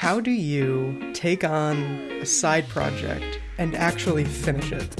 How 0.00 0.18
do 0.18 0.30
you 0.30 0.98
take 1.12 1.44
on 1.44 1.76
a 2.22 2.24
side 2.24 2.66
project 2.70 3.38
and 3.58 3.74
actually 3.74 4.24
finish 4.24 4.72
it? 4.72 4.96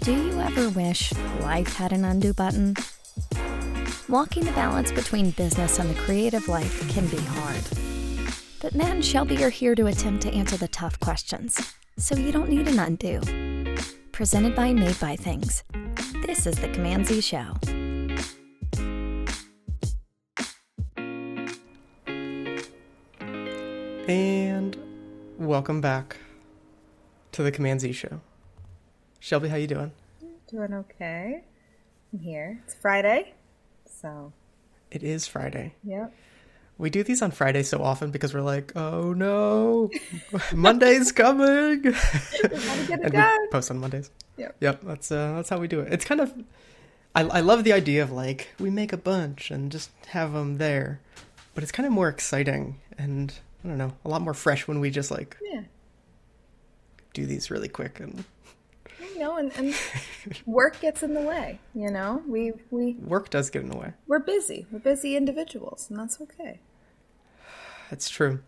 Do 0.00 0.12
you 0.12 0.40
ever 0.40 0.68
wish 0.70 1.12
life 1.42 1.76
had 1.76 1.92
an 1.92 2.04
undo 2.04 2.32
button? 2.32 2.74
Walking 4.08 4.46
the 4.46 4.50
balance 4.50 4.90
between 4.90 5.30
business 5.30 5.78
and 5.78 5.88
the 5.88 6.00
creative 6.00 6.48
life 6.48 6.90
can 6.90 7.06
be 7.06 7.18
hard. 7.18 7.62
But 8.60 8.74
Matt 8.74 8.96
and 8.96 9.04
Shelby 9.04 9.44
are 9.44 9.48
here 9.48 9.76
to 9.76 9.86
attempt 9.86 10.24
to 10.24 10.34
answer 10.34 10.56
the 10.56 10.66
tough 10.66 10.98
questions, 10.98 11.60
so 11.96 12.16
you 12.16 12.32
don't 12.32 12.48
need 12.48 12.66
an 12.66 12.80
undo. 12.80 13.20
Presented 14.10 14.56
by 14.56 14.72
Made 14.72 14.98
by 14.98 15.14
Things. 15.14 15.62
This 16.26 16.48
is 16.48 16.56
the 16.56 16.68
Command 16.70 17.06
Z 17.06 17.20
Show. 17.20 17.54
And 24.08 24.76
welcome 25.38 25.80
back 25.80 26.18
to 27.32 27.42
the 27.42 27.50
Command 27.50 27.80
Z 27.80 27.92
show. 27.92 28.20
Shelby, 29.20 29.48
how 29.48 29.56
you 29.56 29.66
doing? 29.66 29.92
Doing 30.48 30.74
okay. 30.74 31.42
I'm 32.12 32.18
here. 32.18 32.60
It's 32.66 32.74
Friday, 32.74 33.32
so 33.86 34.32
It 34.90 35.02
is 35.02 35.26
Friday. 35.26 35.74
yep. 35.82 36.12
We 36.76 36.90
do 36.90 37.04
these 37.04 37.22
on 37.22 37.30
Friday 37.30 37.62
so 37.62 37.82
often 37.82 38.10
because 38.10 38.34
we're 38.34 38.40
like, 38.42 38.72
oh 38.76 39.12
no, 39.12 39.90
Monday's 40.54 41.12
coming. 41.12 41.84
It 42.42 42.90
and 42.90 43.12
done. 43.12 43.38
we 43.42 43.48
post 43.50 43.70
on 43.70 43.78
Mondays. 43.78 44.10
Yep. 44.36 44.56
Yep, 44.60 44.80
that's 44.82 45.12
uh, 45.12 45.34
that's 45.36 45.48
how 45.48 45.58
we 45.58 45.68
do 45.68 45.80
it. 45.80 45.92
It's 45.92 46.04
kind 46.04 46.20
of, 46.20 46.32
I, 47.14 47.22
I 47.22 47.40
love 47.40 47.62
the 47.64 47.72
idea 47.72 48.02
of 48.02 48.10
like 48.10 48.48
we 48.58 48.70
make 48.70 48.92
a 48.92 48.96
bunch 48.98 49.50
and 49.52 49.70
just 49.72 49.90
have 50.08 50.32
them 50.32 50.58
there, 50.58 51.00
but 51.54 51.62
it's 51.62 51.72
kind 51.72 51.86
of 51.86 51.92
more 51.92 52.08
exciting 52.08 52.80
and 52.98 53.32
I 53.64 53.68
don't 53.68 53.78
know, 53.78 53.92
a 54.04 54.08
lot 54.08 54.20
more 54.22 54.34
fresh 54.34 54.68
when 54.68 54.80
we 54.80 54.90
just 54.90 55.10
like 55.10 55.36
Yeah. 55.42 55.62
do 57.14 57.24
these 57.26 57.50
really 57.50 57.68
quick 57.68 57.98
and 58.00 58.24
You 59.14 59.18
know, 59.20 59.36
and, 59.38 59.52
and 59.56 59.74
work 60.46 60.80
gets 60.80 61.02
in 61.02 61.14
the 61.14 61.20
way. 61.22 61.58
You 61.74 61.90
know, 61.90 62.22
we 62.26 62.52
we 62.70 62.94
work 62.94 63.30
does 63.30 63.48
get 63.50 63.62
in 63.62 63.70
the 63.70 63.76
way. 63.76 63.92
we're 64.06 64.18
busy. 64.18 64.66
We're 64.70 64.80
busy 64.80 65.16
individuals, 65.16 65.88
and 65.88 65.98
that's 65.98 66.20
okay. 66.20 66.60
That's 67.90 68.08
true. 68.08 68.40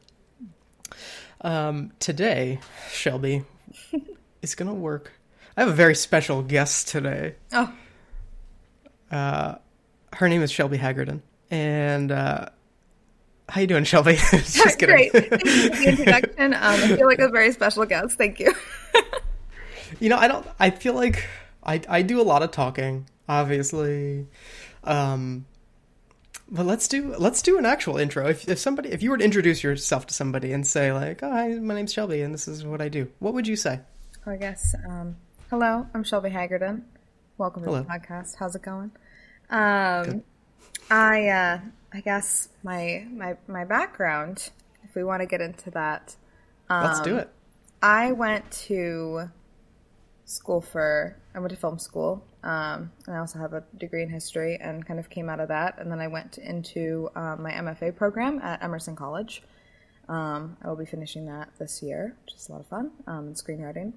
Um, 1.41 1.92
today, 1.98 2.61
Shelby 2.91 3.45
is 4.42 4.55
gonna 4.55 4.75
work. 4.75 5.12
I 5.56 5.61
have 5.61 5.69
a 5.70 5.75
very 5.75 5.95
special 5.95 6.42
guest 6.42 6.89
today. 6.89 7.36
Oh, 7.53 7.73
Uh, 9.11 9.55
her 10.14 10.28
name 10.28 10.42
is 10.42 10.51
Shelby 10.51 10.78
Haggerton, 10.78 11.20
and 11.51 12.11
uh, 12.12 12.48
how 13.48 13.61
you 13.61 13.66
doing, 13.66 13.84
Shelby? 13.84 14.16
Just 14.30 14.78
great. 14.78 15.12
Thank 15.12 15.30
you 15.30 15.70
for 15.70 15.77
the 15.77 15.89
introduction. 15.89 16.55
Um, 16.55 16.62
I 16.62 16.97
feel 16.97 17.06
like 17.06 17.19
a 17.19 17.28
very 17.28 17.52
special 17.52 17.84
guest. 17.86 18.19
Thank 18.19 18.41
you. 18.41 18.52
You 20.00 20.08
know, 20.08 20.16
I 20.16 20.28
don't. 20.28 20.47
I 20.58 20.70
feel 20.70 20.94
like 20.94 21.27
I 21.62 21.80
I 21.89 22.02
do 22.02 22.20
a 22.20 22.22
lot 22.24 22.42
of 22.42 22.50
talking, 22.50 23.08
obviously. 23.28 24.27
Um, 24.84 25.47
but 26.50 26.67
let's 26.67 26.89
do 26.89 27.14
let's 27.17 27.41
do 27.41 27.56
an 27.56 27.64
actual 27.64 27.97
intro. 27.97 28.27
If 28.27 28.48
if 28.48 28.58
somebody 28.58 28.91
if 28.91 29.02
you 29.02 29.11
were 29.11 29.17
to 29.17 29.24
introduce 29.24 29.62
yourself 29.62 30.06
to 30.08 30.14
somebody 30.14 30.52
and 30.52 30.67
say 30.67 30.92
like, 30.92 31.22
"Oh, 31.22 31.30
hi, 31.30 31.48
my 31.55 31.74
name's 31.74 31.92
Shelby, 31.92 32.20
and 32.20 32.34
this 32.34 32.48
is 32.48 32.64
what 32.64 32.83
I 32.83 32.89
do," 32.89 33.11
what 33.20 33.33
would 33.34 33.47
you 33.47 33.56
say? 33.56 33.80
I 34.27 34.36
guess. 34.36 34.74
Um, 34.86 35.17
hello, 35.50 35.86
I'm 35.94 36.02
Shelby 36.05 36.30
Haggerton. 36.30 36.83
Welcome 37.39 37.62
to 37.62 37.70
Hello. 37.70 37.83
the 37.83 37.89
podcast. 37.89 38.34
How's 38.39 38.55
it 38.55 38.62
going? 38.62 38.91
Um, 39.50 40.22
I 40.91 41.28
uh, 41.28 41.61
I 41.97 42.00
guess 42.02 42.50
my 42.62 43.06
my 43.11 43.36
my 43.48 43.64
background. 43.64 44.50
If 44.84 44.94
we 44.94 45.02
want 45.02 45.22
to 45.22 45.27
get 45.27 45.41
into 45.41 45.70
that, 45.70 46.16
Let's 46.69 46.98
Um, 46.98 47.05
do 47.05 47.16
it. 47.16 47.30
I 47.83 48.12
went 48.12 48.50
to 48.69 49.30
school 50.27 50.61
for 50.61 51.17
I 51.34 51.39
went 51.39 51.51
to 51.52 51.57
film 51.57 51.79
school, 51.79 52.23
um, 52.42 52.92
and 53.07 53.17
I 53.17 53.18
also 53.18 53.39
have 53.39 53.55
a 53.55 53.64
degree 53.79 54.02
in 54.02 54.11
history, 54.11 54.58
and 54.61 54.84
kind 54.84 55.01
of 55.01 55.08
came 55.08 55.30
out 55.30 55.40
of 55.40 55.48
that. 55.48 55.79
And 55.79 55.90
then 55.90 56.01
I 56.01 56.08
went 56.08 56.36
into 56.36 57.08
um, 57.14 57.42
my 57.42 57.52
MFA 57.52 57.96
program 57.96 58.40
at 58.42 58.63
Emerson 58.63 58.95
College. 58.95 59.42
Um, 60.08 60.58
I 60.63 60.68
will 60.68 60.77
be 60.77 60.86
finishing 60.86 61.27
that 61.27 61.48
this 61.58 61.83
year, 61.83 62.14
which 62.24 62.34
is 62.34 62.48
a 62.48 62.52
lot 62.52 62.61
of 62.61 62.67
fun 62.67 62.90
um, 63.07 63.28
in 63.28 63.34
screenwriting. 63.34 63.95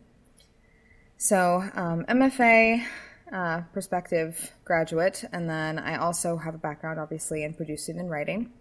So 1.18 1.70
um, 1.76 2.06
MFA 2.08 2.86
uh, 3.32 3.62
perspective 3.74 4.54
graduate, 4.66 5.24
and 5.32 5.50
then 5.50 5.80
I 5.80 5.98
also 5.98 6.38
have 6.38 6.56
a 6.56 6.58
background, 6.58 7.00
obviously, 7.00 7.44
in 7.44 7.54
producing 7.54 8.00
and 8.00 8.10
writing. 8.10 8.52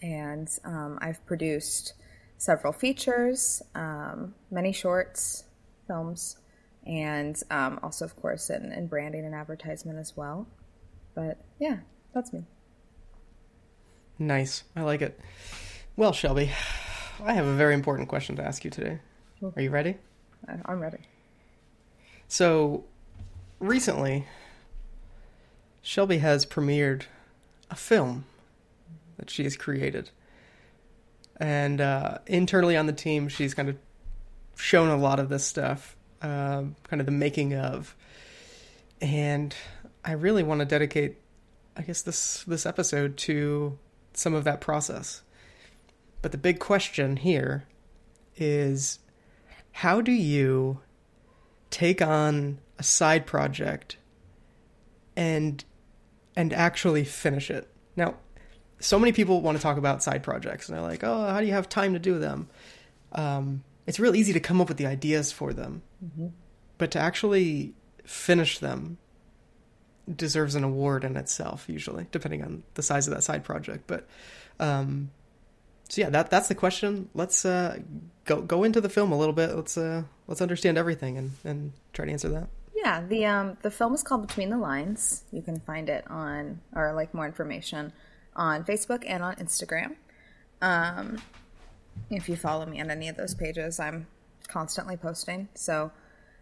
And 0.00 0.48
um, 0.64 0.98
I've 1.00 1.24
produced 1.26 1.94
several 2.38 2.72
features, 2.72 3.62
um, 3.74 4.34
many 4.50 4.72
shorts, 4.72 5.44
films, 5.86 6.36
and 6.86 7.40
um, 7.50 7.78
also, 7.82 8.04
of 8.04 8.16
course, 8.16 8.50
in, 8.50 8.72
in 8.72 8.88
branding 8.88 9.24
and 9.24 9.34
advertisement 9.34 9.98
as 9.98 10.16
well. 10.16 10.46
But 11.14 11.38
yeah, 11.60 11.78
that's 12.14 12.32
me. 12.32 12.44
Nice. 14.18 14.64
I 14.74 14.82
like 14.82 15.02
it. 15.02 15.20
Well, 15.96 16.12
Shelby, 16.12 16.50
I 17.22 17.34
have 17.34 17.46
a 17.46 17.54
very 17.54 17.74
important 17.74 18.08
question 18.08 18.36
to 18.36 18.44
ask 18.44 18.64
you 18.64 18.70
today. 18.70 18.98
Are 19.56 19.62
you 19.62 19.70
ready? 19.70 19.96
I'm 20.64 20.80
ready. 20.80 20.98
So, 22.28 22.84
recently, 23.62 24.26
Shelby 25.80 26.18
has 26.18 26.44
premiered 26.44 27.02
a 27.70 27.76
film 27.76 28.24
that 29.16 29.30
she 29.30 29.44
has 29.44 29.56
created. 29.56 30.10
And 31.38 31.80
uh, 31.80 32.18
internally 32.26 32.76
on 32.76 32.86
the 32.86 32.92
team, 32.92 33.28
she's 33.28 33.54
kind 33.54 33.68
of 33.68 33.76
shown 34.56 34.88
a 34.88 34.96
lot 34.96 35.18
of 35.18 35.28
this 35.28 35.44
stuff, 35.44 35.96
um, 36.20 36.76
kind 36.84 37.00
of 37.00 37.06
the 37.06 37.12
making 37.12 37.54
of. 37.54 37.96
And 39.00 39.54
I 40.04 40.12
really 40.12 40.42
want 40.42 40.60
to 40.60 40.64
dedicate, 40.64 41.16
I 41.76 41.82
guess, 41.82 42.02
this, 42.02 42.44
this 42.44 42.66
episode 42.66 43.16
to 43.18 43.78
some 44.12 44.34
of 44.34 44.44
that 44.44 44.60
process. 44.60 45.22
But 46.20 46.32
the 46.32 46.38
big 46.38 46.60
question 46.60 47.16
here 47.16 47.66
is 48.36 48.98
how 49.72 50.00
do 50.00 50.12
you 50.12 50.80
take 51.72 52.00
on 52.00 52.58
a 52.78 52.82
side 52.82 53.26
project 53.26 53.96
and 55.16 55.64
and 56.36 56.52
actually 56.52 57.04
finish 57.04 57.50
it. 57.50 57.68
Now, 57.96 58.14
so 58.78 58.98
many 58.98 59.12
people 59.12 59.40
want 59.40 59.58
to 59.58 59.62
talk 59.62 59.76
about 59.76 60.02
side 60.02 60.22
projects 60.22 60.68
and 60.68 60.76
they're 60.76 60.84
like, 60.84 61.02
"Oh, 61.02 61.26
how 61.26 61.40
do 61.40 61.46
you 61.46 61.52
have 61.52 61.68
time 61.68 61.94
to 61.94 61.98
do 61.98 62.18
them?" 62.18 62.48
Um, 63.12 63.64
it's 63.86 63.98
real 63.98 64.14
easy 64.14 64.32
to 64.32 64.40
come 64.40 64.60
up 64.60 64.68
with 64.68 64.76
the 64.76 64.86
ideas 64.86 65.32
for 65.32 65.52
them, 65.52 65.82
but 66.78 66.92
to 66.92 67.00
actually 67.00 67.74
finish 68.04 68.58
them 68.58 68.98
deserves 70.16 70.54
an 70.54 70.64
award 70.64 71.04
in 71.04 71.16
itself, 71.16 71.68
usually, 71.68 72.06
depending 72.10 72.42
on 72.42 72.62
the 72.74 72.82
size 72.82 73.06
of 73.06 73.14
that 73.14 73.22
side 73.22 73.44
project. 73.44 73.84
But 73.86 74.06
um, 74.58 75.10
so 75.88 76.00
yeah, 76.00 76.10
that 76.10 76.30
that's 76.30 76.48
the 76.48 76.54
question. 76.54 77.08
Let's 77.14 77.44
uh, 77.44 77.78
go 78.24 78.40
go 78.40 78.64
into 78.64 78.80
the 78.80 78.88
film 78.88 79.12
a 79.12 79.18
little 79.18 79.34
bit. 79.34 79.54
Let's 79.54 79.76
uh, 79.76 80.04
let's 80.32 80.40
understand 80.40 80.78
everything 80.78 81.18
and, 81.18 81.32
and 81.44 81.72
try 81.92 82.06
to 82.06 82.10
answer 82.10 82.30
that. 82.30 82.48
Yeah, 82.74 83.02
the 83.06 83.26
um 83.26 83.58
the 83.60 83.70
film 83.70 83.92
is 83.92 84.02
called 84.02 84.26
Between 84.26 84.48
the 84.48 84.56
Lines. 84.56 85.24
You 85.30 85.42
can 85.42 85.60
find 85.60 85.90
it 85.90 86.10
on 86.10 86.62
or 86.74 86.94
like 86.94 87.12
more 87.12 87.26
information 87.26 87.92
on 88.34 88.64
Facebook 88.64 89.04
and 89.06 89.22
on 89.22 89.34
Instagram. 89.36 89.96
Um, 90.62 91.20
if 92.08 92.30
you 92.30 92.36
follow 92.36 92.64
me 92.64 92.80
on 92.80 92.90
any 92.90 93.10
of 93.10 93.16
those 93.18 93.34
pages, 93.34 93.78
I'm 93.78 94.06
constantly 94.48 94.96
posting. 94.96 95.48
So, 95.54 95.92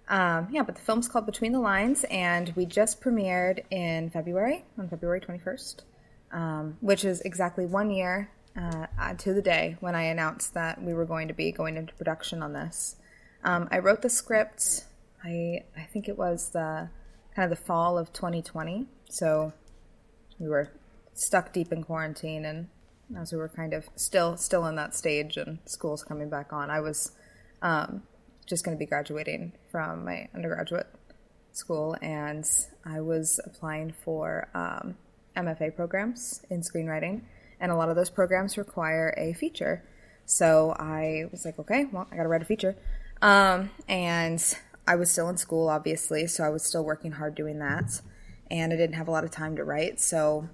um, 0.09 0.47
yeah, 0.53 0.63
but 0.63 0.77
the 0.77 0.83
film's 0.83 1.09
called 1.09 1.27
Between 1.27 1.51
the 1.51 1.59
Lines, 1.59 2.05
and 2.13 2.53
we 2.55 2.67
just 2.67 3.01
premiered 3.01 3.65
in 3.73 4.11
February 4.11 4.65
on 4.79 4.89
February 4.89 5.21
21st, 5.21 5.81
um, 6.31 6.77
which 6.81 7.05
is 7.05 7.23
exactly 7.23 7.67
one 7.67 7.91
year 7.91 8.31
uh, 8.57 9.15
to 9.19 9.35
the 9.35 9.43
day 9.43 9.77
when 9.81 9.97
I 9.97 10.03
announced 10.03 10.55
that 10.55 10.81
we 10.81 10.95
were 10.95 11.07
going 11.07 11.27
to 11.27 11.35
be 11.35 11.51
going 11.51 11.77
into 11.77 11.93
production 11.95 12.41
on 12.41 12.53
this. 12.53 12.95
Um, 13.45 13.69
I 13.71 13.79
wrote 13.79 14.03
the 14.03 14.11
script. 14.11 14.85
I 15.25 15.65
I 15.77 15.83
think 15.93 16.09
it 16.09 16.19
was 16.19 16.51
the 16.51 16.91
kind 17.35 17.51
of 17.51 17.59
the 17.59 17.65
fall 17.65 17.99
of 17.99 18.13
2020. 18.13 18.87
So 19.09 19.53
we 20.39 20.49
were 20.49 20.71
stuck 21.15 21.53
deep 21.53 21.73
in 21.73 21.85
quarantine, 21.85 22.45
and 22.45 22.69
as 23.19 23.33
we 23.33 23.39
were 23.39 23.49
kind 23.49 23.75
of 23.75 23.89
still 23.97 24.37
still 24.37 24.67
in 24.67 24.77
that 24.77 24.95
stage, 24.95 25.37
and 25.37 25.59
school's 25.65 26.03
coming 26.03 26.29
back 26.29 26.53
on, 26.53 26.71
I 26.71 26.81
was 26.81 27.13
um, 27.63 28.03
just 28.47 28.65
going 28.65 28.77
to 28.77 28.79
be 28.79 28.87
graduating 28.87 29.53
from 29.71 30.05
my 30.05 30.29
undergraduate 30.35 30.87
school, 31.53 31.97
and 32.01 32.45
I 32.85 33.01
was 33.01 33.41
applying 33.45 33.93
for 33.93 34.49
um, 34.55 34.97
MFA 35.37 35.75
programs 35.75 36.43
in 36.51 36.63
screenwriting, 36.63 37.23
and 37.61 37.73
a 37.73 37.77
lot 37.77 37.89
of 37.89 37.97
those 37.97 38.11
programs 38.11 38.57
require 38.57 39.15
a 39.17 39.33
feature. 39.35 39.85
So 40.25 40.75
I 40.79 41.25
was 41.33 41.45
like, 41.45 41.59
okay, 41.59 41.87
well, 41.91 42.07
I 42.11 42.17
got 42.17 42.23
to 42.23 42.29
write 42.29 42.43
a 42.43 42.47
feature. 42.47 42.77
Um, 43.23 43.71
and 43.89 44.43
I 44.87 44.97
was 44.97 45.11
still 45.11 45.29
in 45.29 45.37
school, 45.37 45.69
obviously, 45.69 46.27
so 46.27 46.45
I 46.45 46.49
was 46.49 46.65
still 46.65 46.85
working 46.85 47.13
hard 47.13 47.35
doing 47.35 47.59
that. 47.59 48.01
And 48.51 48.73
I 48.73 48.77
didn't 48.77 48.97
have 48.97 49.09
a 49.09 49.11
lot 49.11 49.25
of 49.25 49.31
time 49.31 49.57
to 49.57 49.65
write. 49.65 50.01
So 50.01 50.49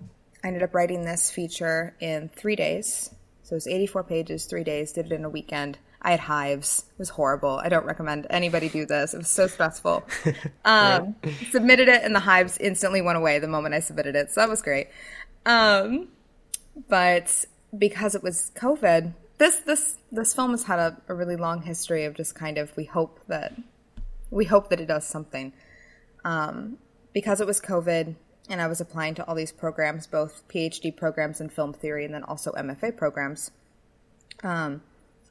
I 0.45 0.49
ended 0.49 0.63
up 0.63 0.75
writing 0.75 1.05
this 1.05 1.31
feature 1.31 1.95
in 2.01 2.29
three 2.29 2.57
days. 2.57 3.11
So 3.43 3.55
it 3.55 3.57
was 3.57 3.67
84 3.67 4.05
pages, 4.05 4.45
three 4.47 4.65
days, 4.65 4.93
did 4.93 5.07
it 5.07 5.13
in 5.13 5.25
a 5.25 5.31
weekend. 5.31 5.79
I 6.03 6.11
had 6.11 6.21
hives. 6.21 6.85
It 6.91 6.99
was 6.99 7.09
horrible. 7.09 7.61
I 7.65 7.69
don't 7.69 7.87
recommend 7.87 8.27
anybody 8.31 8.69
do 8.69 8.87
this. 8.87 9.15
It 9.15 9.19
was 9.19 9.31
so 9.31 9.47
stressful. 9.47 10.05
Um, 10.65 11.15
submitted 11.51 11.89
it, 11.89 12.03
and 12.03 12.13
the 12.13 12.21
hives 12.21 12.59
instantly 12.59 13.01
went 13.01 13.17
away 13.17 13.39
the 13.39 13.47
moment 13.47 13.73
I 13.73 13.79
submitted 13.79 14.17
it. 14.17 14.33
So 14.33 14.41
that 14.41 14.49
was 14.49 14.63
great. 14.63 14.89
Um, 15.47 16.09
but 16.89 17.45
because 17.77 18.17
it 18.17 18.23
was 18.23 18.51
COVID, 18.57 19.15
this 19.38 19.56
this 19.61 19.97
this 20.11 20.35
film 20.35 20.53
has 20.53 20.65
had 20.65 20.79
a, 20.79 20.97
a 21.09 21.15
really 21.15 21.37
long 21.37 21.62
history 21.62 22.05
of 22.05 22.15
just 22.15 22.35
kind 22.35 22.59
of 22.59 22.77
we 22.77 22.85
hope 22.85 23.21
that 23.29 23.55
we 24.31 24.44
hope 24.44 24.71
that 24.71 24.81
it 24.81 24.87
does 24.87 25.06
something. 25.06 25.53
Um, 26.25 26.79
because 27.12 27.41
it 27.41 27.47
was 27.47 27.61
COVID, 27.61 28.17
and 28.49 28.61
I 28.61 28.67
was 28.67 28.81
applying 28.81 29.15
to 29.15 29.27
all 29.27 29.35
these 29.35 29.53
programs, 29.53 30.06
both 30.06 30.43
PhD 30.49 30.94
programs 30.94 31.41
in 31.41 31.49
film 31.49 31.73
theory 31.73 32.05
and 32.05 32.12
then 32.12 32.25
also 32.25 32.53
MFA 32.53 32.97
programs. 32.97 33.50
Um, 34.43 34.83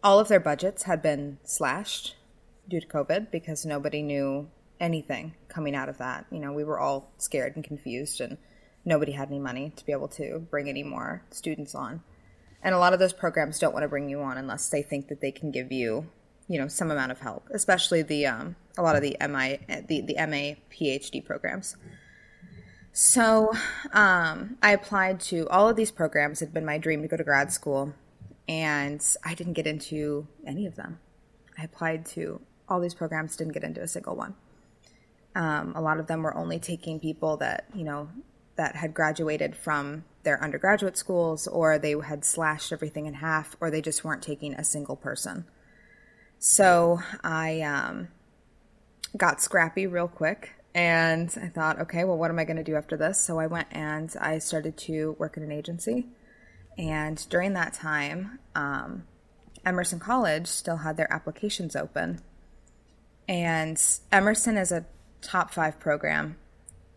all 0.04 0.20
of 0.20 0.28
their 0.28 0.40
budgets 0.40 0.84
had 0.84 1.02
been 1.02 1.38
slashed 1.44 2.16
due 2.68 2.82
to 2.82 2.88
COVID 2.88 3.32
because 3.32 3.66
nobody 3.66 4.02
knew 4.02 4.50
anything 4.80 5.36
coming 5.48 5.76
out 5.76 5.90
of 5.90 5.98
that. 5.98 6.26
You 6.32 6.40
know, 6.40 6.54
we 6.54 6.64
were 6.64 6.80
all 6.80 7.12
scared 7.18 7.56
and 7.56 7.64
confused, 7.64 8.22
and 8.22 8.38
nobody 8.84 9.12
had 9.12 9.30
any 9.30 9.40
money 9.40 9.72
to 9.76 9.86
be 9.86 9.92
able 9.92 10.08
to 10.10 10.40
bring 10.40 10.70
any 10.70 10.84
more 10.84 11.24
students 11.30 11.76
on. 11.76 12.02
And 12.66 12.74
a 12.74 12.80
lot 12.80 12.94
of 12.94 13.00
those 13.00 13.14
programs 13.14 13.60
don't 13.60 13.74
want 13.74 13.84
to 13.84 13.88
bring 13.88 14.10
you 14.10 14.22
on 14.22 14.40
unless 14.40 14.70
they 14.70 14.82
think 14.82 15.08
that 15.10 15.22
they 15.22 15.32
can 15.32 15.52
give 15.52 15.72
you, 15.72 16.08
you 16.48 16.60
know, 16.60 16.68
some 16.68 16.90
amount 16.90 17.12
of 17.12 17.20
help, 17.20 17.48
especially 17.54 18.02
the 18.02 18.26
um, 18.26 18.56
a 18.76 18.82
lot 18.82 18.96
of 18.96 19.04
the 19.04 19.16
MI 19.22 19.60
the 19.88 20.02
the 20.02 20.16
MA 20.16 20.56
PhD 20.74 21.24
programs. 21.24 21.78
So 22.92 23.54
um, 23.94 24.58
I 24.64 24.72
applied 24.72 25.20
to 25.32 25.48
all 25.50 25.70
of 25.70 25.76
these 25.76 25.92
programs. 25.92 26.42
It 26.42 26.46
had 26.46 26.54
been 26.56 26.66
my 26.66 26.80
dream 26.80 27.04
to 27.04 27.08
go 27.08 27.18
to 27.18 27.24
grad 27.24 27.52
school, 27.52 27.94
and 28.48 29.00
I 29.24 29.36
didn't 29.36 29.54
get 29.54 29.68
into 29.68 30.28
any 30.44 30.66
of 30.66 30.76
them. 30.76 30.98
I 31.60 31.66
applied 31.66 32.08
to 32.08 32.42
all 32.68 32.80
these 32.80 32.96
programs, 32.96 33.36
didn't 33.36 33.54
get 33.54 33.64
into 33.64 33.84
a 33.84 33.88
single 33.88 34.16
one. 34.16 34.34
Um, 35.36 35.74
a 35.76 35.82
lot 35.82 36.00
of 36.00 36.08
them 36.08 36.24
were 36.24 36.36
only 36.36 36.58
taking 36.58 37.00
people 37.00 37.38
that 37.38 37.66
you 37.76 37.84
know 37.84 38.10
that 38.56 38.76
had 38.76 38.94
graduated 38.94 39.56
from 39.56 40.06
their 40.24 40.42
undergraduate 40.42 40.98
schools, 40.98 41.48
or 41.48 41.78
they 41.78 41.96
had 42.00 42.26
slashed 42.26 42.72
everything 42.72 43.06
in 43.06 43.16
half, 43.16 43.56
or 43.60 43.70
they 43.70 43.82
just 43.82 44.04
weren't 44.04 44.24
taking 44.24 44.54
a 44.54 44.64
single 44.64 44.96
person. 44.96 45.46
So 46.40 47.00
I 47.24 47.62
um, 47.62 48.10
got 49.18 49.42
scrappy 49.42 49.88
real 49.88 50.08
quick 50.08 50.54
and 50.74 51.34
I 51.42 51.48
thought, 51.48 51.80
okay, 51.80 52.04
well, 52.04 52.18
what 52.18 52.30
am 52.30 52.38
I 52.38 52.44
going 52.44 52.58
to 52.58 52.64
do 52.64 52.76
after 52.76 52.98
this? 52.98 53.20
So 53.20 53.40
I 53.40 53.48
went 53.48 53.68
and 53.72 54.14
I 54.20 54.40
started 54.40 54.76
to 54.80 55.16
work 55.18 55.38
in 55.38 55.44
an 55.44 55.52
agency. 55.52 56.08
And 56.78 57.26
during 57.30 57.54
that 57.54 57.74
time, 57.74 58.40
um, 58.56 59.06
Emerson 59.66 60.00
College 60.00 60.48
still 60.48 60.78
had 60.78 60.98
their 60.98 61.12
applications 61.12 61.78
open. 61.78 62.20
And 63.28 63.82
Emerson 64.12 64.58
is 64.58 64.74
a 64.74 64.86
top 65.22 65.54
five 65.54 65.80
program 65.80 66.38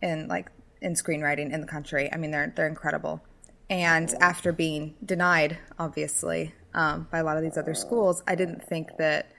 in 0.02 0.26
like 0.26 0.50
in 0.80 0.94
screenwriting 0.94 1.52
in 1.52 1.60
the 1.60 1.66
country. 1.66 2.12
I 2.12 2.16
mean, 2.16 2.30
they're 2.30 2.52
they're 2.54 2.68
incredible. 2.68 3.22
And 3.70 4.12
after 4.20 4.52
being 4.52 4.94
denied, 5.04 5.58
obviously, 5.78 6.54
um, 6.72 7.06
by 7.10 7.18
a 7.18 7.24
lot 7.24 7.36
of 7.36 7.42
these 7.42 7.58
other 7.58 7.74
schools, 7.74 8.22
I 8.26 8.34
didn't 8.34 8.62
think 8.62 8.96
that 8.98 9.30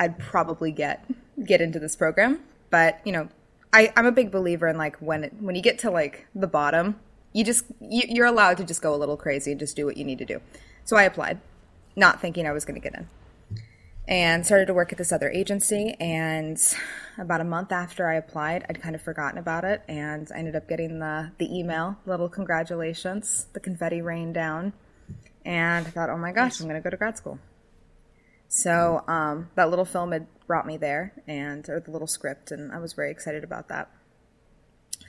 I'd 0.00 0.18
probably 0.18 0.72
get 0.72 1.04
get 1.44 1.60
into 1.60 1.78
this 1.78 1.96
program 1.96 2.40
but 2.72 3.00
you 3.04 3.12
know 3.12 3.28
I, 3.72 3.92
i'm 3.96 4.06
a 4.06 4.12
big 4.12 4.32
believer 4.32 4.66
in 4.66 4.76
like 4.76 4.96
when 4.96 5.24
it, 5.24 5.34
when 5.38 5.54
you 5.54 5.62
get 5.62 5.78
to 5.80 5.90
like 5.90 6.26
the 6.34 6.48
bottom 6.48 6.98
you 7.32 7.44
just 7.44 7.64
you, 7.80 8.02
you're 8.08 8.26
allowed 8.26 8.56
to 8.56 8.64
just 8.64 8.82
go 8.82 8.92
a 8.92 8.96
little 8.96 9.16
crazy 9.16 9.52
and 9.52 9.60
just 9.60 9.76
do 9.76 9.86
what 9.86 9.96
you 9.96 10.04
need 10.04 10.18
to 10.18 10.24
do 10.24 10.40
so 10.84 10.96
i 10.96 11.04
applied 11.04 11.40
not 11.94 12.20
thinking 12.20 12.46
i 12.46 12.52
was 12.52 12.64
going 12.64 12.74
to 12.74 12.80
get 12.80 12.98
in 12.98 13.06
and 14.08 14.44
started 14.44 14.66
to 14.66 14.74
work 14.74 14.92
at 14.92 14.98
this 14.98 15.12
other 15.12 15.30
agency 15.30 15.94
and 16.00 16.58
about 17.18 17.40
a 17.40 17.44
month 17.44 17.70
after 17.70 18.08
i 18.08 18.14
applied 18.14 18.64
i'd 18.68 18.82
kind 18.82 18.94
of 18.94 19.02
forgotten 19.02 19.38
about 19.38 19.64
it 19.64 19.82
and 19.88 20.28
i 20.34 20.38
ended 20.38 20.56
up 20.56 20.68
getting 20.68 20.98
the 20.98 21.30
the 21.38 21.56
email 21.56 21.96
little 22.04 22.28
congratulations 22.28 23.46
the 23.52 23.60
confetti 23.60 24.02
rained 24.02 24.34
down 24.34 24.72
and 25.44 25.86
i 25.86 25.90
thought 25.90 26.10
oh 26.10 26.18
my 26.18 26.32
gosh 26.32 26.60
i'm 26.60 26.66
going 26.66 26.80
to 26.80 26.82
go 26.82 26.90
to 26.90 26.96
grad 26.96 27.16
school. 27.16 27.38
So 28.54 29.02
um, 29.08 29.48
that 29.54 29.70
little 29.70 29.86
film 29.86 30.12
had 30.12 30.26
brought 30.46 30.66
me 30.66 30.76
there, 30.76 31.14
and 31.26 31.66
or 31.70 31.80
the 31.80 31.90
little 31.90 32.06
script, 32.06 32.50
and 32.50 32.70
I 32.70 32.80
was 32.80 32.92
very 32.92 33.10
excited 33.10 33.44
about 33.44 33.68
that. 33.68 33.90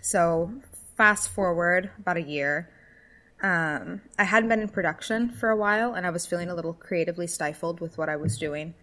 So 0.01 0.53
fast 0.95 1.27
forward 1.27 1.91
about 1.99 2.15
a 2.15 2.21
year, 2.21 2.69
um, 3.41 3.99
I 4.17 4.23
hadn't 4.23 4.47
been 4.47 4.61
in 4.61 4.69
production 4.69 5.29
for 5.29 5.49
a 5.49 5.57
while, 5.57 5.93
and 5.93 6.07
I 6.07 6.09
was 6.09 6.25
feeling 6.25 6.49
a 6.49 6.55
little 6.55 6.71
creatively 6.71 7.27
stifled 7.27 7.81
with 7.81 7.97
what 7.97 8.07
I 8.07 8.15
was 8.15 8.37
doing, 8.37 8.75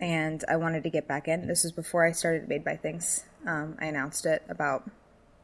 and 0.00 0.44
I 0.48 0.56
wanted 0.56 0.82
to 0.84 0.90
get 0.90 1.08
back 1.08 1.28
in. 1.28 1.46
This 1.46 1.64
was 1.64 1.72
before 1.72 2.04
I 2.04 2.12
started 2.12 2.48
Made 2.48 2.64
by 2.64 2.76
Things. 2.76 3.24
Um, 3.46 3.76
I 3.80 3.86
announced 3.86 4.26
it 4.26 4.42
about 4.48 4.90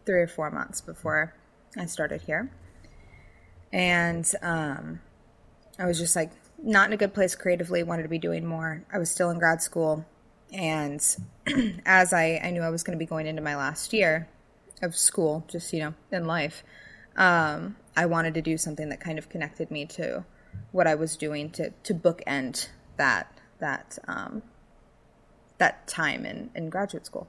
three 0.04 0.20
or 0.20 0.28
four 0.28 0.50
months 0.50 0.80
before 0.80 1.34
I 1.78 1.86
started 1.86 2.22
here, 2.22 2.50
and 3.72 4.30
um, 4.42 5.00
I 5.78 5.86
was 5.86 5.98
just 5.98 6.16
like 6.16 6.32
not 6.62 6.86
in 6.86 6.92
a 6.92 6.96
good 6.96 7.12
place 7.12 7.34
creatively, 7.34 7.82
wanted 7.82 8.04
to 8.04 8.08
be 8.08 8.18
doing 8.18 8.46
more. 8.46 8.84
I 8.92 8.98
was 8.98 9.10
still 9.10 9.30
in 9.30 9.38
grad 9.38 9.60
school. 9.60 10.06
And 10.52 11.04
as 11.86 12.12
I, 12.12 12.40
I 12.42 12.50
knew 12.50 12.62
I 12.62 12.70
was 12.70 12.82
going 12.82 12.96
to 12.96 13.02
be 13.02 13.08
going 13.08 13.26
into 13.26 13.42
my 13.42 13.56
last 13.56 13.92
year 13.92 14.28
of 14.80 14.96
school, 14.96 15.44
just, 15.48 15.72
you 15.72 15.80
know, 15.80 15.94
in 16.10 16.26
life, 16.26 16.62
um, 17.16 17.76
I 17.96 18.06
wanted 18.06 18.34
to 18.34 18.42
do 18.42 18.56
something 18.56 18.88
that 18.90 19.00
kind 19.00 19.18
of 19.18 19.28
connected 19.28 19.70
me 19.70 19.86
to 19.86 20.24
what 20.70 20.86
I 20.86 20.94
was 20.94 21.16
doing 21.16 21.50
to, 21.50 21.70
to 21.70 21.94
bookend 21.94 22.68
that, 22.96 23.32
that, 23.62 23.98
um, 24.06 24.42
that 25.56 25.86
time 25.86 26.26
in, 26.26 26.50
in 26.54 26.68
graduate 26.68 27.06
school. 27.06 27.26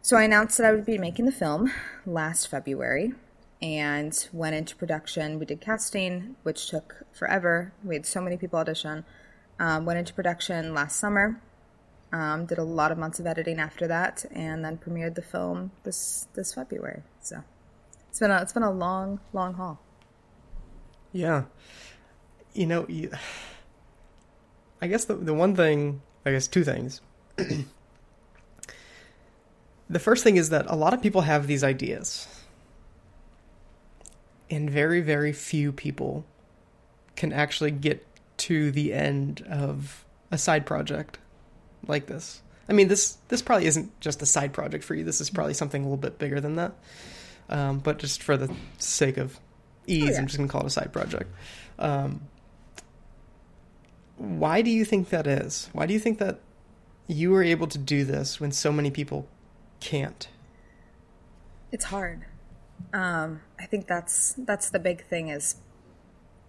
So 0.00 0.16
I 0.16 0.22
announced 0.22 0.56
that 0.58 0.66
I 0.66 0.72
would 0.72 0.86
be 0.86 0.96
making 0.96 1.26
the 1.26 1.32
film 1.32 1.72
last 2.06 2.46
February 2.46 3.14
and 3.60 4.28
went 4.32 4.54
into 4.54 4.76
production. 4.76 5.38
We 5.38 5.44
did 5.44 5.60
casting, 5.60 6.36
which 6.44 6.70
took 6.70 7.02
forever. 7.12 7.72
We 7.82 7.96
had 7.96 8.06
so 8.06 8.20
many 8.20 8.36
people 8.36 8.58
audition. 8.58 9.04
Um, 9.58 9.84
went 9.84 9.98
into 9.98 10.14
production 10.14 10.72
last 10.72 11.00
summer. 11.00 11.40
Um, 12.12 12.46
did 12.46 12.58
a 12.58 12.64
lot 12.64 12.92
of 12.92 12.96
months 12.96 13.18
of 13.18 13.26
editing 13.26 13.58
after 13.58 13.86
that, 13.88 14.24
and 14.30 14.64
then 14.64 14.78
premiered 14.78 15.14
the 15.14 15.22
film 15.22 15.72
this 15.82 16.28
this 16.34 16.54
February. 16.54 17.02
So 17.20 17.42
it's 18.08 18.20
been 18.20 18.30
a, 18.30 18.40
it's 18.40 18.52
been 18.52 18.62
a 18.62 18.70
long 18.70 19.20
long 19.32 19.54
haul. 19.54 19.78
Yeah, 21.12 21.44
you 22.54 22.66
know, 22.66 22.86
you, 22.88 23.10
I 24.80 24.86
guess 24.86 25.04
the 25.04 25.14
the 25.14 25.34
one 25.34 25.56
thing, 25.56 26.02
I 26.24 26.32
guess 26.32 26.46
two 26.46 26.64
things. 26.64 27.00
the 29.90 29.98
first 29.98 30.24
thing 30.24 30.36
is 30.36 30.50
that 30.50 30.66
a 30.68 30.76
lot 30.76 30.94
of 30.94 31.02
people 31.02 31.22
have 31.22 31.46
these 31.46 31.64
ideas 31.64 32.26
and 34.50 34.68
very 34.70 35.00
very 35.00 35.32
few 35.32 35.72
people 35.72 36.24
can 37.16 37.32
actually 37.32 37.70
get 37.70 38.04
to 38.36 38.70
the 38.70 38.92
end 38.92 39.44
of 39.48 40.04
a 40.30 40.38
side 40.38 40.64
project 40.64 41.18
like 41.86 42.06
this. 42.06 42.42
I 42.68 42.72
mean, 42.72 42.88
this 42.88 43.18
this 43.28 43.42
probably 43.42 43.66
isn't 43.66 43.98
just 44.00 44.22
a 44.22 44.26
side 44.26 44.52
project 44.52 44.84
for 44.84 44.94
you. 44.94 45.04
This 45.04 45.20
is 45.20 45.30
probably 45.30 45.54
something 45.54 45.82
a 45.82 45.84
little 45.84 45.96
bit 45.96 46.18
bigger 46.18 46.40
than 46.40 46.56
that. 46.56 46.72
Um, 47.48 47.78
but 47.78 47.98
just 47.98 48.22
for 48.22 48.36
the 48.36 48.54
sake 48.78 49.16
of 49.16 49.38
ease, 49.86 50.04
oh, 50.04 50.12
yeah. 50.12 50.18
I'm 50.18 50.26
just 50.26 50.36
gonna 50.36 50.48
call 50.48 50.62
it 50.62 50.66
a 50.66 50.70
side 50.70 50.92
project. 50.92 51.30
Um, 51.78 52.20
why 54.18 54.62
do 54.62 54.70
you 54.70 54.84
think 54.84 55.10
that 55.10 55.26
is? 55.26 55.70
Why 55.72 55.86
do 55.86 55.94
you 55.94 56.00
think 56.00 56.18
that 56.18 56.40
you 57.06 57.30
were 57.30 57.42
able 57.42 57.68
to 57.68 57.78
do 57.78 58.04
this 58.04 58.40
when 58.40 58.52
so 58.52 58.72
many 58.72 58.90
people 58.90 59.26
can't? 59.80 60.28
It's 61.70 61.86
hard. 61.86 62.26
Um, 62.92 63.40
I 63.58 63.66
think 63.66 63.86
that's 63.86 64.34
that's 64.38 64.70
the 64.70 64.78
big 64.78 65.04
thing 65.06 65.28
is 65.28 65.56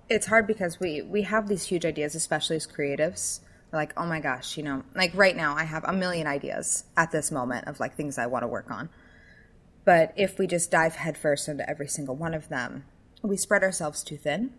it's 0.10 0.28
hard 0.28 0.48
because 0.48 0.80
we 0.80 1.02
we 1.02 1.24
have 1.24 1.48
these 1.48 1.64
huge 1.64 1.86
ideas, 1.86 2.16
especially 2.16 2.56
as 2.56 2.68
creatives. 2.68 3.42
Like, 3.72 3.94
oh 3.98 4.06
my 4.06 4.20
gosh, 4.20 4.58
you 4.58 4.64
know, 4.64 4.84
like 4.96 5.12
right 5.14 5.36
now 5.36 5.56
I 5.56 5.64
have 5.64 5.84
a 5.84 5.94
million 5.94 6.26
ideas 6.26 6.86
at 6.98 7.12
this 7.12 7.32
moment 7.32 7.68
of 7.68 7.80
like 7.80 7.96
things 7.96 8.18
I 8.18 8.26
want 8.26 8.44
to 8.44 8.48
work 8.48 8.72
on. 8.72 8.90
But 9.86 10.14
if 10.18 10.40
we 10.40 10.48
just 10.48 10.72
dive 10.72 10.96
headfirst 10.96 11.48
into 11.48 11.70
every 11.70 11.88
single 11.88 12.16
one 12.16 12.34
of 12.34 12.50
them, 12.50 12.86
we 13.22 13.38
spread 13.38 13.62
ourselves 13.62 14.04
too 14.04 14.18
thin. 14.18 14.54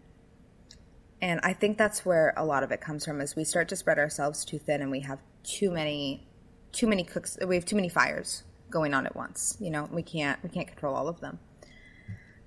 And 1.23 1.41
I 1.43 1.53
think 1.53 1.77
that's 1.77 2.05
where 2.05 2.33
a 2.37 2.45
lot 2.45 2.63
of 2.63 2.73
it 2.73 2.81
comes 2.81 3.05
from 3.05 3.21
is 3.21 3.37
we 3.37 3.45
start 3.45 3.69
to 3.69 3.77
spread 3.77 3.99
ourselves 3.99 4.45
too 4.45 4.59
thin 4.59 4.81
and 4.81 4.91
we 4.91 5.01
have 5.01 5.19
too 5.43 5.71
many 5.71 6.27
too 6.73 6.87
many 6.87 7.03
cooks 7.03 7.37
we 7.47 7.57
have 7.57 7.65
too 7.65 7.75
many 7.75 7.89
fires 7.89 8.45
going 8.71 8.95
on 8.95 9.07
at 9.07 9.17
once. 9.17 9.57
You 9.61 9.71
know, 9.71 9.89
we 9.91 10.03
can't 10.03 10.43
we 10.43 10.49
can't 10.49 10.67
control 10.67 10.95
all 10.95 11.09
of 11.09 11.21
them. 11.21 11.39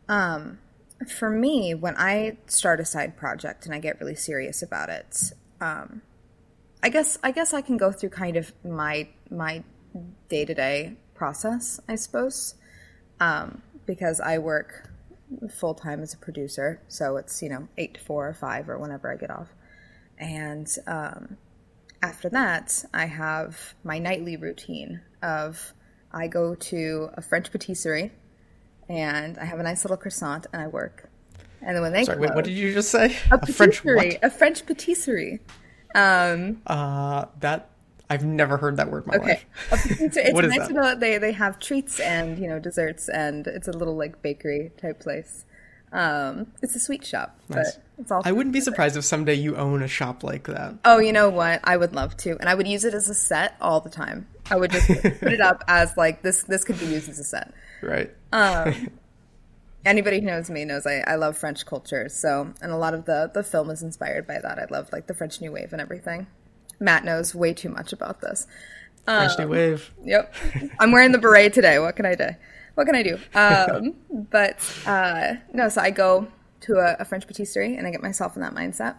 Um, 0.08 0.60
for 1.08 1.30
me, 1.30 1.74
when 1.74 1.96
I 1.98 2.38
start 2.48 2.80
a 2.80 2.86
side 2.86 3.18
project 3.18 3.66
and 3.66 3.76
I 3.76 3.80
get 3.80 4.00
really 4.00 4.16
serious 4.16 4.62
about 4.62 4.90
it, 4.90 5.18
um, 5.60 6.02
I 6.82 6.90
guess 6.90 7.18
I 7.24 7.32
guess 7.32 7.54
I 7.54 7.62
can 7.62 7.78
go 7.78 7.92
through 7.92 8.10
kind 8.10 8.38
of 8.38 8.54
my 8.64 9.10
my 9.30 9.64
day 10.30 10.46
to 10.46 10.54
day 10.54 10.98
process, 11.14 11.80
I 11.88 11.96
suppose, 11.96 12.56
um, 13.20 13.62
because 13.86 14.20
I 14.20 14.38
work 14.40 14.90
full 15.50 15.74
time 15.74 16.02
as 16.02 16.14
a 16.14 16.18
producer. 16.18 16.82
So 16.88 17.18
it's, 17.18 17.42
you 17.42 17.50
know, 17.50 17.68
eight 17.78 17.96
to 17.96 18.00
four 18.00 18.28
or 18.28 18.34
five 18.34 18.70
or 18.70 18.78
whenever 18.78 19.12
I 19.12 19.18
get 19.18 19.30
off. 19.30 19.50
And 20.18 20.68
um, 20.88 21.38
after 22.02 22.30
that, 22.30 22.86
I 22.94 23.06
have 23.06 23.74
my 23.84 24.00
nightly 24.00 24.38
routine 24.38 25.02
of 25.22 25.74
I 26.12 26.28
go 26.28 26.56
to 26.56 27.10
a 27.16 27.22
French 27.22 27.52
patisserie 27.52 28.12
and 28.88 29.38
I 29.38 29.46
have 29.46 29.60
a 29.60 29.64
nice 29.64 29.84
little 29.84 29.98
croissant 29.98 30.46
and 30.54 30.62
I 30.62 30.68
work. 30.68 31.10
And 31.62 31.76
then 31.76 31.82
when 31.82 31.94
they 31.94 32.04
Sorry, 32.04 32.18
close, 32.18 32.30
wait, 32.30 32.36
what 32.36 32.46
did 32.46 32.54
you 32.54 32.74
just 32.74 32.92
say? 32.92 33.16
a, 33.32 33.36
A 33.42 33.46
French 33.48 33.82
patisserie, 33.84 34.12
what? 34.12 34.24
a 34.24 34.30
French 34.30 34.66
patisserie. 34.66 35.40
Um, 35.96 36.62
Uh, 36.68 37.26
that 37.40 37.70
I've 38.10 38.26
never 38.26 38.58
heard 38.58 38.78
that 38.78 38.92
word 38.92 39.06
in 39.06 39.10
my 39.12 39.16
Okay. 39.18 39.28
life. 39.72 39.86
It's 40.02 40.18
What 40.34 40.46
is 40.46 40.50
nice 40.52 40.60
that? 40.60 40.68
to 40.68 40.74
know 40.74 40.84
that 40.84 41.00
they, 41.00 41.18
they 41.18 41.32
have 41.32 41.60
treats 41.60 42.00
and, 42.00 42.38
you 42.38 42.48
know, 42.48 42.60
desserts 42.60 43.10
and 43.10 43.48
it's 43.48 43.68
a 43.68 43.72
little 43.72 43.96
like 43.96 44.22
bakery 44.22 44.72
type 44.82 45.00
place. 45.00 45.46
Um, 45.92 46.48
it's 46.64 46.76
a 46.76 46.80
sweet 46.80 47.06
shop, 47.06 47.40
Nice. 47.50 47.76
but 47.76 47.84
it's 48.00 48.12
all 48.12 48.24
I 48.26 48.32
wouldn't 48.32 48.52
be 48.54 48.62
surprised 48.62 48.98
if 48.98 49.04
someday 49.06 49.36
you 49.36 49.56
own 49.56 49.84
a 49.84 49.88
shop 49.88 50.24
like 50.24 50.48
that. 50.48 50.74
Oh, 50.86 50.98
you 51.00 51.14
know 51.14 51.30
what? 51.30 51.60
I 51.64 51.78
would 51.78 51.94
love 51.94 52.18
to. 52.18 52.32
And 52.40 52.50
I 52.50 52.56
would 52.56 52.68
use 52.68 52.84
it 52.84 52.96
as 52.96 53.10
a 53.10 53.14
set 53.14 53.56
all 53.62 53.80
the 53.80 53.92
time. 53.92 54.26
I 54.50 54.56
would 54.56 54.72
just 54.72 54.88
put 54.88 55.32
it 55.32 55.40
up 55.40 55.64
as 55.68 55.96
like 55.96 56.24
this 56.24 56.44
this 56.44 56.64
could 56.64 56.80
be 56.80 56.88
used 56.88 57.10
as 57.10 57.20
a 57.20 57.24
set. 57.24 57.54
Right. 57.84 58.12
Um, 58.32 58.90
anybody 59.86 60.20
who 60.20 60.26
knows 60.26 60.50
me 60.50 60.66
knows 60.66 60.88
I, 60.88 61.00
I 61.06 61.16
love 61.16 61.38
French 61.38 61.66
culture. 61.66 62.10
So, 62.10 62.54
and 62.62 62.72
a 62.72 62.78
lot 62.78 62.94
of 62.96 63.06
the 63.06 63.30
the 63.34 63.44
film 63.44 63.70
is 63.70 63.84
inspired 63.84 64.26
by 64.26 64.40
that. 64.40 64.58
I 64.60 64.66
love 64.72 64.92
like 64.92 65.06
the 65.08 65.14
French 65.14 65.42
New 65.42 65.52
Wave 65.52 65.74
and 65.74 65.82
everything. 65.82 66.26
Matt 66.84 67.06
knows 67.06 67.34
way 67.34 67.54
too 67.54 67.70
much 67.70 67.94
about 67.94 68.22
this. 68.22 68.46
French 69.06 69.38
New 69.40 69.48
Wave. 69.48 69.92
Yep. 70.04 70.34
I'm 70.80 70.92
wearing 70.92 71.12
the 71.12 71.18
beret 71.18 71.54
today. 71.54 71.80
What 71.80 71.96
can 71.96 72.06
I 72.06 72.16
do? 72.16 72.30
What 72.76 72.86
can 72.86 72.96
I 72.96 73.04
do? 73.04 73.20
Um, 73.34 73.96
but 74.32 74.60
uh, 74.86 75.36
no, 75.54 75.70
so 75.70 75.82
I 75.82 75.92
go 75.92 76.28
to 76.62 76.74
a, 76.76 76.98
a 77.00 77.06
French 77.06 77.28
patisserie 77.28 77.76
and 77.76 77.86
I 77.86 77.92
get 77.92 78.02
myself 78.02 78.36
in 78.36 78.42
that 78.42 78.54
mindset. 78.54 78.96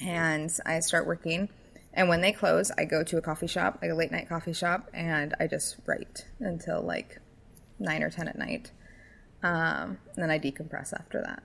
And 0.00 0.50
I 0.66 0.80
start 0.80 1.06
working. 1.06 1.48
And 1.92 2.08
when 2.08 2.20
they 2.20 2.32
close, 2.32 2.70
I 2.78 2.84
go 2.84 3.02
to 3.02 3.18
a 3.18 3.20
coffee 3.20 3.46
shop, 3.46 3.78
like 3.82 3.90
a 3.90 3.94
late 3.94 4.12
night 4.12 4.28
coffee 4.28 4.52
shop, 4.52 4.88
and 4.94 5.34
I 5.40 5.46
just 5.46 5.76
write 5.86 6.26
until 6.38 6.82
like 6.82 7.18
nine 7.78 8.02
or 8.02 8.10
10 8.10 8.28
at 8.28 8.38
night. 8.38 8.70
Um, 9.42 9.98
and 10.14 10.22
then 10.22 10.30
I 10.30 10.38
decompress 10.38 10.92
after 10.92 11.20
that. 11.22 11.42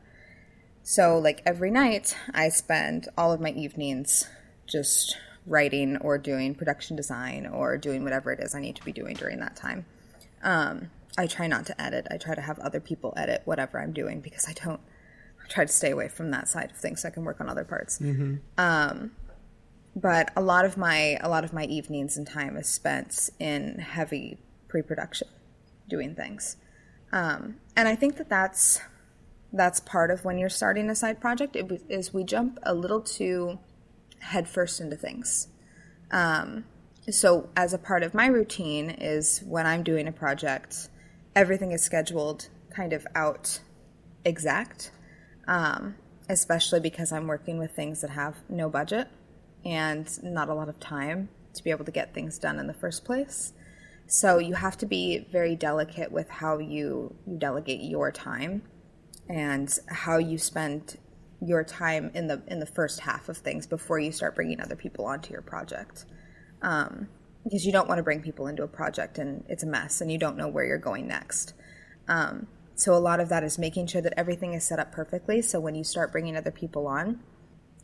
So, 0.84 1.18
like 1.18 1.42
every 1.48 1.72
night, 1.72 2.16
I 2.32 2.50
spend 2.50 3.08
all 3.18 3.34
of 3.34 3.42
my 3.42 3.50
evenings 3.52 4.30
just 4.68 5.18
writing 5.46 5.98
or 5.98 6.18
doing 6.18 6.56
production 6.56 6.96
design 6.96 7.46
or 7.46 7.78
doing 7.78 8.04
whatever 8.04 8.32
it 8.32 8.40
is 8.40 8.56
I 8.56 8.62
need 8.62 8.76
to 8.78 8.86
be 8.86 8.92
doing 8.92 9.16
during 9.16 9.40
that 9.40 9.56
time. 9.56 9.86
Um, 10.44 10.90
I 11.18 11.28
try 11.28 11.48
not 11.48 11.66
to 11.68 11.82
edit. 11.82 12.08
I 12.12 12.18
try 12.18 12.36
to 12.36 12.42
have 12.42 12.60
other 12.60 12.80
people 12.80 13.14
edit 13.16 13.42
whatever 13.46 13.80
I'm 13.80 13.94
doing 13.94 14.22
because 14.22 14.48
I 14.48 14.54
don't. 14.54 14.82
I 15.44 15.48
try 15.48 15.66
to 15.66 15.72
stay 15.72 15.92
away 15.92 16.08
from 16.08 16.32
that 16.32 16.48
side 16.48 16.72
of 16.72 16.78
things 16.78 17.02
so 17.02 17.08
I 17.08 17.12
can 17.12 17.24
work 17.24 17.40
on 17.40 17.50
other 17.50 17.64
parts. 17.64 18.00
Um, 18.58 19.12
but 19.96 20.32
a 20.36 20.42
lot 20.42 20.66
of 20.66 20.78
my 20.78 21.18
a 21.22 21.30
lot 21.30 21.44
of 21.44 21.54
my 21.54 21.66
evenings 21.66 22.18
and 22.18 22.28
time 22.28 22.58
is 22.58 22.68
spent 22.68 23.30
in 23.40 23.80
heavy 23.80 24.40
pre-production, 24.68 25.30
doing 25.88 26.16
things, 26.16 26.58
um, 27.14 27.56
and 27.78 27.88
I 27.88 27.96
think 27.96 28.18
that 28.18 28.28
that's 28.28 28.82
that's 29.54 29.80
part 29.80 30.12
of 30.12 30.26
when 30.26 30.38
you're 30.38 30.50
starting 30.50 30.90
a 30.90 30.96
side 30.96 31.22
project. 31.22 31.56
It, 31.56 31.72
is 31.88 32.14
we 32.14 32.26
jump 32.26 32.60
a 32.64 32.74
little 32.74 33.00
too 33.00 33.60
headfirst 34.26 34.82
into 34.82 34.96
things. 34.96 35.48
Um, 36.12 36.66
so 37.10 37.50
as 37.56 37.74
a 37.74 37.78
part 37.78 38.04
of 38.04 38.14
my 38.14 38.26
routine 38.26 38.90
is 38.90 39.44
when 39.46 39.66
I'm 39.68 39.84
doing 39.84 40.08
a 40.08 40.12
project, 40.12 40.90
everything 41.36 41.72
is 41.72 41.84
scheduled 41.84 42.50
kind 42.72 42.94
of 42.94 43.06
out 43.16 43.60
exact, 44.24 44.92
um, 45.48 45.96
especially 46.30 46.80
because 46.80 47.12
I'm 47.12 47.28
working 47.28 47.60
with 47.60 47.72
things 47.72 48.02
that 48.02 48.10
have 48.10 48.38
no 48.50 48.70
budget 48.70 49.08
and 49.64 50.08
not 50.24 50.50
a 50.50 50.54
lot 50.54 50.70
of 50.70 50.80
time 50.80 51.30
to 51.54 51.64
be 51.64 51.70
able 51.70 51.86
to 51.86 51.92
get 51.92 52.14
things 52.14 52.40
done 52.40 52.60
in 52.60 52.68
the 52.68 52.74
first 52.74 53.06
place. 53.06 53.54
So 54.08 54.40
you 54.40 54.56
have 54.56 54.78
to 54.78 54.86
be 54.86 55.28
very 55.32 55.56
delicate 55.56 56.12
with 56.12 56.30
how 56.30 56.58
you, 56.58 57.16
you 57.26 57.38
delegate 57.38 57.82
your 57.82 58.12
time 58.12 58.64
and 59.30 59.78
how 59.88 60.18
you 60.18 60.38
spend 60.38 60.98
your 61.42 61.64
time 61.64 62.12
in 62.14 62.28
the 62.28 62.42
in 62.48 62.60
the 62.60 62.66
first 62.66 63.02
half 63.02 63.30
of 63.30 63.38
things 63.38 63.68
before 63.68 64.00
you 64.00 64.12
start 64.12 64.36
bringing 64.36 64.60
other 64.62 64.76
people 64.76 65.06
onto 65.06 65.32
your 65.32 65.42
project. 65.42 66.06
Um, 66.62 67.08
because 67.44 67.64
you 67.64 67.72
don't 67.72 67.88
want 67.88 68.00
to 68.00 68.04
bring 68.04 68.22
people 68.22 68.48
into 68.48 68.64
a 68.64 68.68
project 68.68 69.20
and 69.20 69.46
it's 69.48 69.62
a 69.62 69.68
mess 69.68 70.02
and 70.02 70.12
you 70.12 70.18
don't 70.18 70.36
know 70.36 70.48
where 70.48 70.66
you're 70.66 70.80
going 70.80 71.08
next. 71.08 71.54
Um, 72.08 72.48
so 72.74 72.96
a 72.96 72.98
lot 72.98 73.20
of 73.20 73.30
that 73.30 73.44
is 73.44 73.60
making 73.60 73.86
sure 73.86 74.02
that 74.02 74.14
everything 74.18 74.54
is 74.54 74.64
set 74.64 74.80
up 74.80 74.92
perfectly. 74.92 75.44
So 75.44 75.60
when 75.60 75.76
you 75.76 75.84
start 75.84 76.12
bringing 76.12 76.36
other 76.36 76.50
people 76.50 76.88
on 76.88 77.20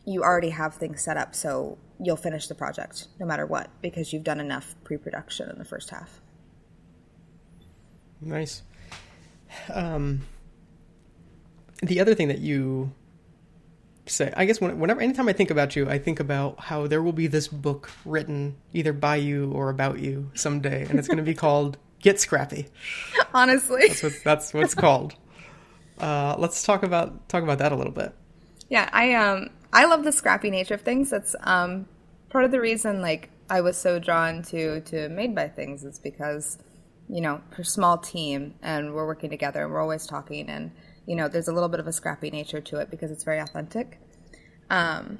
you 0.04 0.22
already 0.22 0.50
have 0.50 0.74
things 0.74 1.02
set 1.02 1.16
up 1.16 1.34
so 1.34 1.78
you'll 2.00 2.16
finish 2.16 2.48
the 2.48 2.54
project 2.54 3.08
no 3.20 3.26
matter 3.26 3.46
what 3.46 3.70
because 3.80 4.12
you've 4.12 4.24
done 4.24 4.40
enough 4.40 4.74
pre-production 4.84 5.48
in 5.48 5.58
the 5.58 5.64
first 5.64 5.90
half. 5.90 6.20
Nice. 8.20 8.62
Um, 9.72 10.22
the 11.82 12.00
other 12.00 12.14
thing 12.14 12.28
that 12.28 12.38
you 12.38 12.92
say, 14.12 14.32
I 14.36 14.44
guess, 14.44 14.60
whenever, 14.60 15.00
anytime 15.00 15.28
I 15.28 15.32
think 15.32 15.50
about 15.50 15.74
you, 15.76 15.88
I 15.88 15.98
think 15.98 16.20
about 16.20 16.60
how 16.60 16.86
there 16.86 17.02
will 17.02 17.12
be 17.12 17.26
this 17.26 17.48
book 17.48 17.90
written 18.04 18.56
either 18.72 18.92
by 18.92 19.16
you 19.16 19.50
or 19.52 19.70
about 19.70 19.98
you 19.98 20.30
someday, 20.34 20.86
and 20.88 20.98
it's 20.98 21.08
going 21.08 21.18
to 21.18 21.24
be 21.24 21.34
called 21.46 21.78
"Get 22.00 22.20
Scrappy." 22.20 22.68
honestly 23.34 23.88
That's 23.88 24.02
what 24.02 24.12
that's 24.24 24.54
what 24.54 24.64
it's 24.64 24.74
called. 24.74 25.14
Uh, 25.98 26.34
let's 26.38 26.64
talk 26.64 26.82
about 26.82 27.28
talk 27.28 27.44
about 27.44 27.58
that 27.58 27.70
a 27.70 27.76
little 27.76 27.92
bit. 27.92 28.12
Yeah, 28.68 28.88
I 28.92 29.14
um 29.14 29.50
I 29.72 29.84
love 29.84 30.02
the 30.02 30.10
scrappy 30.10 30.50
nature 30.50 30.74
of 30.74 30.80
things. 30.80 31.10
That's 31.10 31.36
um 31.42 31.86
part 32.30 32.44
of 32.44 32.50
the 32.50 32.60
reason 32.60 33.02
like 33.02 33.30
I 33.48 33.60
was 33.60 33.76
so 33.76 33.98
drawn 33.98 34.42
to 34.44 34.80
to 34.80 35.08
Made 35.10 35.34
by 35.34 35.48
Things 35.48 35.84
is 35.84 36.00
because 36.00 36.58
you 37.08 37.20
know 37.20 37.40
we're 37.50 37.60
a 37.62 37.64
small 37.64 37.98
team 37.98 38.54
and 38.62 38.94
we're 38.94 39.06
working 39.06 39.30
together 39.30 39.62
and 39.62 39.72
we're 39.72 39.82
always 39.82 40.06
talking 40.06 40.48
and 40.48 40.72
you 41.06 41.14
know 41.14 41.28
there's 41.28 41.48
a 41.48 41.52
little 41.52 41.68
bit 41.68 41.78
of 41.78 41.86
a 41.86 41.92
scrappy 41.92 42.30
nature 42.30 42.60
to 42.62 42.78
it 42.78 42.90
because 42.90 43.10
it's 43.10 43.22
very 43.22 43.38
authentic. 43.38 43.98
Um, 44.72 45.18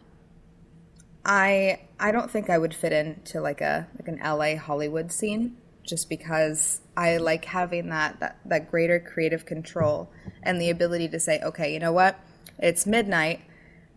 I 1.24 1.82
I 2.00 2.10
don't 2.10 2.30
think 2.30 2.50
I 2.50 2.58
would 2.58 2.74
fit 2.74 2.92
into 2.92 3.40
like 3.40 3.60
a 3.60 3.86
like 3.98 4.08
an 4.08 4.18
LA 4.18 4.56
Hollywood 4.56 5.12
scene 5.12 5.56
just 5.84 6.08
because 6.08 6.80
I 6.96 7.18
like 7.18 7.44
having 7.44 7.90
that 7.90 8.18
that 8.20 8.38
that 8.46 8.70
greater 8.70 8.98
creative 8.98 9.44
control 9.44 10.10
and 10.42 10.60
the 10.60 10.70
ability 10.70 11.08
to 11.10 11.20
say, 11.20 11.40
okay, 11.42 11.72
you 11.72 11.78
know 11.78 11.92
what? 11.92 12.18
It's 12.58 12.86
midnight. 12.86 13.42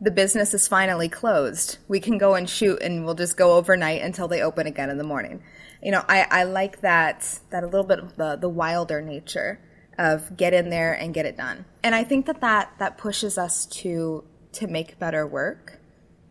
The 0.01 0.11
business 0.11 0.53
is 0.53 0.67
finally 0.67 1.07
closed. 1.07 1.77
We 1.87 2.01
can 2.01 2.17
go 2.17 2.35
and 2.35 2.49
shoot 2.49 2.81
and 2.81 3.05
we'll 3.05 3.15
just 3.15 3.37
go 3.37 3.53
overnight 3.53 4.01
until 4.01 4.27
they 4.27 4.41
open 4.41 4.67
again 4.67 4.89
in 4.89 4.97
the 4.97 5.05
morning. 5.05 5.41
You 5.81 5.91
know, 5.91 6.03
I, 6.09 6.27
I 6.29 6.43
like 6.43 6.81
that 6.81 7.39
that 7.51 7.63
a 7.63 7.67
little 7.67 7.87
bit 7.87 7.99
of 7.99 8.17
the, 8.17 8.35
the 8.35 8.49
wilder 8.49 9.01
nature 9.01 9.61
of 9.97 10.35
get 10.35 10.53
in 10.53 10.69
there 10.69 10.91
and 10.91 11.13
get 11.13 11.25
it 11.25 11.37
done. 11.37 11.63
And 11.81 11.95
I 11.95 12.03
think 12.03 12.25
that, 12.25 12.41
that 12.41 12.73
that 12.79 12.97
pushes 12.97 13.37
us 13.37 13.65
to 13.67 14.25
to 14.55 14.67
make 14.67 14.99
better 14.99 15.25
work 15.25 15.79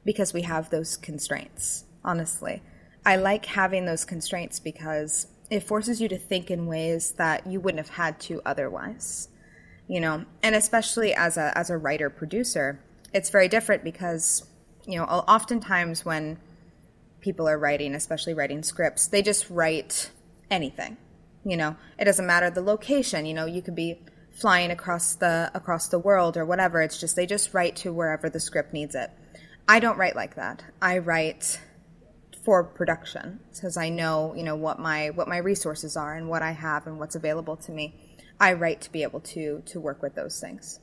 because 0.04 0.33
we 0.33 0.43
have 0.43 0.71
those 0.71 0.97
constraints, 0.97 1.85
honestly. 2.04 2.62
I 3.07 3.16
like 3.16 3.47
having 3.47 3.85
those 3.85 4.04
constraints 4.04 4.61
because 4.61 5.26
it 5.50 5.62
forces 5.62 6.00
you 6.00 6.09
to 6.09 6.19
think 6.19 6.50
in 6.50 6.66
ways 6.66 7.12
that 7.12 7.47
you 7.47 7.61
wouldn't 7.61 7.85
have 7.85 7.97
had 7.97 8.19
to 8.21 8.40
otherwise. 8.45 9.28
You 9.87 10.00
know, 10.00 10.25
and 10.43 10.54
especially 10.54 11.14
as 11.14 11.37
a 11.37 11.57
as 11.57 11.69
a 11.69 11.76
writer 11.76 12.09
producer, 12.09 12.81
it's 13.12 13.28
very 13.28 13.49
different 13.49 13.85
because, 13.85 14.45
you 14.87 14.99
know, 14.99 15.04
oftentimes 15.04 16.07
when 16.07 16.38
people 17.21 17.47
are 17.47 17.59
writing, 17.59 17.95
especially 17.95 18.33
writing 18.33 18.62
scripts, 18.62 19.07
they 19.09 19.21
just 19.21 19.50
write 19.50 20.11
anything. 20.50 20.97
You 21.45 21.59
know, 21.59 21.76
it 21.99 22.07
doesn't 22.07 22.26
matter 22.26 22.49
the 22.49 22.62
location, 22.62 23.26
you 23.26 23.35
know, 23.35 23.45
you 23.45 23.61
could 23.61 23.75
be 23.75 24.00
flying 24.35 24.71
across 24.71 25.14
the 25.14 25.50
across 25.55 25.88
the 25.88 25.99
world 25.99 26.37
or 26.37 26.45
whatever. 26.45 26.83
It's 26.83 26.99
just 26.99 27.17
they 27.17 27.26
just 27.26 27.55
write 27.55 27.76
to 27.76 27.93
wherever 27.93 28.29
the 28.29 28.41
script 28.41 28.73
needs 28.73 28.95
it. 28.95 29.11
I 29.69 29.81
don't 29.81 29.97
write 29.97 30.17
like 30.17 30.35
that. 30.35 30.62
I 30.83 30.99
write 30.99 31.61
for 32.45 32.62
production 32.62 33.41
because 33.53 33.79
I 33.79 33.88
know, 33.88 34.35
you 34.37 34.43
know, 34.43 34.57
what 34.57 34.79
my 34.79 35.11
what 35.11 35.29
my 35.29 35.38
resources 35.38 35.97
are 35.97 36.14
and 36.14 36.29
what 36.29 36.43
I 36.43 36.50
have 36.53 36.87
and 36.87 36.99
what's 36.99 37.14
available 37.14 37.57
to 37.59 37.73
me. 37.73 37.95
I 38.41 38.53
write 38.53 38.81
to 38.83 38.93
be 38.93 39.03
able 39.03 39.21
to 39.21 39.62
to 39.67 39.81
work 39.81 40.03
with 40.03 40.14
those 40.14 40.41
things. 40.41 40.81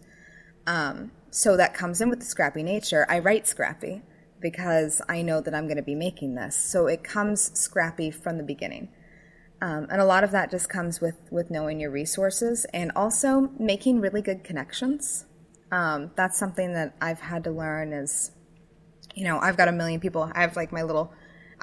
Um, 0.65 1.11
so 1.29 1.57
that 1.57 1.73
comes 1.73 2.01
in 2.01 2.09
with 2.09 2.19
the 2.19 2.25
scrappy 2.25 2.63
nature. 2.63 3.05
I 3.09 3.19
write 3.19 3.47
scrappy 3.47 4.01
because 4.39 5.01
I 5.07 5.21
know 5.21 5.41
that 5.41 5.53
I'm 5.53 5.65
going 5.65 5.77
to 5.77 5.83
be 5.83 5.95
making 5.95 6.35
this. 6.35 6.55
So 6.55 6.87
it 6.87 7.03
comes 7.03 7.57
scrappy 7.59 8.11
from 8.11 8.37
the 8.37 8.43
beginning. 8.43 8.89
Um, 9.61 9.87
and 9.91 10.01
a 10.01 10.05
lot 10.05 10.23
of 10.23 10.31
that 10.31 10.49
just 10.49 10.69
comes 10.69 10.99
with 10.99 11.17
with 11.29 11.51
knowing 11.51 11.79
your 11.79 11.91
resources 11.91 12.65
and 12.73 12.91
also 12.95 13.51
making 13.59 14.01
really 14.01 14.21
good 14.21 14.43
connections. 14.43 15.25
Um, 15.71 16.11
that's 16.15 16.37
something 16.37 16.73
that 16.73 16.95
I've 16.99 17.21
had 17.21 17.43
to 17.45 17.51
learn 17.51 17.93
is, 17.93 18.31
you 19.15 19.23
know, 19.23 19.39
I've 19.39 19.57
got 19.57 19.67
a 19.67 19.71
million 19.71 19.99
people. 19.99 20.29
I 20.33 20.41
have 20.41 20.55
like 20.55 20.71
my 20.71 20.81
little 20.81 21.13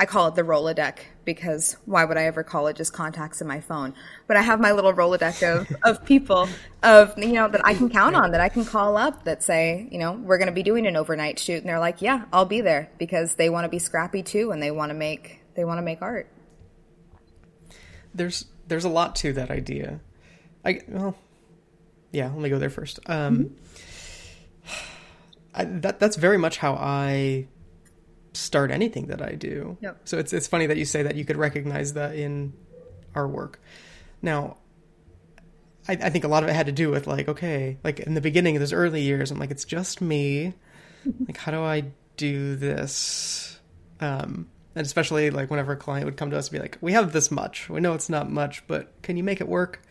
I 0.01 0.07
call 0.07 0.29
it 0.29 0.37
the 0.37 0.43
Rolodeck 0.43 0.99
because 1.25 1.77
why 1.85 2.05
would 2.05 2.17
I 2.17 2.27
ever 2.27 2.45
call 2.45 2.69
it 2.69 2.77
just 2.77 2.93
contacts 2.93 3.41
in 3.41 3.49
my 3.49 3.61
phone? 3.61 3.95
But 4.29 4.37
I 4.37 4.43
have 4.43 4.61
my 4.61 4.71
little 4.71 4.93
Rolodeck 4.93 5.43
of, 5.43 5.69
of 5.83 6.05
people 6.05 6.49
of 6.85 7.19
you 7.19 7.33
know 7.33 7.49
that 7.49 7.67
I 7.67 7.75
can 7.75 7.91
count 7.91 8.15
on 8.15 8.31
that 8.31 8.41
I 8.41 8.49
can 8.49 8.65
call 8.65 8.97
up 8.97 9.25
that 9.25 9.43
say 9.43 9.89
you 9.91 9.99
know 9.99 10.13
we're 10.13 10.39
going 10.39 10.47
to 10.47 10.55
be 10.55 10.63
doing 10.63 10.87
an 10.87 10.95
overnight 10.95 11.41
shoot 11.41 11.59
and 11.59 11.69
they're 11.69 11.81
like 11.81 12.01
yeah 12.01 12.27
I'll 12.33 12.45
be 12.45 12.61
there 12.61 12.91
because 12.99 13.35
they 13.35 13.51
want 13.51 13.65
to 13.65 13.69
be 13.69 13.81
scrappy 13.81 14.23
too 14.23 14.53
and 14.53 14.63
they 14.63 14.71
want 14.71 14.91
to 14.91 14.95
make 14.95 15.41
they 15.57 15.65
want 15.65 15.79
to 15.79 15.83
make 15.83 16.01
art. 16.01 16.31
There's 18.19 18.45
there's 18.67 18.85
a 18.85 18.89
lot 18.89 19.17
to 19.17 19.33
that 19.35 19.51
idea. 19.51 20.01
I 20.65 20.83
well, 20.89 21.17
yeah. 22.13 22.27
Let 22.27 22.39
me 22.39 22.49
go 22.49 22.59
there 22.59 22.71
first. 22.71 23.01
Um, 23.07 23.57
I, 25.55 25.65
that 25.65 25.99
that's 25.99 26.17
very 26.17 26.39
much 26.39 26.59
how 26.59 26.75
I 26.75 27.47
start 28.35 28.71
anything 28.71 29.07
that 29.07 29.23
I 29.23 29.33
do. 29.33 29.77
Yep. 29.81 30.01
So 30.05 30.19
it's 30.19 30.33
it's 30.33 30.47
funny 30.47 30.67
that 30.67 30.77
you 30.77 30.85
say 30.85 31.03
that 31.03 31.17
you 31.17 31.25
could 31.25 31.37
recognize 31.37 31.95
that 31.95 32.15
in 32.15 32.53
our 33.15 33.27
work. 33.27 33.61
Now, 34.21 34.59
I, 35.89 35.93
I 35.93 36.11
think 36.11 36.25
a 36.25 36.29
lot 36.29 36.43
of 36.43 36.49
it 36.49 36.53
had 36.53 36.67
to 36.67 36.73
do 36.73 36.91
with 36.91 37.07
like, 37.07 37.29
okay, 37.29 37.79
like 37.83 38.01
in 38.01 38.15
the 38.15 38.21
beginning 38.21 38.57
of 38.57 38.61
those 38.61 38.73
early 38.73 39.03
years, 39.03 39.31
I'm 39.31 39.39
like, 39.39 39.51
it's 39.51 39.65
just 39.65 40.01
me. 40.01 40.55
like, 41.27 41.37
how 41.37 41.53
do 41.53 41.63
I 41.63 41.85
do 42.17 42.57
this? 42.57 43.59
Um, 44.01 44.49
and 44.79 44.87
especially 44.87 45.31
like 45.31 45.51
whenever 45.51 45.73
a 45.73 45.77
client 45.77 46.05
would 46.05 46.17
come 46.17 46.31
to 46.31 46.39
us 46.39 46.47
and 46.47 46.53
be 46.53 46.61
like, 46.61 46.79
we 46.81 46.93
have 46.93 47.13
this 47.13 47.33
much. 47.33 47.69
We 47.69 47.81
know 47.81 47.95
it's 47.95 48.09
not 48.09 48.31
much, 48.31 48.65
but 48.69 48.93
can 49.03 49.17
you 49.17 49.25
make 49.25 49.41
it 49.41 49.49
work? 49.49 49.83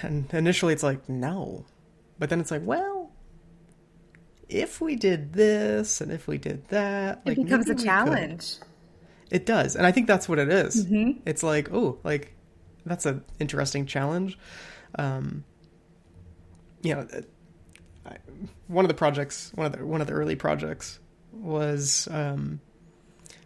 And 0.00 0.32
initially 0.32 0.72
it's 0.72 0.84
like, 0.84 1.08
no. 1.08 1.66
But 2.16 2.30
then 2.30 2.38
it's 2.38 2.52
like, 2.52 2.62
well, 2.64 3.10
if 4.48 4.80
we 4.80 4.94
did 4.94 5.32
this 5.32 6.00
and 6.00 6.12
if 6.12 6.28
we 6.28 6.38
did 6.38 6.68
that, 6.68 7.22
It 7.24 7.30
like 7.30 7.36
becomes 7.36 7.68
a 7.68 7.74
challenge. 7.74 8.58
It 9.32 9.44
does, 9.44 9.74
and 9.74 9.84
I 9.84 9.90
think 9.90 10.06
that's 10.06 10.28
what 10.28 10.38
it 10.38 10.50
is. 10.50 10.86
Mm-hmm. 10.86 11.22
It's 11.26 11.42
like, 11.42 11.72
oh, 11.72 11.98
like 12.04 12.32
that's 12.86 13.06
an 13.06 13.24
interesting 13.40 13.86
challenge. 13.86 14.38
Um, 14.96 15.42
you 16.80 16.94
know, 16.94 17.08
one 18.68 18.84
of 18.84 18.88
the 18.88 18.94
projects, 18.94 19.50
one 19.56 19.66
of 19.66 19.72
the 19.72 19.84
one 19.84 20.00
of 20.00 20.06
the 20.06 20.12
early 20.12 20.36
projects 20.36 21.00
was 21.32 22.06
um, 22.12 22.60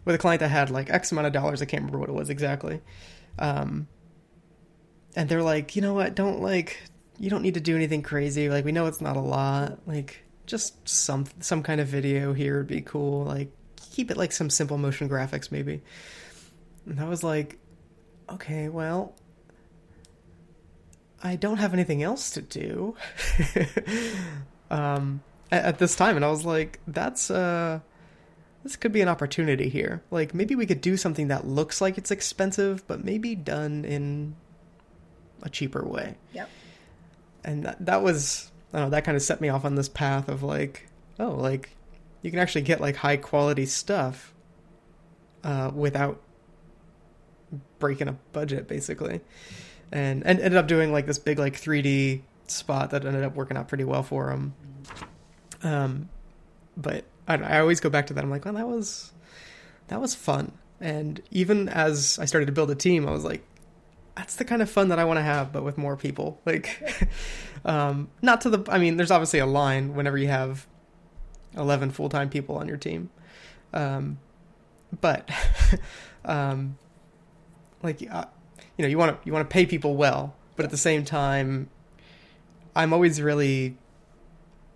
with 0.05 0.15
a 0.15 0.17
client 0.17 0.39
that 0.39 0.49
had 0.49 0.69
like 0.69 0.89
X 0.89 1.11
amount 1.11 1.27
of 1.27 1.33
dollars. 1.33 1.61
I 1.61 1.65
can't 1.65 1.81
remember 1.81 1.99
what 1.99 2.09
it 2.09 2.13
was 2.13 2.29
exactly. 2.29 2.81
Um, 3.37 3.87
and 5.15 5.27
they're 5.27 5.43
like, 5.43 5.75
you 5.75 5.81
know 5.81 5.93
what? 5.93 6.15
Don't 6.15 6.41
like, 6.41 6.79
you 7.17 7.29
don't 7.29 7.41
need 7.41 7.55
to 7.55 7.59
do 7.59 7.75
anything 7.75 8.01
crazy. 8.01 8.49
Like, 8.49 8.65
we 8.65 8.71
know 8.71 8.85
it's 8.87 9.01
not 9.01 9.17
a 9.17 9.21
lot. 9.21 9.79
Like, 9.87 10.23
just 10.45 10.87
some 10.87 11.25
some 11.39 11.61
kind 11.61 11.79
of 11.79 11.87
video 11.87 12.33
here 12.33 12.57
would 12.57 12.67
be 12.67 12.81
cool. 12.81 13.23
Like, 13.23 13.51
keep 13.75 14.11
it 14.11 14.17
like 14.17 14.31
some 14.31 14.49
simple 14.49 14.77
motion 14.77 15.09
graphics, 15.09 15.51
maybe. 15.51 15.81
And 16.85 16.99
I 16.99 17.07
was 17.07 17.23
like, 17.23 17.59
okay, 18.29 18.69
well, 18.69 19.15
I 21.21 21.35
don't 21.35 21.57
have 21.57 21.73
anything 21.73 22.01
else 22.01 22.31
to 22.31 22.41
do 22.41 22.95
um, 24.71 25.21
at, 25.51 25.79
this 25.79 25.95
time, 25.95 26.15
and 26.15 26.23
I 26.23 26.29
was 26.29 26.45
like, 26.45 26.79
that's 26.87 27.29
uh, 27.29 27.79
this 28.63 28.75
could 28.75 28.91
be 28.91 29.01
an 29.01 29.07
opportunity 29.07 29.69
here. 29.69 30.03
Like, 30.11 30.33
maybe 30.33 30.55
we 30.55 30.65
could 30.65 30.81
do 30.81 30.97
something 30.97 31.29
that 31.29 31.47
looks 31.47 31.81
like 31.81 31.97
it's 31.97 32.11
expensive, 32.11 32.85
but 32.87 33.03
maybe 33.03 33.35
done 33.35 33.85
in 33.85 34.35
a 35.41 35.49
cheaper 35.49 35.83
way. 35.85 36.15
Yep. 36.33 36.49
And 37.43 37.65
that, 37.65 37.85
that 37.85 38.01
was, 38.01 38.51
I 38.73 38.79
don't 38.79 38.87
know, 38.87 38.91
that 38.91 39.05
kind 39.05 39.15
of 39.15 39.21
set 39.21 39.39
me 39.39 39.49
off 39.49 39.65
on 39.65 39.75
this 39.75 39.89
path 39.89 40.27
of 40.27 40.43
like, 40.43 40.89
oh, 41.19 41.31
like 41.31 41.69
you 42.21 42.31
can 42.31 42.39
actually 42.39 42.63
get 42.63 42.81
like 42.81 42.97
high 42.97 43.17
quality 43.17 43.65
stuff 43.65 44.33
uh, 45.43 45.71
without 45.73 46.21
breaking 47.79 48.07
a 48.07 48.13
budget, 48.33 48.67
basically. 48.67 49.21
And 49.91 50.23
and 50.25 50.39
ended 50.39 50.57
up 50.57 50.67
doing 50.67 50.91
like 50.91 51.07
this 51.07 51.17
big 51.17 51.39
like 51.39 51.59
3D 51.59 52.21
spot 52.47 52.91
that 52.91 53.05
ended 53.05 53.23
up 53.23 53.35
working 53.35 53.57
out 53.57 53.67
pretty 53.67 53.83
well 53.83 54.03
for 54.03 54.29
him. 54.29 54.53
Um, 55.63 56.09
but 56.77 57.05
I, 57.29 57.35
I 57.35 57.59
always 57.59 57.79
go 57.79 57.89
back 57.89 58.07
to 58.07 58.13
that. 58.15 58.23
I'm 58.23 58.31
like, 58.31 58.43
well, 58.43 58.55
that 58.55 58.67
was 58.67 59.13
that 59.87 60.01
was 60.01 60.15
fun. 60.15 60.51
And 60.81 61.21
even 61.31 61.69
as 61.69 62.17
I 62.19 62.25
started 62.25 62.47
to 62.47 62.51
build 62.51 62.71
a 62.71 62.75
team, 62.75 63.07
I 63.07 63.11
was 63.11 63.23
like, 63.23 63.43
that's 64.15 64.35
the 64.35 64.45
kind 64.45 64.61
of 64.61 64.69
fun 64.69 64.89
that 64.89 64.99
I 64.99 65.05
want 65.05 65.17
to 65.17 65.23
have, 65.23 65.53
but 65.53 65.63
with 65.63 65.77
more 65.77 65.95
people. 65.95 66.41
Like, 66.45 67.07
um, 67.63 68.09
not 68.21 68.41
to 68.41 68.49
the. 68.49 68.71
I 68.71 68.79
mean, 68.79 68.97
there's 68.97 69.11
obviously 69.11 69.39
a 69.39 69.45
line 69.45 69.93
whenever 69.93 70.17
you 70.17 70.27
have 70.27 70.65
eleven 71.55 71.91
full 71.91 72.09
time 72.09 72.29
people 72.29 72.55
on 72.57 72.67
your 72.67 72.77
team, 72.77 73.09
um, 73.73 74.19
but 75.01 75.29
um, 76.25 76.77
like 77.83 78.01
uh, 78.09 78.25
you 78.77 78.83
know, 78.83 78.87
you 78.89 78.97
want 78.97 79.21
to 79.21 79.27
you 79.27 79.33
want 79.33 79.49
to 79.49 79.53
pay 79.53 79.65
people 79.65 79.95
well, 79.95 80.35
but 80.55 80.65
at 80.65 80.71
the 80.71 80.77
same 80.77 81.03
time, 81.03 81.69
I'm 82.75 82.93
always 82.93 83.21
really 83.21 83.77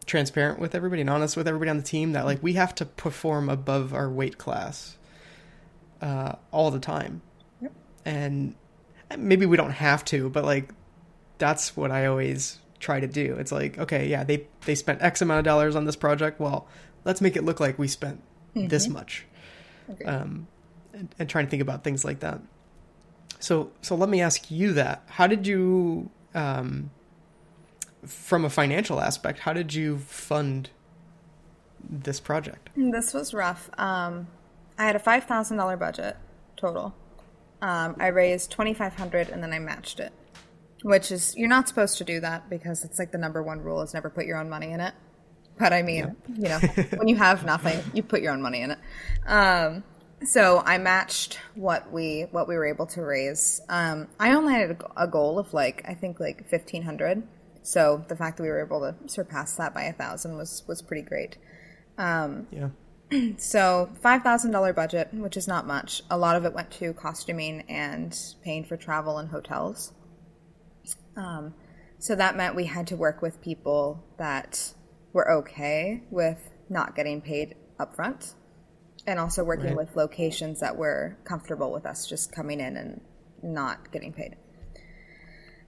transparent 0.03 0.59
with 0.59 0.75
everybody 0.75 1.01
and 1.01 1.09
honest 1.09 1.35
with 1.37 1.47
everybody 1.47 1.69
on 1.69 1.77
the 1.77 1.83
team 1.83 2.11
that 2.13 2.25
like 2.25 2.41
we 2.43 2.53
have 2.53 2.73
to 2.75 2.85
perform 2.85 3.49
above 3.49 3.93
our 3.93 4.09
weight 4.09 4.37
class 4.37 4.97
uh, 6.01 6.33
all 6.51 6.71
the 6.71 6.79
time, 6.79 7.21
Yep. 7.61 7.71
and 8.05 8.55
maybe 9.17 9.45
we 9.45 9.57
don't 9.57 9.71
have 9.71 10.03
to, 10.05 10.29
but 10.29 10.43
like 10.43 10.73
that's 11.37 11.75
what 11.77 11.91
I 11.91 12.05
always 12.05 12.59
try 12.79 12.99
to 12.99 13.07
do. 13.07 13.35
It's 13.39 13.51
like, 13.51 13.77
okay, 13.77 14.07
yeah, 14.07 14.23
they 14.23 14.47
they 14.65 14.75
spent 14.75 15.01
X 15.01 15.21
amount 15.21 15.39
of 15.39 15.45
dollars 15.45 15.75
on 15.75 15.85
this 15.85 15.95
project. 15.95 16.39
Well, 16.39 16.67
let's 17.05 17.21
make 17.21 17.35
it 17.35 17.43
look 17.43 17.59
like 17.59 17.79
we 17.79 17.87
spent 17.87 18.21
this 18.53 18.87
much. 18.87 19.25
Agreed. 19.89 20.07
Um, 20.07 20.47
and, 20.93 21.13
and 21.17 21.27
trying 21.29 21.45
to 21.45 21.49
think 21.49 21.61
about 21.61 21.83
things 21.83 22.05
like 22.05 22.19
that. 22.19 22.39
So, 23.39 23.71
so 23.81 23.95
let 23.95 24.09
me 24.09 24.21
ask 24.21 24.49
you 24.51 24.73
that: 24.73 25.03
How 25.07 25.27
did 25.27 25.47
you, 25.47 26.09
um, 26.35 26.91
from 28.05 28.45
a 28.45 28.49
financial 28.49 28.99
aspect, 28.99 29.39
how 29.39 29.53
did 29.53 29.73
you 29.73 29.97
fund 29.99 30.69
this 31.89 32.19
project? 32.19 32.69
This 32.75 33.13
was 33.13 33.33
rough. 33.33 33.69
Um, 33.77 34.27
I 34.77 34.85
had 34.85 34.95
a 34.95 34.99
five 34.99 35.25
thousand 35.25 35.57
dollar 35.57 35.77
budget 35.77 36.17
total. 36.55 36.95
Um, 37.61 37.95
I 37.99 38.07
raised 38.07 38.51
twenty 38.51 38.73
five 38.73 38.95
hundred, 38.95 39.29
and 39.29 39.41
then 39.41 39.53
I 39.53 39.59
matched 39.59 39.99
it, 39.99 40.11
which 40.83 41.11
is 41.11 41.35
you're 41.37 41.49
not 41.49 41.67
supposed 41.67 41.97
to 41.99 42.03
do 42.03 42.19
that 42.21 42.49
because 42.49 42.83
it's 42.83 42.99
like 42.99 43.11
the 43.11 43.17
number 43.17 43.41
one 43.43 43.61
rule 43.61 43.81
is 43.81 43.93
never 43.93 44.09
put 44.09 44.25
your 44.25 44.37
own 44.37 44.49
money 44.49 44.71
in 44.71 44.79
it. 44.79 44.93
But 45.57 45.71
I 45.71 45.83
mean, 45.83 46.15
you 46.35 46.49
know, 46.49 46.59
when 46.97 47.07
you 47.07 47.15
have 47.15 47.45
nothing, 47.45 47.79
you 47.93 48.01
put 48.01 48.21
your 48.21 48.33
own 48.33 48.41
money 48.41 48.61
in 48.61 48.71
it. 48.71 48.79
Um, 49.27 49.83
so 50.25 50.63
I 50.65 50.77
matched 50.77 51.39
what 51.55 51.91
we 51.91 52.27
what 52.31 52.47
we 52.47 52.55
were 52.55 52.65
able 52.65 52.87
to 52.87 53.03
raise. 53.03 53.61
Um, 53.69 54.07
I 54.19 54.33
only 54.33 54.53
had 54.53 54.71
a, 54.71 55.03
a 55.03 55.07
goal 55.07 55.37
of 55.37 55.53
like 55.53 55.83
I 55.87 55.93
think 55.93 56.19
like 56.19 56.47
fifteen 56.47 56.83
hundred. 56.83 57.23
So 57.63 58.03
the 58.07 58.15
fact 58.15 58.37
that 58.37 58.43
we 58.43 58.49
were 58.49 58.63
able 58.63 58.81
to 58.81 58.95
surpass 59.09 59.55
that 59.55 59.73
by 59.73 59.83
a 59.83 59.93
thousand 59.93 60.37
was 60.37 60.63
was 60.67 60.81
pretty 60.81 61.01
great. 61.03 61.37
Yeah, 61.97 62.69
So 63.37 63.89
five 64.01 64.21
thousand 64.23 64.51
dollar 64.51 64.73
budget, 64.73 65.09
which 65.13 65.37
is 65.37 65.47
not 65.47 65.65
much. 65.67 66.01
A 66.09 66.17
lot 66.17 66.35
of 66.35 66.45
it 66.45 66.53
went 66.53 66.71
to 66.71 66.93
costuming 66.93 67.61
and 67.69 68.17
paying 68.43 68.65
for 68.65 68.75
travel 68.77 69.17
and 69.17 69.29
hotels. 69.29 69.93
Um, 71.15 71.53
so 71.99 72.15
that 72.15 72.35
meant 72.35 72.55
we 72.55 72.65
had 72.65 72.87
to 72.87 72.97
work 72.97 73.21
with 73.21 73.39
people 73.41 74.03
that 74.17 74.73
were 75.13 75.31
okay 75.31 76.03
with 76.09 76.49
not 76.69 76.95
getting 76.95 77.21
paid 77.21 77.55
upfront, 77.79 78.33
and 79.05 79.19
also 79.19 79.43
working 79.43 79.75
Right. 79.75 79.77
with 79.87 79.95
locations 79.95 80.59
that 80.61 80.75
were 80.75 81.17
comfortable 81.23 81.71
with 81.71 81.85
us 81.85 82.07
just 82.07 82.31
coming 82.33 82.59
in 82.59 82.75
and 82.75 83.01
not 83.41 83.91
getting 83.91 84.11
paid. 84.11 84.35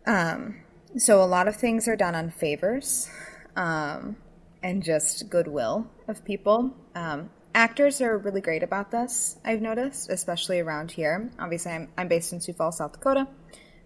Um, 0.08 0.62
so 0.98 1.22
a 1.22 1.26
lot 1.26 1.48
of 1.48 1.56
things 1.56 1.88
are 1.88 1.96
done 1.96 2.16
on 2.16 2.30
favors. 2.30 3.10
Um, 3.56 4.18
and 4.66 4.82
just 4.82 5.30
goodwill 5.30 5.88
of 6.08 6.26
people. 6.26 6.76
Um, 6.96 7.30
actors 7.54 8.02
are 8.02 8.18
really 8.18 8.42
great 8.42 8.64
about 8.64 8.90
this, 8.90 9.38
I've 9.46 9.62
noticed, 9.62 10.10
especially 10.10 10.60
around 10.60 10.90
here. 10.90 11.30
Obviously, 11.38 11.72
I'm, 11.72 11.90
I'm 11.96 12.08
based 12.08 12.34
in 12.34 12.42
Sioux 12.42 12.54
Falls, 12.54 12.80
South 12.80 12.94
Dakota. 12.94 13.28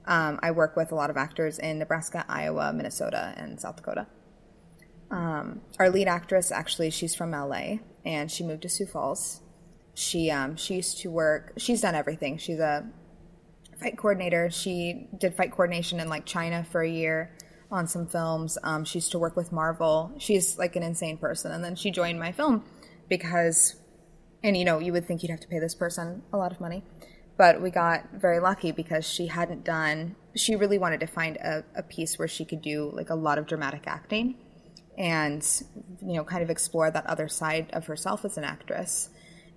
Um, 0.05 0.39
I 0.41 0.51
work 0.51 0.77
with 0.77 0.93
a 0.93 0.95
lot 0.95 1.09
of 1.09 1.17
actors 1.17 1.59
in 1.59 1.79
Nebraska, 1.79 2.23
Iowa, 2.29 2.71
Minnesota, 2.71 3.33
and 3.35 3.59
South 3.59 3.75
Dakota. 3.75 4.07
Um, 5.11 5.59
our 5.79 5.89
lead 5.89 6.07
actress, 6.07 6.49
actually, 6.49 6.91
she's 6.91 7.13
from 7.13 7.31
LA 7.31 7.79
and 8.05 8.31
she 8.31 8.45
moved 8.45 8.61
to 8.61 8.69
Sioux 8.69 8.85
Falls. 8.85 9.41
She 9.95 10.31
um, 10.31 10.55
she 10.55 10.75
used 10.75 10.99
to 10.99 11.11
work. 11.11 11.51
She's 11.57 11.81
done 11.81 11.93
everything. 11.93 12.37
She's 12.37 12.59
a 12.59 12.89
fight 13.79 13.97
coordinator. 13.97 14.49
She 14.49 15.07
did 15.17 15.35
fight 15.35 15.51
coordination 15.51 15.99
in 15.99 16.09
like 16.09 16.25
China 16.25 16.65
for 16.69 16.81
a 16.81 16.89
year 16.89 17.31
on 17.71 17.87
some 17.87 18.07
films. 18.07 18.57
Um, 18.63 18.83
she 18.83 18.97
used 18.97 19.11
to 19.11 19.19
work 19.19 19.35
with 19.35 19.51
Marvel. 19.51 20.11
She's 20.17 20.57
like 20.57 20.75
an 20.75 20.83
insane 20.83 21.17
person. 21.17 21.51
And 21.51 21.63
then 21.63 21.75
she 21.75 21.91
joined 21.91 22.19
my 22.19 22.31
film 22.31 22.63
because, 23.07 23.75
and 24.43 24.57
you 24.57 24.65
know, 24.65 24.79
you 24.79 24.91
would 24.93 25.05
think 25.05 25.23
you'd 25.23 25.31
have 25.31 25.39
to 25.41 25.47
pay 25.47 25.59
this 25.59 25.75
person 25.75 26.23
a 26.33 26.37
lot 26.37 26.51
of 26.51 26.59
money. 26.59 26.83
But 27.37 27.61
we 27.61 27.71
got 27.71 28.09
very 28.13 28.39
lucky 28.39 28.71
because 28.71 29.07
she 29.07 29.27
hadn't 29.27 29.63
done, 29.63 30.15
she 30.35 30.55
really 30.55 30.77
wanted 30.77 30.99
to 30.99 31.07
find 31.07 31.37
a, 31.37 31.63
a 31.73 31.83
piece 31.83 32.19
where 32.19 32.27
she 32.27 32.43
could 32.43 32.61
do 32.61 32.91
like 32.93 33.09
a 33.09 33.15
lot 33.15 33.37
of 33.37 33.47
dramatic 33.47 33.83
acting 33.87 34.35
and, 34.97 35.47
you 36.01 36.15
know, 36.15 36.25
kind 36.25 36.43
of 36.43 36.49
explore 36.49 36.91
that 36.91 37.05
other 37.05 37.29
side 37.29 37.69
of 37.71 37.85
herself 37.85 38.25
as 38.25 38.37
an 38.37 38.43
actress. 38.43 39.09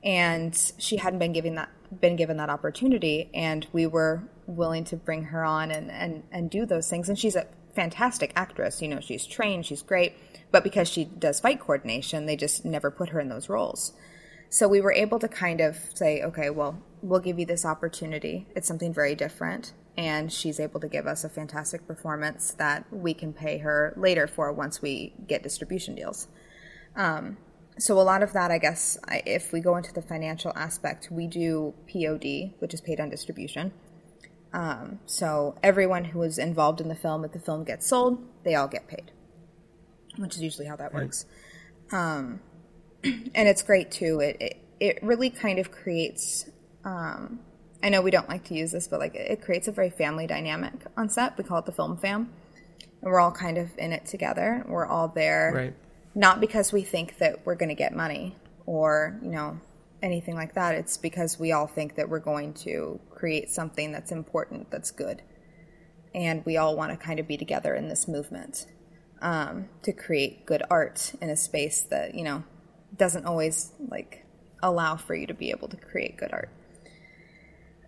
And 0.03 0.73
she 0.79 0.97
hadn't 0.97 1.19
been 1.19 1.33
given 1.33 1.55
that 1.57 1.71
been 2.01 2.17
given 2.17 2.39
that 2.39 2.51
opportunity, 2.51 3.31
and 3.35 3.67
we 3.73 3.87
were 3.87 4.23
willing 4.47 4.85
to 4.85 4.97
bring 4.97 5.25
her 5.25 5.45
on 5.45 5.71
and 5.71 5.91
and 5.91 6.23
and 6.33 6.51
do 6.51 6.67
those 6.67 6.89
things. 6.89 7.09
And 7.09 7.19
she's 7.19 7.37
a 7.37 7.47
fantastic 7.75 8.33
actress. 8.37 8.83
You 8.83 8.89
know, 8.89 9.01
she's 9.01 9.27
trained, 9.27 9.67
she's 9.67 9.83
great, 9.83 10.15
but 10.51 10.63
because 10.65 10.89
she 10.89 11.05
does 11.05 11.41
fight 11.41 11.61
coordination, 11.61 12.27
they 12.27 12.37
just 12.37 12.65
never 12.65 12.91
put 12.91 13.11
her 13.11 13.21
in 13.21 13.29
those 13.29 13.49
roles. 13.49 13.93
So 14.53 14.69
we 14.69 14.83
were 14.83 14.93
able 14.93 15.19
to 15.19 15.29
kind 15.29 15.63
of 15.63 15.79
say, 15.95 16.23
okay, 16.23 16.51
well, 16.51 16.83
we'll 17.01 17.21
give 17.21 17.39
you 17.39 17.47
this 17.47 17.65
opportunity. 17.65 18.47
It's 18.55 18.69
something 18.69 18.93
very 18.93 19.15
different. 19.15 19.73
And 19.97 20.31
she's 20.31 20.61
able 20.61 20.81
to 20.81 20.89
give 20.89 21.07
us 21.07 21.25
a 21.25 21.31
fantastic 21.31 21.87
performance 21.87 22.53
that 22.53 22.85
we 22.91 23.15
can 23.15 23.33
pay 23.33 23.59
her 23.59 23.95
later 23.97 24.27
for 24.27 24.53
once 24.53 24.83
we 24.83 25.15
get 25.27 25.43
distribution 25.43 25.95
deals. 25.95 26.29
Um, 26.97 27.39
so 27.83 28.01
a 28.01 28.03
lot 28.03 28.23
of 28.23 28.33
that, 28.33 28.53
I 28.53 28.59
guess, 28.59 28.97
if 29.27 29.53
we 29.53 29.61
go 29.61 29.77
into 29.77 29.93
the 29.93 30.03
financial 30.03 30.53
aspect, 30.55 31.09
we 31.11 31.27
do 31.27 31.75
POD, 31.93 32.55
which 32.61 32.73
is 32.75 32.81
paid 32.81 33.01
on 33.01 33.11
distribution. 33.11 33.73
Um, 34.53 35.01
so 35.07 35.57
everyone 35.65 36.05
who 36.05 36.23
is 36.23 36.39
involved 36.39 36.81
in 36.81 36.89
the 36.89 36.95
film, 36.95 37.25
if 37.25 37.33
the 37.33 37.41
film 37.41 37.65
gets 37.65 37.87
sold, 37.89 38.25
they 38.45 38.55
all 38.55 38.69
get 38.69 38.87
paid, 38.87 39.11
which 40.17 40.37
is 40.37 40.43
usually 40.43 40.67
how 40.67 40.77
that 40.77 40.95
works. 40.95 41.27
Um, 41.91 42.41
and 43.05 43.49
it's 43.49 43.63
great 43.63 43.91
too. 43.91 44.21
It, 44.21 44.37
it, 44.41 44.57
it 44.79 44.99
really 45.03 45.31
kind 45.31 45.59
of 45.59 45.73
creates. 45.73 46.49
Um, 46.85 47.41
I 47.83 47.89
know 47.89 48.01
we 48.01 48.13
don't 48.13 48.29
like 48.29 48.45
to 48.45 48.55
use 48.55 48.71
this, 48.71 48.87
but 48.87 49.01
like 49.01 49.17
it 49.17 49.43
creates 49.43 49.67
a 49.67 49.73
very 49.73 49.91
family 49.91 50.29
dynamic 50.29 50.75
on 50.97 51.09
set. 51.09 51.37
We 51.37 51.43
call 51.43 51.59
it 51.59 51.67
the 51.67 51.73
film 51.73 51.97
fam, 51.97 52.33
and 53.01 53.11
we're 53.11 53.19
all 53.19 53.33
kind 53.33 53.59
of 53.59 53.77
in 53.77 53.93
it 53.93 54.07
together. 54.07 54.65
We're 54.69 54.87
all 54.87 55.09
there, 55.09 55.53
Right. 55.53 55.75
Not 56.15 56.41
because 56.41 56.73
we 56.73 56.83
think 56.83 57.19
that 57.19 57.45
we're 57.47 57.55
going 57.55 57.69
to 57.69 57.75
get 57.75 57.95
money 57.95 58.37
or 58.67 59.19
you 59.23 59.31
know 59.31 59.61
anything 60.03 60.35
like 60.35 60.55
that. 60.55 60.75
It's 60.75 60.97
because 60.97 61.39
we 61.39 61.53
all 61.53 61.67
think 61.67 61.97
that 61.97 62.09
we're 62.09 62.19
going 62.21 62.55
to 62.55 63.01
create 63.11 63.51
something 63.51 63.93
that's 63.93 64.11
important, 64.11 64.71
that's 64.71 64.91
good, 64.91 65.23
and 66.15 66.45
we 66.45 66.57
all 66.57 66.77
want 66.77 66.91
to 66.91 66.97
kind 66.97 67.21
of 67.21 67.29
be 67.29 67.37
together 67.37 67.75
in 67.75 67.89
this 67.89 68.09
movement 68.09 68.67
um, 69.21 69.69
to 69.83 69.93
create 69.93 70.45
good 70.45 70.63
art 70.71 71.15
in 71.21 71.31
a 71.31 71.37
space 71.37 71.83
that 71.91 72.15
you 72.15 72.25
know 72.25 72.45
doesn't 72.97 73.25
always 73.25 73.73
like 73.89 74.25
allow 74.63 74.97
for 74.97 75.15
you 75.15 75.27
to 75.27 75.35
be 75.35 75.51
able 75.51 75.69
to 75.69 75.77
create 75.77 76.17
good 76.17 76.33
art. 76.33 76.51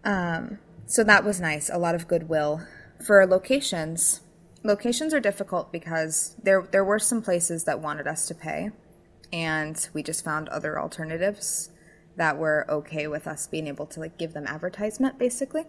Um, 0.04 0.58
so 0.86 1.02
that 1.04 1.24
was 1.24 1.40
nice. 1.40 1.70
A 1.70 1.78
lot 1.78 1.94
of 1.94 2.08
goodwill 2.08 2.60
for 3.04 3.26
locations. 3.26 4.20
Locations 4.66 5.12
are 5.12 5.20
difficult 5.20 5.70
because 5.70 6.36
there 6.42 6.66
there 6.70 6.84
were 6.84 6.98
some 6.98 7.20
places 7.20 7.64
that 7.64 7.80
wanted 7.80 8.06
us 8.06 8.24
to 8.26 8.34
pay, 8.34 8.70
and 9.30 9.88
we 9.92 10.02
just 10.02 10.24
found 10.24 10.48
other 10.48 10.80
alternatives 10.80 11.70
that 12.16 12.38
were 12.38 12.64
okay 12.70 13.06
with 13.06 13.26
us 13.26 13.46
being 13.46 13.66
able 13.66 13.84
to 13.84 14.00
like 14.00 14.16
give 14.16 14.32
them 14.32 14.46
advertisement 14.46 15.18
basically. 15.18 15.64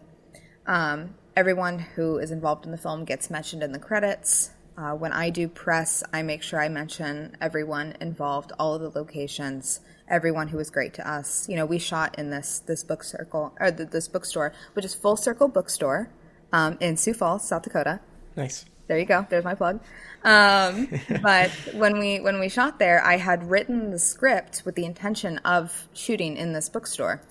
Um, 0.66 1.16
everyone 1.36 1.80
who 1.80 2.20
is 2.20 2.32
involved 2.32 2.66
in 2.66 2.72
the 2.72 2.78
film 2.78 3.04
gets 3.04 3.30
mentioned 3.30 3.64
in 3.64 3.74
the 3.74 3.80
credits. 3.80 4.52
Uh, 4.78 4.92
when 4.92 5.12
I 5.12 5.30
do 5.30 5.50
press, 5.50 6.02
I 6.14 6.22
make 6.22 6.42
sure 6.42 6.62
I 6.62 6.70
mention 6.70 7.36
everyone 7.42 7.96
involved, 8.00 8.54
all 8.58 8.76
of 8.76 8.82
the 8.82 8.98
locations, 8.98 9.82
everyone 10.08 10.50
who 10.50 10.58
was 10.58 10.70
great 10.70 10.94
to 10.94 11.10
us. 11.10 11.50
You 11.50 11.58
know, 11.58 11.66
we 11.66 11.80
shot 11.80 12.18
in 12.18 12.30
this 12.30 12.60
this 12.60 12.84
book 12.86 13.04
circle 13.04 13.54
or 13.60 13.72
th- 13.72 13.90
this 13.90 14.08
bookstore, 14.08 14.54
which 14.72 14.86
is 14.86 14.96
Full 14.96 15.18
Circle 15.18 15.50
Bookstore 15.50 16.12
um, 16.54 16.78
in 16.80 16.96
Sioux 16.96 17.14
Falls, 17.14 17.46
South 17.46 17.64
Dakota. 17.64 18.00
Nice. 18.38 18.66
There 18.88 19.00
you 19.00 19.06
go. 19.06 19.26
There's 19.30 19.44
my 19.44 19.56
plug. 19.56 19.82
Um, 20.24 20.90
but 21.22 21.52
when 21.74 22.00
we 22.00 22.20
when 22.20 22.40
we 22.40 22.50
shot 22.50 22.80
there, 22.80 23.04
I 23.04 23.18
had 23.18 23.50
written 23.50 23.92
the 23.92 24.00
script 24.00 24.64
with 24.66 24.76
the 24.76 24.86
intention 24.86 25.40
of 25.40 25.88
shooting 25.94 26.38
in 26.38 26.54
this 26.54 26.70
bookstore. 26.70 27.22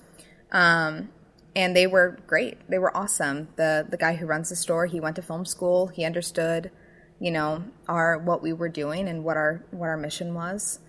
Um, 0.51 1.09
and 1.55 1.75
they 1.75 1.87
were 1.87 2.19
great. 2.27 2.69
They 2.69 2.77
were 2.77 2.95
awesome. 2.95 3.49
The 3.55 3.85
the 3.89 3.97
guy 3.97 4.15
who 4.15 4.25
runs 4.25 4.49
the 4.49 4.55
store, 4.55 4.85
he 4.85 4.99
went 4.99 5.15
to 5.15 5.21
film 5.21 5.45
school. 5.45 5.87
He 5.87 6.03
understood, 6.03 6.71
you 7.19 7.31
know, 7.31 7.63
our 7.87 8.17
what 8.17 8.41
we 8.41 8.51
were 8.51 8.69
doing 8.69 9.07
and 9.07 9.23
what 9.23 9.37
our 9.37 9.65
what 9.71 9.87
our 9.87 9.97
mission 9.97 10.33
was. 10.33 10.79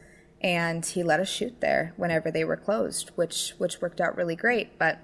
And 0.43 0.85
he 0.85 1.03
let 1.03 1.21
us 1.21 1.29
shoot 1.29 1.61
there 1.61 1.95
whenever 1.97 2.31
they 2.31 2.45
were 2.45 2.57
closed, 2.57 3.11
which 3.15 3.55
which 3.59 3.81
worked 3.81 4.01
out 4.01 4.17
really 4.17 4.37
great. 4.37 4.79
But 4.79 4.99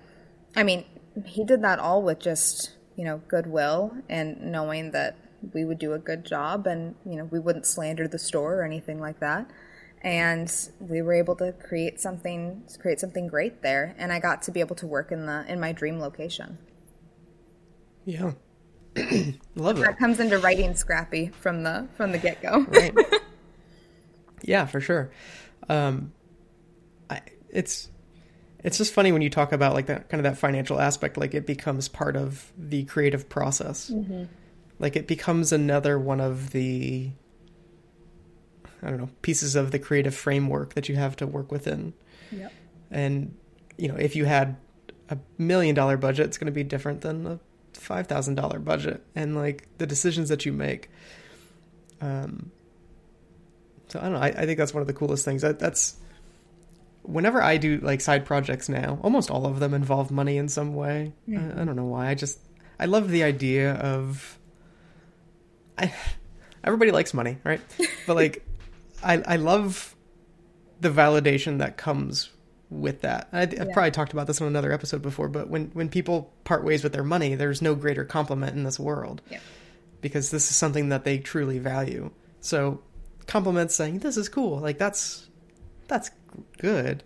I 0.56 0.64
mean, 0.64 0.84
he 1.24 1.44
did 1.44 1.62
that 1.62 1.78
all 1.78 2.02
with 2.02 2.18
just, 2.18 2.72
you 2.96 3.04
know, 3.04 3.22
goodwill 3.28 3.96
and 4.08 4.52
knowing 4.52 4.90
that 4.90 5.16
we 5.52 5.64
would 5.64 5.78
do 5.78 5.92
a 5.92 5.98
good 5.98 6.24
job 6.24 6.66
and, 6.66 6.94
you 7.04 7.16
know, 7.16 7.24
we 7.24 7.38
wouldn't 7.38 7.66
slander 7.66 8.06
the 8.08 8.18
store 8.18 8.56
or 8.56 8.64
anything 8.64 9.00
like 9.00 9.20
that 9.20 9.50
and 10.04 10.68
we 10.80 11.00
were 11.00 11.12
able 11.12 11.36
to 11.36 11.52
create 11.52 12.00
something 12.00 12.60
create 12.80 12.98
something 12.98 13.28
great 13.28 13.62
there 13.62 13.94
and 13.98 14.12
i 14.12 14.18
got 14.18 14.42
to 14.42 14.50
be 14.50 14.58
able 14.58 14.74
to 14.74 14.84
work 14.84 15.12
in 15.12 15.26
the 15.26 15.44
in 15.46 15.60
my 15.60 15.70
dream 15.70 16.00
location 16.00 16.58
Yeah. 18.04 18.32
Love 19.54 19.76
that 19.76 19.84
that. 19.84 19.98
comes 19.98 20.18
into 20.18 20.38
writing 20.38 20.74
scrappy 20.74 21.28
from 21.28 21.62
the 21.62 21.86
from 21.96 22.10
the 22.10 22.18
get-go 22.18 22.62
Right. 22.68 22.92
yeah, 24.42 24.66
for 24.66 24.80
sure. 24.80 25.10
Um, 25.68 26.12
I, 27.08 27.20
it's 27.48 27.88
it's 28.64 28.78
just 28.78 28.92
funny 28.92 29.12
when 29.12 29.22
you 29.22 29.30
talk 29.30 29.52
about 29.52 29.72
like 29.74 29.86
that 29.86 30.08
kind 30.08 30.18
of 30.18 30.24
that 30.24 30.36
financial 30.38 30.80
aspect. 30.80 31.16
Like 31.16 31.32
it 31.34 31.46
becomes 31.46 31.88
part 31.88 32.16
of 32.16 32.52
the 32.58 32.84
creative 32.84 33.28
process. 33.28 33.90
Like 34.82 34.96
it 34.96 35.06
becomes 35.06 35.52
another 35.52 35.96
one 35.96 36.20
of 36.20 36.50
the 36.50 37.12
I 38.82 38.90
don't 38.90 38.98
know 38.98 39.10
pieces 39.22 39.54
of 39.54 39.70
the 39.70 39.78
creative 39.78 40.12
framework 40.14 40.74
that 40.74 40.88
you 40.88 40.96
have 40.96 41.14
to 41.16 41.26
work 41.26 41.52
within. 41.52 41.94
Yep. 42.32 42.52
And 42.90 43.36
you 43.78 43.86
know, 43.86 43.94
if 43.94 44.16
you 44.16 44.24
had 44.24 44.56
a 45.08 45.18
million 45.38 45.76
dollar 45.76 45.96
budget, 45.96 46.26
it's 46.26 46.36
going 46.36 46.46
to 46.46 46.52
be 46.52 46.64
different 46.64 47.02
than 47.02 47.26
a 47.26 47.40
five 47.74 48.08
thousand 48.08 48.34
dollar 48.34 48.58
budget, 48.58 49.06
and 49.14 49.36
like 49.36 49.68
the 49.78 49.86
decisions 49.86 50.28
that 50.30 50.44
you 50.44 50.52
make. 50.52 50.90
Um. 52.00 52.50
So 53.86 54.00
I 54.00 54.02
don't 54.02 54.14
know. 54.14 54.18
I, 54.18 54.28
I 54.28 54.46
think 54.46 54.58
that's 54.58 54.74
one 54.74 54.80
of 54.80 54.88
the 54.88 54.94
coolest 54.94 55.24
things. 55.24 55.42
That, 55.42 55.60
that's 55.60 55.94
whenever 57.02 57.40
I 57.40 57.56
do 57.56 57.78
like 57.78 58.00
side 58.00 58.24
projects 58.26 58.68
now, 58.68 58.98
almost 59.02 59.30
all 59.30 59.46
of 59.46 59.60
them 59.60 59.74
involve 59.74 60.10
money 60.10 60.38
in 60.38 60.48
some 60.48 60.74
way. 60.74 61.12
I, 61.30 61.60
I 61.60 61.64
don't 61.64 61.76
know 61.76 61.84
why. 61.84 62.08
I 62.08 62.14
just 62.14 62.40
I 62.80 62.86
love 62.86 63.10
the 63.10 63.22
idea 63.22 63.74
of. 63.74 64.40
I, 65.78 65.92
everybody 66.64 66.90
likes 66.90 67.14
money, 67.14 67.38
right? 67.44 67.60
But 68.06 68.16
like, 68.16 68.44
I 69.02 69.22
I 69.26 69.36
love 69.36 69.94
the 70.80 70.90
validation 70.90 71.58
that 71.58 71.76
comes 71.76 72.30
with 72.70 73.02
that. 73.02 73.28
I, 73.32 73.42
I've 73.42 73.52
Yeah. 73.52 73.64
probably 73.72 73.90
talked 73.90 74.12
about 74.12 74.26
this 74.26 74.40
in 74.40 74.46
another 74.46 74.72
episode 74.72 75.02
before, 75.02 75.28
but 75.28 75.48
when 75.48 75.66
when 75.74 75.88
people 75.88 76.32
part 76.44 76.64
ways 76.64 76.82
with 76.82 76.92
their 76.92 77.04
money, 77.04 77.34
there's 77.34 77.62
no 77.62 77.74
greater 77.74 78.04
compliment 78.04 78.56
in 78.56 78.64
this 78.64 78.78
world 78.80 79.22
Yeah. 79.30 79.38
because 80.00 80.30
this 80.30 80.50
is 80.50 80.56
something 80.56 80.88
that 80.90 81.04
they 81.04 81.18
truly 81.18 81.58
value. 81.58 82.10
So 82.40 82.80
compliments 83.26 83.74
saying 83.74 84.00
this 84.00 84.16
is 84.16 84.28
cool, 84.28 84.58
like 84.58 84.78
that's 84.78 85.28
that's 85.88 86.10
good. 86.58 87.02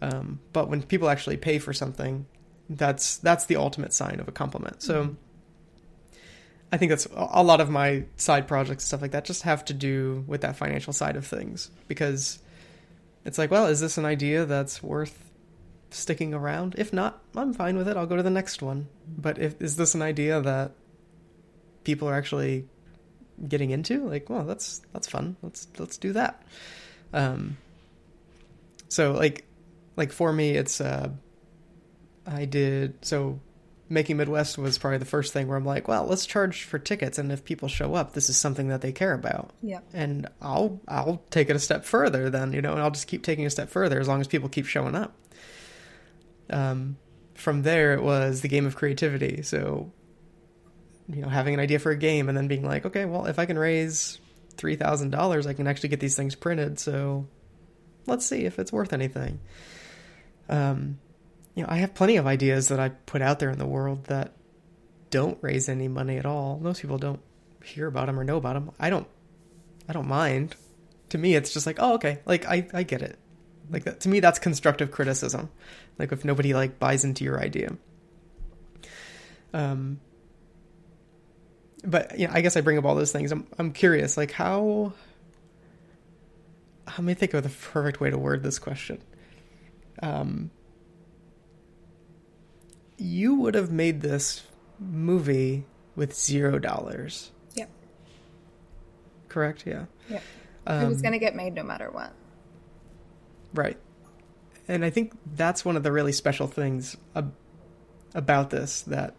Um, 0.00 0.40
but 0.52 0.68
when 0.70 0.82
people 0.82 1.08
actually 1.08 1.36
pay 1.36 1.58
for 1.58 1.72
something, 1.72 2.26
that's 2.70 3.16
that's 3.18 3.46
the 3.46 3.56
ultimate 3.56 3.92
sign 3.92 4.20
of 4.20 4.28
a 4.28 4.32
compliment. 4.32 4.82
So 4.82 5.16
I 6.70 6.76
think 6.76 6.90
that's 6.90 7.06
a 7.14 7.42
lot 7.42 7.60
of 7.60 7.70
my 7.70 8.04
side 8.16 8.46
projects 8.46 8.84
and 8.84 8.88
stuff 8.88 9.02
like 9.02 9.12
that 9.12 9.24
just 9.24 9.42
have 9.42 9.64
to 9.66 9.74
do 9.74 10.24
with 10.26 10.42
that 10.42 10.56
financial 10.56 10.92
side 10.92 11.16
of 11.16 11.26
things 11.26 11.70
because 11.88 12.40
it's 13.24 13.38
like, 13.38 13.50
well, 13.50 13.66
is 13.66 13.80
this 13.80 13.96
an 13.96 14.04
idea 14.04 14.44
that's 14.44 14.82
worth 14.82 15.30
sticking 15.90 16.34
around? 16.34 16.74
If 16.76 16.92
not, 16.92 17.22
I'm 17.34 17.54
fine 17.54 17.76
with 17.78 17.88
it. 17.88 17.96
I'll 17.96 18.06
go 18.06 18.16
to 18.16 18.22
the 18.22 18.30
next 18.30 18.60
one. 18.60 18.88
But 19.06 19.38
if 19.38 19.60
is 19.62 19.76
this 19.76 19.94
an 19.94 20.02
idea 20.02 20.40
that 20.42 20.72
people 21.84 22.08
are 22.08 22.14
actually 22.14 22.66
getting 23.46 23.70
into? 23.70 24.04
Like, 24.06 24.28
well, 24.28 24.44
that's 24.44 24.82
that's 24.92 25.08
fun. 25.08 25.36
Let's 25.42 25.68
let's 25.78 25.96
do 25.96 26.12
that. 26.12 26.42
Um 27.14 27.56
so 28.88 29.12
like 29.12 29.46
like 29.96 30.12
for 30.12 30.32
me 30.32 30.50
it's 30.50 30.80
uh 30.82 31.08
I 32.26 32.44
did 32.44 33.02
so 33.04 33.40
making 33.88 34.18
Midwest 34.18 34.58
was 34.58 34.78
probably 34.78 34.98
the 34.98 35.04
first 35.04 35.32
thing 35.32 35.48
where 35.48 35.56
I'm 35.56 35.64
like, 35.64 35.88
well, 35.88 36.06
let's 36.06 36.26
charge 36.26 36.64
for 36.64 36.78
tickets 36.78 37.18
and 37.18 37.32
if 37.32 37.44
people 37.44 37.68
show 37.68 37.94
up, 37.94 38.12
this 38.12 38.28
is 38.28 38.36
something 38.36 38.68
that 38.68 38.80
they 38.80 38.92
care 38.92 39.14
about. 39.14 39.50
Yep. 39.62 39.84
And 39.92 40.28
I'll 40.42 40.80
I'll 40.86 41.22
take 41.30 41.48
it 41.50 41.56
a 41.56 41.58
step 41.58 41.84
further 41.84 42.30
then, 42.30 42.52
you 42.52 42.60
know, 42.60 42.72
and 42.72 42.82
I'll 42.82 42.90
just 42.90 43.06
keep 43.06 43.22
taking 43.22 43.46
a 43.46 43.50
step 43.50 43.70
further 43.70 43.98
as 43.98 44.08
long 44.08 44.20
as 44.20 44.26
people 44.26 44.48
keep 44.48 44.66
showing 44.66 44.94
up. 44.94 45.14
Um 46.50 46.96
from 47.34 47.62
there 47.62 47.94
it 47.94 48.02
was 48.02 48.40
the 48.40 48.48
game 48.48 48.66
of 48.66 48.76
creativity. 48.76 49.42
So 49.42 49.92
you 51.08 51.22
know, 51.22 51.28
having 51.28 51.54
an 51.54 51.60
idea 51.60 51.78
for 51.78 51.90
a 51.90 51.96
game 51.96 52.28
and 52.28 52.36
then 52.36 52.48
being 52.48 52.64
like, 52.64 52.84
okay, 52.84 53.06
well, 53.06 53.26
if 53.26 53.38
I 53.38 53.46
can 53.46 53.58
raise 53.58 54.20
three 54.56 54.76
thousand 54.76 55.10
dollars, 55.10 55.46
I 55.46 55.54
can 55.54 55.66
actually 55.66 55.88
get 55.88 56.00
these 56.00 56.16
things 56.16 56.34
printed. 56.34 56.78
So 56.78 57.26
let's 58.06 58.26
see 58.26 58.44
if 58.44 58.58
it's 58.58 58.72
worth 58.72 58.92
anything. 58.92 59.40
Um, 60.50 60.98
you 61.58 61.64
know, 61.64 61.70
I 61.72 61.78
have 61.78 61.92
plenty 61.92 62.16
of 62.18 62.26
ideas 62.28 62.68
that 62.68 62.78
I 62.78 62.90
put 62.90 63.20
out 63.20 63.40
there 63.40 63.50
in 63.50 63.58
the 63.58 63.66
world 63.66 64.04
that 64.04 64.32
don't 65.10 65.36
raise 65.40 65.68
any 65.68 65.88
money 65.88 66.16
at 66.16 66.24
all. 66.24 66.60
Most 66.62 66.80
people 66.80 66.98
don't 66.98 67.18
hear 67.64 67.88
about 67.88 68.06
them 68.06 68.16
or 68.16 68.22
know 68.22 68.36
about 68.36 68.54
them. 68.54 68.70
I 68.78 68.90
don't. 68.90 69.08
I 69.88 69.92
don't 69.92 70.06
mind. 70.06 70.54
To 71.08 71.18
me, 71.18 71.34
it's 71.34 71.52
just 71.52 71.66
like, 71.66 71.78
oh, 71.80 71.94
okay, 71.94 72.20
like 72.26 72.46
I, 72.46 72.68
I 72.72 72.84
get 72.84 73.02
it. 73.02 73.18
Like 73.70 73.82
that 73.84 73.98
to 74.02 74.08
me, 74.08 74.20
that's 74.20 74.38
constructive 74.38 74.92
criticism. 74.92 75.50
Like 75.98 76.12
if 76.12 76.24
nobody 76.24 76.54
like 76.54 76.78
buys 76.78 77.02
into 77.02 77.24
your 77.24 77.40
idea. 77.40 77.76
Um. 79.52 79.98
But 81.82 82.20
yeah, 82.20 82.30
I 82.32 82.40
guess 82.40 82.56
I 82.56 82.60
bring 82.60 82.78
up 82.78 82.84
all 82.84 82.94
those 82.94 83.10
things. 83.10 83.32
I'm 83.32 83.48
I'm 83.58 83.72
curious, 83.72 84.16
like 84.16 84.30
how. 84.30 84.92
Let 86.86 87.00
me 87.00 87.14
think 87.14 87.34
of 87.34 87.42
the 87.42 87.48
perfect 87.48 88.00
way 88.00 88.10
to 88.10 88.16
word 88.16 88.44
this 88.44 88.60
question. 88.60 89.02
Um. 90.00 90.52
You 92.98 93.36
would 93.36 93.54
have 93.54 93.70
made 93.70 94.00
this 94.00 94.42
movie 94.78 95.64
with 95.96 96.14
zero 96.14 96.58
dollars. 96.58 97.30
Yep. 97.54 97.70
Correct. 99.28 99.64
Yeah. 99.66 99.86
Yep. 100.10 100.22
it 100.66 100.88
was 100.88 100.96
um, 100.96 101.02
going 101.02 101.12
to 101.12 101.18
get 101.18 101.34
made 101.34 101.54
no 101.54 101.62
matter 101.62 101.90
what. 101.90 102.12
Right. 103.54 103.78
And 104.68 104.84
I 104.84 104.90
think 104.90 105.16
that's 105.34 105.64
one 105.64 105.76
of 105.76 105.82
the 105.82 105.92
really 105.92 106.12
special 106.12 106.46
things 106.46 106.96
ab- 107.16 107.34
about 108.14 108.50
this 108.50 108.82
that 108.82 109.14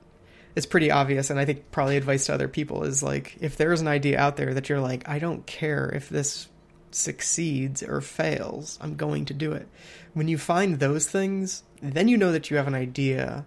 is 0.56 0.66
pretty 0.66 0.92
obvious. 0.92 1.30
And 1.30 1.40
I 1.40 1.46
think 1.46 1.72
probably 1.72 1.98
advice 1.98 2.28
to 2.28 2.34
other 2.34 2.48
people 2.48 2.84
is 2.84 3.02
like, 3.02 3.38
if 3.42 3.58
there's 3.58 3.82
an 3.82 3.88
idea 3.88 4.20
out 4.20 4.38
there 4.38 4.54
that 4.54 4.70
you're 4.70 4.80
like, 4.80 5.08
I 5.10 5.20
don't 5.20 5.46
care 5.46 5.90
if 5.94 6.10
this 6.10 6.48
succeeds 6.92 7.82
or 7.84 8.02
fails, 8.02 8.78
I'm 8.82 8.96
going 8.96 9.26
to 9.26 9.34
do 9.34 9.52
it. 9.54 9.68
When 10.14 10.28
you 10.28 10.38
find 10.38 10.80
those 10.80 11.08
things, 11.08 11.64
then 11.82 12.08
you 12.08 12.18
know 12.18 12.32
that 12.32 12.52
you 12.52 12.58
have 12.58 12.68
an 12.68 12.76
idea 12.76 13.46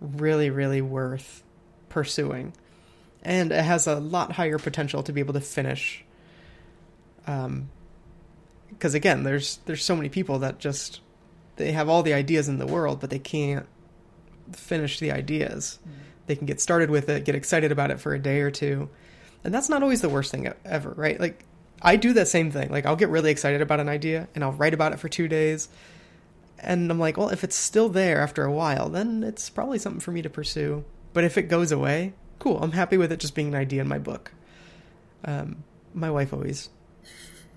really, 0.00 0.50
really 0.50 0.80
worth 0.80 1.42
pursuing. 1.88 2.52
And 3.22 3.50
it 3.52 3.62
has 3.62 3.86
a 3.86 3.96
lot 3.96 4.32
higher 4.32 4.58
potential 4.58 5.02
to 5.02 5.12
be 5.12 5.20
able 5.20 5.34
to 5.34 5.40
finish 5.40 6.04
um, 7.26 7.68
because 8.70 8.94
again 8.94 9.22
there's 9.22 9.58
there's 9.66 9.84
so 9.84 9.96
many 9.96 10.08
people 10.08 10.40
that 10.40 10.58
just 10.58 11.00
they 11.56 11.72
have 11.72 11.88
all 11.88 12.02
the 12.02 12.14
ideas 12.14 12.48
in 12.48 12.58
the 12.58 12.66
world 12.66 13.00
but 13.00 13.10
they 13.10 13.18
can't 13.18 13.66
finish 14.52 14.98
the 14.98 15.10
ideas 15.10 15.78
mm. 15.86 15.92
they 16.26 16.36
can 16.36 16.46
get 16.46 16.60
started 16.60 16.90
with 16.90 17.08
it 17.08 17.24
get 17.24 17.34
excited 17.34 17.72
about 17.72 17.90
it 17.90 18.00
for 18.00 18.14
a 18.14 18.18
day 18.18 18.40
or 18.40 18.50
two 18.50 18.88
and 19.44 19.52
that's 19.52 19.68
not 19.68 19.82
always 19.82 20.00
the 20.00 20.08
worst 20.08 20.30
thing 20.30 20.52
ever 20.64 20.90
right 20.90 21.18
like 21.20 21.44
i 21.82 21.96
do 21.96 22.12
that 22.12 22.28
same 22.28 22.50
thing 22.50 22.70
like 22.70 22.86
i'll 22.86 22.96
get 22.96 23.08
really 23.08 23.30
excited 23.30 23.60
about 23.60 23.80
an 23.80 23.88
idea 23.88 24.28
and 24.34 24.44
i'll 24.44 24.52
write 24.52 24.74
about 24.74 24.92
it 24.92 24.98
for 25.00 25.08
two 25.08 25.28
days 25.28 25.68
and 26.58 26.90
i'm 26.90 26.98
like 26.98 27.16
well 27.16 27.28
if 27.28 27.44
it's 27.44 27.56
still 27.56 27.88
there 27.88 28.20
after 28.20 28.44
a 28.44 28.52
while 28.52 28.88
then 28.88 29.22
it's 29.22 29.50
probably 29.50 29.78
something 29.78 30.00
for 30.00 30.12
me 30.12 30.22
to 30.22 30.30
pursue 30.30 30.84
but 31.12 31.24
if 31.24 31.36
it 31.36 31.44
goes 31.44 31.72
away 31.72 32.12
cool 32.38 32.58
i'm 32.62 32.72
happy 32.72 32.96
with 32.96 33.12
it 33.12 33.20
just 33.20 33.34
being 33.34 33.48
an 33.48 33.54
idea 33.54 33.80
in 33.80 33.88
my 33.88 33.98
book 33.98 34.32
um, 35.24 35.64
my 35.92 36.10
wife 36.10 36.32
always 36.32 36.68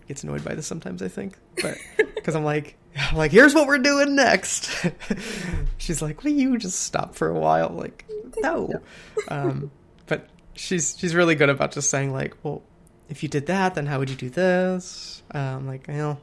gets 0.10 0.24
annoyed 0.24 0.44
by 0.44 0.56
this 0.56 0.68
sometimes. 0.68 1.02
I 1.02 1.08
think, 1.08 1.38
but 1.62 1.78
because 2.16 2.36
I'm 2.36 2.44
like, 2.44 2.76
I'm 2.98 3.16
like, 3.16 3.32
here's 3.32 3.56
what 3.56 3.68
we're 3.68 3.78
doing 3.78 4.16
next. 4.16 4.86
she's 5.78 6.02
like, 6.02 6.24
will 6.24 6.32
you 6.32 6.58
just 6.58 6.82
stop 6.82 7.16
for 7.16 7.30
a 7.30 7.40
while? 7.40 7.70
Like, 7.70 8.06
no. 8.40 8.82
Um, 9.28 9.70
but 10.08 10.28
she's 10.54 10.98
she's 10.98 11.14
really 11.14 11.36
good 11.36 11.50
about 11.50 11.72
just 11.72 11.90
saying 11.90 12.12
like, 12.12 12.36
well, 12.42 12.64
if 13.10 13.22
you 13.22 13.30
did 13.30 13.46
that, 13.48 13.76
then 13.76 13.86
how 13.86 14.00
would 14.00 14.10
you 14.10 14.16
do 14.16 14.30
this? 14.30 15.22
Um, 15.32 15.68
like, 15.68 15.86
well, 15.88 16.20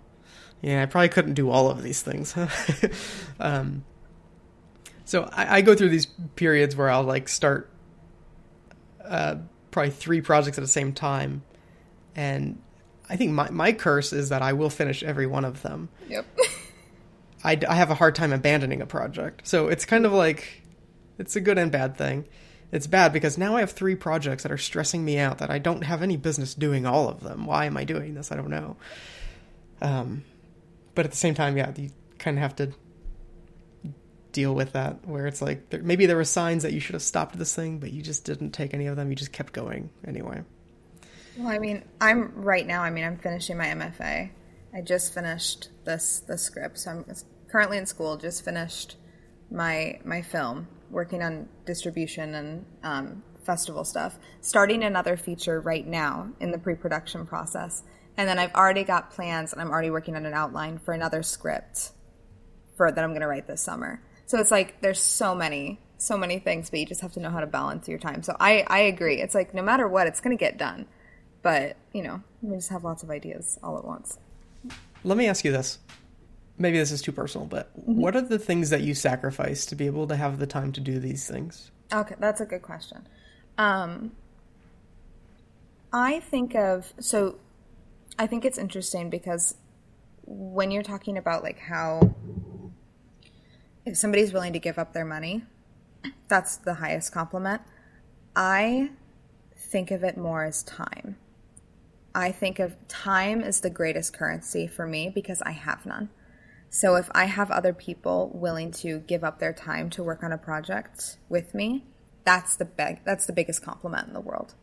yeah, 0.63 0.83
I 0.83 0.87
probably 0.87 1.09
couldn't 1.09 1.35
do 1.35 1.51
all 1.51 1.71
of 1.71 1.83
these 1.83 2.03
things. 2.03 2.35
um, 3.41 3.85
so 5.05 5.29
I, 5.33 5.59
I, 5.59 5.61
go 5.61 5.75
through 5.75 5.91
these 5.91 6.07
periods 6.07 6.75
where 6.75 6.91
I'll 6.91 7.05
like 7.05 7.29
start 7.29 7.71
uh, 9.05 9.37
probably 9.71 9.91
three 9.93 10.21
projects 10.21 10.59
at 10.59 10.63
the 10.63 10.69
same 10.69 10.93
time, 10.93 11.43
and 12.15 12.61
I 13.09 13.17
think 13.17 13.33
my, 13.33 13.51
my 13.51 13.73
curse 13.73 14.13
is 14.13 14.31
that 14.31 14.43
I 14.43 14.53
will 14.55 14.71
finish 14.71 15.03
every 15.03 15.27
one 15.27 15.45
of 15.45 15.63
them. 15.63 15.89
Yep. 16.09 16.27
I, 17.45 17.59
I 17.69 17.75
have 17.75 17.91
a 17.91 17.95
hard 17.95 18.15
time 18.15 18.33
abandoning 18.33 18.81
a 18.83 18.87
project. 18.87 19.47
So 19.47 19.69
it's 19.69 19.85
kind 19.85 20.05
of 20.05 20.13
like, 20.13 20.63
it's 21.19 21.37
a 21.37 21.41
good 21.41 21.59
and 21.59 21.71
bad 21.71 21.97
thing. 21.97 22.25
It's 22.73 22.89
bad 22.89 23.13
because 23.13 23.39
now 23.39 23.57
I 23.57 23.61
have 23.61 23.71
three 23.71 23.95
projects 23.95 24.43
that 24.43 24.51
are 24.51 24.59
stressing 24.59 25.05
me 25.05 25.19
out 25.19 25.39
that 25.39 25.51
I 25.51 25.59
don't 25.59 25.83
have 25.83 26.03
any 26.03 26.17
business 26.17 26.55
doing 26.55 26.85
all 26.85 27.09
of 27.09 27.21
them. 27.21 27.47
Why 27.47 27.67
am 27.67 27.77
I 27.77 27.85
doing 27.85 28.15
this? 28.15 28.33
I 28.33 28.37
don't 28.37 28.51
know. 28.51 28.77
Um, 29.81 30.25
but 30.97 31.05
at 31.05 31.13
the 31.13 31.17
same 31.17 31.35
time, 31.35 31.57
yeah, 31.57 31.71
you 31.77 31.91
kind 32.19 32.37
of 32.37 32.43
have 32.43 32.57
to 32.57 32.73
deal 34.33 34.55
with 34.55 34.73
that 34.73 35.07
where 35.07 35.27
it's 35.27 35.41
like 35.41 35.71
there, 35.71 35.83
maybe 35.83 36.07
there 36.07 36.17
were 36.17 36.25
signs 36.25 36.63
that 36.63 36.73
you 36.73 36.81
should 36.81 36.95
have 36.95 37.03
stopped 37.03 37.39
this 37.39 37.55
thing, 37.55 37.79
but 37.79 37.93
you 37.93 38.03
just 38.03 38.25
didn't 38.25 38.51
take 38.51 38.75
any 38.75 38.87
of 38.87 38.97
them. 38.97 39.11
You 39.11 39.15
just 39.15 39.33
kept 39.33 39.53
going 39.53 39.91
anyway. 40.07 40.43
Well, 41.39 41.49
I 41.49 41.59
mean, 41.59 41.85
I'm 42.01 42.33
right 42.35 42.67
now. 42.67 42.83
I 42.83 42.91
mean, 42.91 43.05
I'm 43.05 43.19
finishing 43.19 43.57
my 43.57 43.67
MFA. 43.67 44.31
I 44.75 44.81
just 44.81 45.15
finished 45.15 45.69
this 45.85 46.21
the 46.21 46.37
script, 46.37 46.79
so 46.79 46.91
I'm 46.91 47.05
currently 47.49 47.79
in 47.79 47.87
school. 47.87 48.17
Just 48.17 48.45
finished 48.45 48.97
my 49.51 50.01
my 50.05 50.23
film, 50.23 50.67
working 50.91 51.23
on 51.23 51.49
distribution 51.67 52.35
and 52.35 52.67
um, 52.83 53.23
festival 53.45 53.85
stuff. 53.85 54.19
Starting 54.41 54.83
another 54.83 55.17
feature 55.17 55.61
right 55.61 55.87
now 55.87 56.31
in 56.41 56.51
the 56.51 56.59
pre-production 56.59 57.27
process, 57.27 57.85
and 58.17 58.29
then 58.29 58.39
I've 58.39 58.55
already 58.55 58.85
got 58.85 59.11
plans, 59.11 59.53
and 59.53 59.61
I'm 59.61 59.71
already 59.71 59.91
working 59.91 60.17
on 60.17 60.27
an 60.27 60.35
outline 60.35 60.79
for 60.79 60.93
another 60.93 61.23
script 61.23 61.91
for 62.77 62.91
that 62.91 63.03
I'm 63.03 63.11
going 63.11 63.23
to 63.23 63.27
write 63.27 63.47
this 63.47 63.63
summer. 63.63 64.03
So 64.27 64.39
it's 64.39 64.51
like 64.51 64.81
there's 64.81 65.03
so 65.03 65.35
many 65.35 65.81
so 65.99 66.19
many 66.19 66.39
things, 66.39 66.69
but 66.69 66.79
you 66.79 66.85
just 66.85 67.01
have 67.01 67.13
to 67.15 67.21
know 67.21 67.31
how 67.31 67.41
to 67.41 67.47
balance 67.47 67.89
your 67.89 67.99
time. 67.99 68.23
So 68.23 68.37
I 68.39 68.65
I 68.67 68.81
agree. 68.81 69.21
It's 69.21 69.35
like 69.35 69.55
no 69.55 69.63
matter 69.63 69.89
what, 69.89 70.07
it's 70.07 70.21
going 70.21 70.37
to 70.37 70.41
get 70.41 70.59
done. 70.59 70.87
But, 71.47 71.77
you 71.93 72.03
know, 72.03 72.23
we 72.43 72.57
just 72.57 72.71
have 72.71 72.83
lots 72.83 73.05
of 73.05 73.11
ideas 73.11 73.57
all 73.63 73.79
at 73.79 73.85
once. 73.85 74.19
Let 75.05 75.17
me 75.17 75.29
ask 75.29 75.45
you 75.45 75.53
this. 75.53 75.79
Maybe 76.59 76.77
this 76.77 76.91
is 76.91 77.01
too 77.01 77.13
personal, 77.13 77.47
but 77.47 77.73
mm-hmm. 77.79 78.01
what 78.01 78.17
are 78.17 78.21
the 78.21 78.41
things 78.41 78.71
that 78.71 78.81
you 78.81 78.95
sacrifice 78.95 79.65
to 79.67 79.77
be 79.77 79.87
able 79.87 80.09
to 80.09 80.17
have 80.17 80.41
the 80.41 80.47
time 80.49 80.73
to 80.73 80.81
do 80.81 80.99
these 80.99 81.29
things? 81.29 81.71
Okay, 81.93 82.17
that's 82.19 82.41
a 82.41 82.47
good 82.47 82.63
question. 82.63 83.07
Um, 83.59 84.11
I 85.93 86.19
think 86.19 86.57
of 86.57 86.93
so 86.99 87.39
I 88.19 88.27
think 88.27 88.45
it's 88.45 88.59
interesting 88.59 89.11
because 89.11 89.55
when 90.25 90.71
you're 90.71 90.83
talking 90.83 91.19
about 91.19 91.43
like 91.43 91.59
how 91.59 92.15
if 93.85 93.97
somebody's 93.97 94.33
willing 94.33 94.53
to 94.55 94.59
give 94.59 94.79
up 94.79 94.93
their 94.93 95.05
money, 95.05 95.45
that's 96.29 96.57
the 96.57 96.75
highest 96.75 97.13
compliment. 97.13 97.63
I 98.35 98.91
think 99.57 99.91
of 99.91 100.03
it 100.03 100.17
more 100.17 100.45
as 100.45 100.63
time. 100.63 101.17
I 102.15 102.33
think 102.33 102.59
of 102.59 102.77
time 102.89 103.43
as 103.43 103.61
the 103.61 103.71
greatest 103.71 104.15
currency 104.15 104.67
for 104.67 104.87
me 104.87 105.11
because 105.15 105.43
I 105.43 105.53
have 105.53 105.85
none. 105.85 106.11
So 106.71 106.97
if 106.97 107.11
I 107.15 107.27
have 107.27 107.51
other 107.51 107.73
people 107.73 108.31
willing 108.35 108.73
to 108.73 109.01
give 109.01 109.23
up 109.23 109.39
their 109.39 109.53
time 109.53 109.91
to 109.91 110.03
work 110.03 110.23
on 110.23 110.33
a 110.33 110.39
project 110.39 111.19
with 111.29 111.55
me, 111.55 111.85
that's 112.25 112.57
the 112.57 112.65
big 112.65 113.05
that's 113.05 113.27
the 113.27 113.33
biggest 113.33 113.63
compliment 113.63 114.09
in 114.09 114.15
the 114.15 114.21
world. 114.21 114.55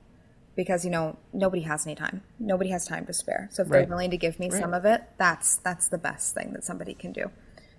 Because 0.56 0.86
you 0.86 0.92
know, 0.92 1.18
nobody 1.34 1.63
has 1.63 1.86
any 1.86 1.96
time. 1.96 2.22
Nobody 2.39 2.70
has 2.70 2.86
time 2.86 3.06
to 3.08 3.13
spare. 3.13 3.50
So 3.52 3.63
if 3.63 3.70
right. 3.70 3.80
they're 3.80 3.88
willing 3.88 4.12
to 4.12 4.18
give 4.18 4.39
me 4.39 4.50
right. 4.50 4.62
some 4.62 4.74
of 4.74 4.86
it, 4.86 5.02
that's 5.18 5.58
that's 5.58 5.88
the 5.88 5.98
best 5.98 6.36
thing 6.36 6.54
that 6.54 6.63
somebody 6.63 6.94
can 6.94 7.12
do. 7.12 7.32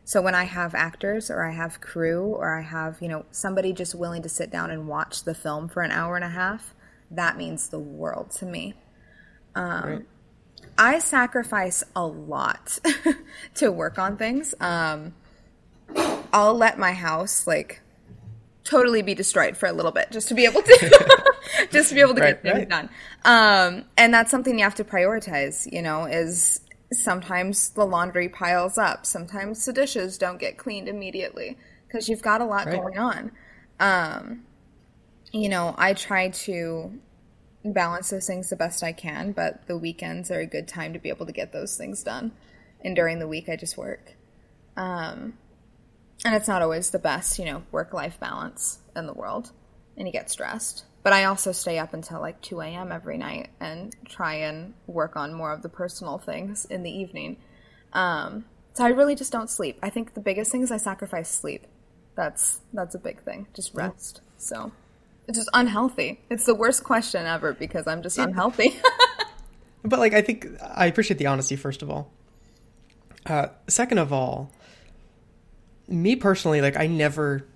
So 0.04 0.20
when 0.20 0.34
I 0.34 0.44
have 0.44 0.74
actors 0.74 1.30
or 1.30 1.42
I 1.44 1.52
have 1.52 1.80
crew 1.80 2.26
or 2.26 2.58
I 2.58 2.60
have, 2.60 3.00
you 3.00 3.08
know, 3.08 3.24
somebody 3.30 3.72
just 3.72 3.94
willing 3.94 4.22
to 4.22 4.28
sit 4.28 4.50
down 4.50 4.70
and 4.70 4.86
watch 4.86 5.24
the 5.24 5.34
film 5.34 5.68
for 5.68 5.82
an 5.82 5.90
hour 5.90 6.14
and 6.14 6.24
a 6.24 6.28
half, 6.28 6.74
that 7.10 7.38
means 7.38 7.68
the 7.68 7.78
world 7.78 8.30
to 8.32 8.44
me. 8.44 8.74
Um, 9.54 9.84
right. 9.84 10.02
I 10.76 10.98
sacrifice 10.98 11.84
a 11.96 12.06
lot 12.06 12.78
to 13.54 13.72
work 13.72 13.98
on 13.98 14.16
things. 14.16 14.54
Um, 14.60 15.14
I'll 16.32 16.54
let 16.54 16.78
my 16.78 16.92
house 16.92 17.46
like 17.46 17.80
totally 18.64 19.02
be 19.02 19.14
destroyed 19.14 19.56
for 19.56 19.66
a 19.66 19.72
little 19.72 19.92
bit 19.92 20.10
just 20.10 20.28
to 20.28 20.34
be 20.34 20.44
able 20.44 20.62
to 20.62 21.22
just 21.70 21.88
to 21.90 21.94
be 21.94 22.00
able 22.00 22.14
to 22.14 22.20
right, 22.20 22.42
get 22.42 22.42
things 22.42 22.58
right. 22.58 22.68
done. 22.68 22.90
Um, 23.24 23.84
and 23.96 24.12
that's 24.12 24.30
something 24.30 24.58
you 24.58 24.64
have 24.64 24.74
to 24.76 24.84
prioritize. 24.84 25.70
You 25.70 25.82
know, 25.82 26.04
is 26.04 26.60
sometimes 26.92 27.70
the 27.70 27.84
laundry 27.84 28.28
piles 28.28 28.78
up, 28.78 29.06
sometimes 29.06 29.64
the 29.64 29.72
dishes 29.72 30.18
don't 30.18 30.38
get 30.38 30.56
cleaned 30.56 30.88
immediately 30.88 31.56
because 31.86 32.08
you've 32.08 32.22
got 32.22 32.40
a 32.40 32.44
lot 32.44 32.66
right. 32.66 32.76
going 32.76 32.98
on. 32.98 33.32
Um, 33.80 34.44
you 35.32 35.48
know, 35.48 35.74
I 35.76 35.94
try 35.94 36.28
to 36.28 36.98
balance 37.64 38.10
those 38.10 38.26
things 38.26 38.50
the 38.50 38.56
best 38.56 38.82
I 38.82 38.92
can, 38.92 39.32
but 39.32 39.66
the 39.66 39.76
weekends 39.76 40.30
are 40.30 40.40
a 40.40 40.46
good 40.46 40.68
time 40.68 40.92
to 40.92 40.98
be 40.98 41.08
able 41.08 41.26
to 41.26 41.32
get 41.32 41.52
those 41.52 41.76
things 41.76 42.02
done. 42.02 42.32
And 42.82 42.94
during 42.94 43.18
the 43.18 43.28
week, 43.28 43.48
I 43.48 43.56
just 43.56 43.76
work. 43.76 44.12
Um, 44.76 45.38
and 46.24 46.34
it's 46.34 46.48
not 46.48 46.62
always 46.62 46.90
the 46.90 46.98
best, 46.98 47.38
you 47.38 47.44
know, 47.44 47.62
work 47.72 47.92
life 47.92 48.20
balance 48.20 48.78
in 48.94 49.06
the 49.06 49.12
world, 49.12 49.52
and 49.96 50.06
you 50.06 50.12
get 50.12 50.30
stressed. 50.30 50.84
But 51.04 51.12
I 51.12 51.24
also 51.24 51.52
stay 51.52 51.78
up 51.78 51.92
until 51.92 52.18
like 52.18 52.40
2 52.40 52.62
a.m. 52.62 52.90
every 52.90 53.18
night 53.18 53.50
and 53.60 53.94
try 54.06 54.36
and 54.36 54.72
work 54.86 55.16
on 55.16 55.34
more 55.34 55.52
of 55.52 55.60
the 55.60 55.68
personal 55.68 56.16
things 56.16 56.64
in 56.64 56.82
the 56.82 56.90
evening. 56.90 57.36
Um, 57.92 58.46
so 58.72 58.84
I 58.84 58.88
really 58.88 59.14
just 59.14 59.30
don't 59.30 59.50
sleep. 59.50 59.78
I 59.82 59.90
think 59.90 60.14
the 60.14 60.20
biggest 60.20 60.50
thing 60.50 60.62
is 60.62 60.72
I 60.72 60.78
sacrifice 60.78 61.28
sleep. 61.28 61.66
That's 62.16 62.60
that's 62.72 62.94
a 62.94 62.98
big 62.98 63.22
thing. 63.22 63.46
Just 63.52 63.74
rest. 63.74 64.22
So 64.38 64.72
it's 65.28 65.36
just 65.38 65.50
unhealthy. 65.52 66.20
It's 66.30 66.44
the 66.44 66.54
worst 66.54 66.84
question 66.84 67.26
ever 67.26 67.52
because 67.52 67.86
I'm 67.86 68.02
just 68.02 68.16
unhealthy. 68.16 68.80
but 69.84 69.98
like 69.98 70.14
I 70.14 70.22
think 70.22 70.46
I 70.62 70.86
appreciate 70.86 71.18
the 71.18 71.26
honesty 71.26 71.56
first 71.56 71.82
of 71.82 71.90
all. 71.90 72.10
Uh, 73.26 73.48
second 73.68 73.98
of 73.98 74.10
all, 74.10 74.50
me 75.86 76.16
personally, 76.16 76.62
like 76.62 76.76
I 76.78 76.86
never, 76.86 77.46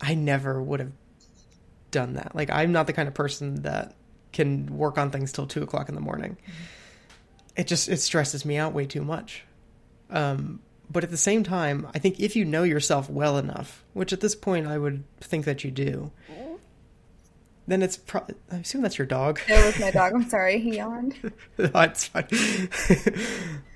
I 0.00 0.14
never 0.14 0.60
would 0.60 0.80
have 0.80 0.92
done 1.96 2.12
that. 2.12 2.36
Like 2.36 2.50
I'm 2.50 2.72
not 2.72 2.86
the 2.86 2.92
kind 2.92 3.08
of 3.08 3.14
person 3.14 3.62
that 3.62 3.94
can 4.34 4.76
work 4.76 4.98
on 4.98 5.10
things 5.10 5.32
till 5.32 5.46
two 5.46 5.62
o'clock 5.62 5.88
in 5.88 5.94
the 5.94 6.00
morning. 6.02 6.36
It 7.56 7.66
just 7.66 7.88
it 7.88 8.00
stresses 8.02 8.44
me 8.44 8.58
out 8.58 8.74
way 8.74 8.84
too 8.84 9.02
much. 9.02 9.44
Um, 10.10 10.60
but 10.90 11.02
at 11.04 11.10
the 11.10 11.16
same 11.16 11.42
time, 11.42 11.88
I 11.94 11.98
think 11.98 12.20
if 12.20 12.36
you 12.36 12.44
know 12.44 12.62
yourself 12.62 13.08
well 13.08 13.38
enough, 13.38 13.82
which 13.94 14.12
at 14.12 14.20
this 14.20 14.34
point 14.34 14.66
I 14.66 14.76
would 14.76 15.04
think 15.20 15.46
that 15.46 15.64
you 15.64 15.70
do, 15.70 16.12
then 17.66 17.82
it's. 17.82 17.96
Pro- 17.96 18.26
I 18.52 18.56
assume 18.56 18.82
that's 18.82 18.98
your 18.98 19.06
dog. 19.06 19.40
It 19.48 19.64
was 19.64 19.80
my 19.80 19.90
dog. 19.90 20.12
I'm 20.14 20.28
sorry, 20.28 20.60
he 20.60 20.76
yawned. 20.76 21.32
That's 21.56 22.08
fine. 22.08 22.28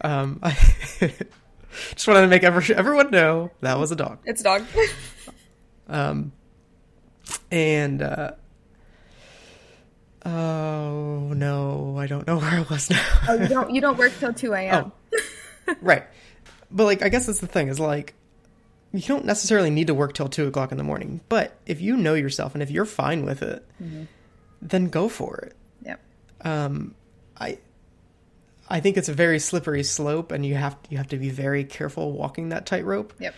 um, 0.02 0.38
I 0.42 0.52
just 1.94 2.06
wanted 2.06 2.20
to 2.20 2.28
make 2.28 2.44
every, 2.44 2.74
everyone 2.74 3.10
know 3.10 3.50
that 3.62 3.78
was 3.78 3.90
a 3.90 3.96
dog. 3.96 4.18
It's 4.24 4.42
a 4.42 4.44
dog. 4.44 4.66
Um, 5.88 6.32
and 7.50 8.02
uh, 8.02 8.32
oh 10.24 11.32
no, 11.34 11.96
I 11.98 12.06
don't 12.06 12.26
know 12.26 12.38
where 12.40 12.50
I 12.50 12.66
was 12.68 12.90
now. 12.90 13.04
oh, 13.28 13.34
you 13.34 13.48
don't 13.48 13.70
you 13.74 13.80
don't 13.80 13.98
work 13.98 14.12
till 14.18 14.32
two 14.32 14.52
a.m. 14.54 14.92
right, 15.80 16.04
but 16.70 16.84
like 16.84 17.02
I 17.02 17.08
guess 17.08 17.26
that's 17.26 17.40
the 17.40 17.46
thing 17.46 17.68
is 17.68 17.80
like 17.80 18.14
you 18.92 19.00
don't 19.02 19.24
necessarily 19.24 19.70
need 19.70 19.86
to 19.86 19.94
work 19.94 20.14
till 20.14 20.28
two 20.28 20.46
o'clock 20.48 20.72
in 20.72 20.78
the 20.78 20.84
morning, 20.84 21.20
but 21.28 21.56
if 21.66 21.80
you 21.80 21.96
know 21.96 22.14
yourself 22.14 22.54
and 22.54 22.62
if 22.62 22.70
you're 22.70 22.84
fine 22.84 23.24
with 23.24 23.42
it, 23.42 23.64
then 24.60 24.86
go 24.86 25.08
for 25.08 25.36
it. 25.38 25.56
Yep. 25.84 26.00
um, 26.42 26.94
I 27.38 27.58
I 28.68 28.80
think 28.80 28.96
it's 28.96 29.08
a 29.08 29.14
very 29.14 29.38
slippery 29.38 29.82
slope, 29.82 30.32
and 30.32 30.44
you 30.44 30.54
have 30.56 30.76
you 30.90 30.98
have 30.98 31.08
to 31.08 31.16
be 31.16 31.30
very 31.30 31.64
careful 31.64 32.12
walking 32.12 32.50
that 32.50 32.66
tightrope. 32.66 33.12
Yep. 33.18 33.34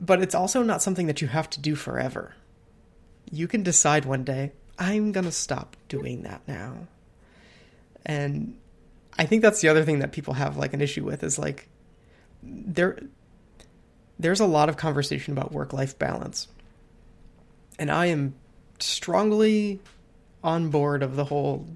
But 0.00 0.22
it's 0.22 0.34
also 0.34 0.62
not 0.62 0.82
something 0.82 1.06
that 1.06 1.20
you 1.20 1.28
have 1.28 1.50
to 1.50 1.60
do 1.60 1.74
forever. 1.74 2.34
You 3.30 3.46
can 3.46 3.62
decide 3.62 4.06
one 4.06 4.24
day 4.24 4.52
I'm 4.78 5.12
gonna 5.12 5.30
stop 5.30 5.76
doing 5.88 6.22
that 6.22 6.40
now, 6.48 6.88
and 8.06 8.56
I 9.18 9.26
think 9.26 9.42
that's 9.42 9.60
the 9.60 9.68
other 9.68 9.84
thing 9.84 9.98
that 9.98 10.10
people 10.12 10.34
have 10.34 10.56
like 10.56 10.72
an 10.72 10.80
issue 10.80 11.04
with 11.04 11.22
is 11.22 11.38
like 11.38 11.68
there 12.42 12.98
there's 14.18 14.40
a 14.40 14.46
lot 14.46 14.70
of 14.70 14.78
conversation 14.78 15.32
about 15.34 15.52
work 15.52 15.74
life 15.74 15.98
balance, 15.98 16.48
and 17.78 17.90
I 17.90 18.06
am 18.06 18.34
strongly 18.78 19.80
on 20.42 20.70
board 20.70 21.02
of 21.02 21.14
the 21.14 21.26
whole 21.26 21.66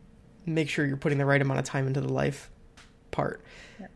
make 0.46 0.70
sure 0.70 0.86
you're 0.86 0.96
putting 0.96 1.18
the 1.18 1.26
right 1.26 1.42
amount 1.42 1.58
of 1.58 1.66
time 1.66 1.86
into 1.86 2.00
the 2.00 2.12
life 2.12 2.50
part. 3.10 3.42
Yeah. 3.78 3.88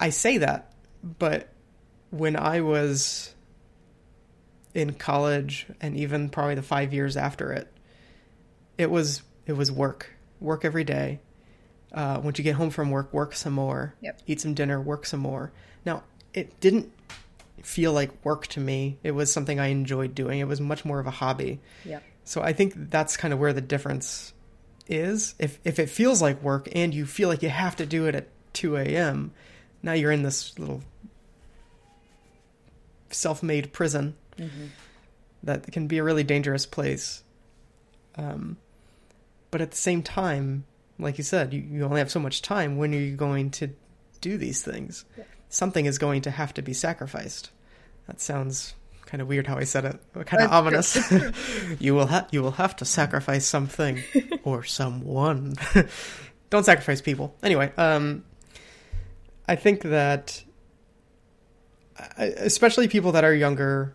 I 0.00 0.10
say 0.10 0.38
that, 0.38 0.72
but 1.18 1.51
when 2.12 2.36
I 2.36 2.60
was 2.60 3.34
in 4.74 4.92
college 4.94 5.66
and 5.80 5.96
even 5.96 6.28
probably 6.28 6.54
the 6.54 6.62
5 6.62 6.94
years 6.94 7.16
after 7.16 7.52
it, 7.52 7.68
it 8.78 8.90
was 8.90 9.22
it 9.46 9.54
was 9.54 9.72
work. 9.72 10.10
Work 10.40 10.64
every 10.64 10.84
day. 10.84 11.20
Uh, 11.92 12.20
once 12.22 12.38
you 12.38 12.44
get 12.44 12.54
home 12.54 12.70
from 12.70 12.90
work, 12.90 13.12
work 13.12 13.34
some 13.34 13.54
more. 13.54 13.94
Yep. 14.00 14.22
Eat 14.26 14.40
some 14.40 14.54
dinner, 14.54 14.80
work 14.80 15.04
some 15.04 15.20
more. 15.20 15.52
Now, 15.84 16.04
it 16.32 16.60
didn't 16.60 16.92
feel 17.62 17.92
like 17.92 18.24
work 18.24 18.46
to 18.48 18.60
me. 18.60 18.98
It 19.02 19.12
was 19.12 19.32
something 19.32 19.58
I 19.58 19.66
enjoyed 19.68 20.14
doing. 20.14 20.40
It 20.40 20.48
was 20.48 20.60
much 20.60 20.84
more 20.84 21.00
of 21.00 21.06
a 21.06 21.10
hobby. 21.10 21.60
Yep. 21.84 22.02
So 22.24 22.42
I 22.42 22.52
think 22.52 22.90
that's 22.90 23.16
kind 23.16 23.34
of 23.34 23.40
where 23.40 23.52
the 23.52 23.60
difference 23.60 24.32
is. 24.86 25.34
If 25.38 25.58
if 25.64 25.78
it 25.78 25.90
feels 25.90 26.22
like 26.22 26.42
work 26.42 26.68
and 26.72 26.94
you 26.94 27.06
feel 27.06 27.28
like 27.28 27.42
you 27.42 27.48
have 27.48 27.76
to 27.76 27.86
do 27.86 28.06
it 28.06 28.14
at 28.14 28.28
two 28.52 28.76
a.m., 28.76 29.32
now 29.82 29.92
you're 29.92 30.12
in 30.12 30.22
this 30.22 30.58
little 30.58 30.82
self-made 33.14 33.72
prison 33.72 34.16
that 35.42 35.70
can 35.72 35.86
be 35.86 35.98
a 35.98 36.04
really 36.04 36.24
dangerous 36.24 36.66
place. 36.66 37.22
Um, 38.16 38.56
but 39.50 39.60
at 39.60 39.70
the 39.70 39.76
same 39.76 40.02
time, 40.02 40.64
like 40.98 41.18
you 41.18 41.24
said, 41.24 41.52
you, 41.52 41.60
you 41.60 41.84
only 41.84 41.98
have 41.98 42.10
so 42.10 42.20
much 42.20 42.42
time. 42.42 42.76
When 42.76 42.94
are 42.94 42.98
you 42.98 43.16
going 43.16 43.50
to 43.52 43.70
do 44.20 44.36
these 44.36 44.62
things? 44.62 45.04
Something 45.48 45.86
is 45.86 45.98
going 45.98 46.22
to 46.22 46.30
have 46.30 46.54
to 46.54 46.62
be 46.62 46.72
sacrificed. 46.72 47.50
That 48.06 48.20
sounds 48.20 48.74
kind 49.04 49.20
of 49.20 49.28
weird 49.28 49.46
how 49.46 49.58
I 49.58 49.64
said 49.64 49.84
it, 49.84 50.00
kind 50.14 50.42
of 50.42 50.50
That's 50.50 50.96
ominous. 50.96 51.78
you 51.80 51.94
will 51.94 52.06
have 52.06 52.28
you 52.30 52.42
will 52.42 52.52
have 52.52 52.76
to 52.76 52.84
sacrifice 52.86 53.44
something 53.44 54.02
or 54.44 54.64
someone. 54.64 55.54
Don't 56.50 56.64
sacrifice 56.64 57.00
people. 57.00 57.34
Anyway, 57.42 57.72
um, 57.76 58.24
I 59.48 59.56
think 59.56 59.82
that, 59.82 60.42
especially 62.16 62.88
people 62.88 63.12
that 63.12 63.24
are 63.24 63.34
younger, 63.34 63.94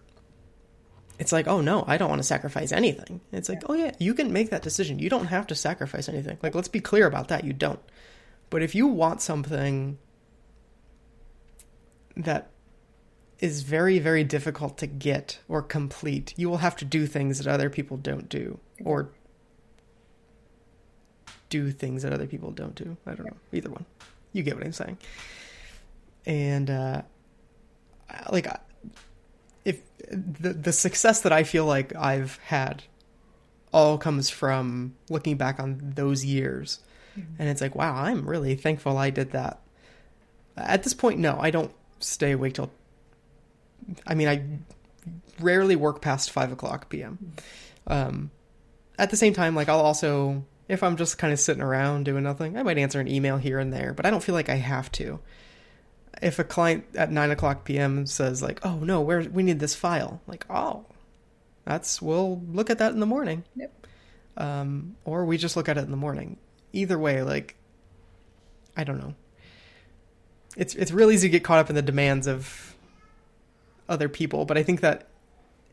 it's 1.20 1.32
like, 1.32 1.48
oh 1.48 1.62
no, 1.62 1.84
I 1.88 1.98
don't 1.98 2.10
want 2.10 2.20
to 2.20 2.28
sacrifice 2.28 2.72
anything. 2.72 3.22
It's 3.32 3.50
like, 3.50 3.64
oh 3.68 3.74
yeah, 3.74 3.92
you 4.00 4.14
can 4.14 4.32
make 4.32 4.50
that 4.52 4.62
decision. 4.62 5.00
You 5.00 5.10
don't 5.10 5.28
have 5.28 5.48
to 5.48 5.56
sacrifice 5.56 6.08
anything. 6.08 6.38
Like, 6.44 6.56
let's 6.56 6.68
be 6.68 6.80
clear 6.80 7.08
about 7.08 7.30
that. 7.30 7.44
You 7.44 7.54
don't. 7.54 7.80
But 8.50 8.62
if 8.62 8.76
you 8.76 8.88
want 8.88 9.22
something 9.22 9.98
that 12.16 12.50
is 13.40 13.62
very, 13.62 14.00
very 14.00 14.24
difficult 14.24 14.78
to 14.80 14.88
get 14.88 15.40
or 15.48 15.62
complete, 15.62 16.34
you 16.38 16.50
will 16.50 16.58
have 16.58 16.76
to 16.78 16.86
do 16.86 17.06
things 17.06 17.38
that 17.40 17.48
other 17.48 17.70
people 17.70 17.98
don't 17.98 18.30
do, 18.30 18.60
or 18.84 19.10
do 21.50 21.72
things 21.72 22.04
that 22.04 22.14
other 22.14 22.28
people 22.28 22.52
don't 22.52 22.76
do. 22.76 22.98
I 23.06 23.14
don't 23.14 23.26
know. 23.26 23.38
Either 23.54 23.70
one. 23.70 23.86
You 24.34 24.44
get 24.44 24.56
what 24.56 24.66
I'm 24.66 24.74
saying. 24.74 24.98
And 26.26 26.70
uh, 26.70 27.02
like, 28.32 28.48
if 29.66 29.82
the 30.10 30.54
the 30.54 30.74
success 30.74 31.22
that 31.22 31.32
I 31.34 31.44
feel 31.44 31.66
like 31.66 31.96
I've 31.96 32.38
had 32.46 32.84
all 33.74 33.98
comes 33.98 34.30
from 34.30 34.96
looking 35.10 35.38
back 35.38 35.60
on 35.60 35.94
those 35.96 36.24
years, 36.24 36.80
and 37.16 37.50
it's 37.50 37.62
like, 37.62 37.76
wow, 37.76 37.96
I'm 37.96 38.28
really 38.28 38.56
thankful 38.56 38.98
I 38.98 39.10
did 39.10 39.32
that. 39.32 39.60
At 40.56 40.84
this 40.84 40.94
point, 40.94 41.20
no, 41.20 41.38
I 41.40 41.52
don't 41.52 41.72
stay 42.00 42.32
awake 42.32 42.56
till. 42.56 42.72
I 44.06 44.16
mean, 44.16 44.28
I 44.28 44.44
rarely 45.40 45.76
work 45.76 46.02
past 46.02 46.32
five 46.32 46.52
o'clock 46.52 46.90
p.m. 46.90 47.34
Um, 47.86 48.32
at 48.98 49.10
the 49.10 49.18
same 49.18 49.34
time, 49.34 49.56
like 49.56 49.70
I'll 49.70 49.80
also, 49.80 50.46
if 50.68 50.84
I'm 50.84 50.98
just 50.98 51.18
kind 51.18 51.32
of 51.32 51.40
sitting 51.40 51.62
around 51.62 52.06
doing 52.06 52.24
nothing, 52.24 52.58
I 52.58 52.64
might 52.64 52.78
answer 52.78 53.00
an 53.00 53.08
email 53.08 53.38
here 53.38 53.60
and 53.60 53.72
there, 53.72 53.94
but 53.94 54.06
I 54.06 54.10
don't 54.10 54.24
feel 54.24 54.36
like 54.36 54.50
I 54.50 54.56
have 54.56 54.92
to. 54.94 55.20
If 56.22 56.40
a 56.40 56.44
client 56.44 56.86
at 56.96 57.12
nine 57.12 57.32
o'clock 57.32 57.64
p.m. 57.64 58.06
says 58.06 58.42
like, 58.42 58.66
"Oh 58.66 58.78
no, 58.78 59.02
where 59.02 59.22
we 59.22 59.44
need 59.44 59.60
this 59.60 59.76
file," 59.76 60.22
like, 60.28 60.46
"Oh, 60.50 60.86
that's 61.66 62.02
we'll 62.02 62.42
look 62.52 62.70
at 62.70 62.80
that 62.80 62.94
in 62.94 63.00
the 63.00 63.06
morning," 63.06 63.44
Yep. 63.56 63.88
um, 64.38 64.96
or 65.06 65.26
we 65.26 65.38
just 65.38 65.56
look 65.56 65.70
at 65.70 65.78
it 65.78 65.84
in 65.84 65.92
the 65.92 65.98
morning. 65.98 66.38
Either 66.74 66.98
way, 66.98 67.22
like, 67.22 67.56
I 68.76 68.84
don't 68.84 69.00
know. 69.00 69.16
It's 70.56 70.74
it's 70.76 70.92
real 70.92 71.12
easy 71.12 71.28
to 71.28 71.32
get 71.32 71.44
caught 71.44 71.60
up 71.60 71.70
in 71.70 71.76
the 71.76 71.82
demands 71.84 72.26
of 72.28 72.76
other 73.88 74.10
people, 74.10 74.46
but 74.46 74.58
I 74.58 74.64
think 74.64 74.82
that 74.82 75.08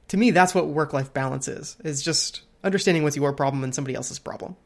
to 0.08 0.16
me 0.16 0.30
that's 0.30 0.54
what 0.54 0.66
work 0.68 0.92
life 0.92 1.12
balance 1.14 1.48
is. 1.48 1.76
Is 1.84 2.02
just 2.02 2.42
understanding 2.62 3.02
what's 3.02 3.16
your 3.16 3.32
problem 3.32 3.64
and 3.64 3.74
somebody 3.74 3.94
else's 3.94 4.18
problem. 4.18 4.56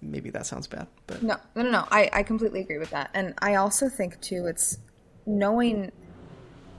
Maybe 0.00 0.30
that 0.30 0.46
sounds 0.46 0.66
bad, 0.66 0.86
but 1.06 1.22
No, 1.22 1.36
no, 1.54 1.62
no, 1.62 1.70
no. 1.70 1.88
I, 1.90 2.10
I 2.12 2.22
completely 2.22 2.60
agree 2.60 2.78
with 2.78 2.90
that. 2.90 3.10
And 3.14 3.34
I 3.38 3.54
also 3.56 3.88
think, 3.88 4.20
too, 4.20 4.46
it's 4.46 4.78
knowing 5.26 5.92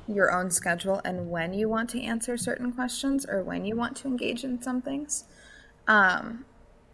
your 0.07 0.31
own 0.31 0.51
schedule 0.51 0.99
and 1.05 1.29
when 1.29 1.53
you 1.53 1.69
want 1.69 1.89
to 1.91 2.01
answer 2.01 2.35
certain 2.37 2.71
questions 2.73 3.25
or 3.25 3.43
when 3.43 3.65
you 3.65 3.75
want 3.75 3.95
to 3.97 4.07
engage 4.07 4.43
in 4.43 4.61
some 4.61 4.81
things. 4.81 5.25
Um, 5.87 6.45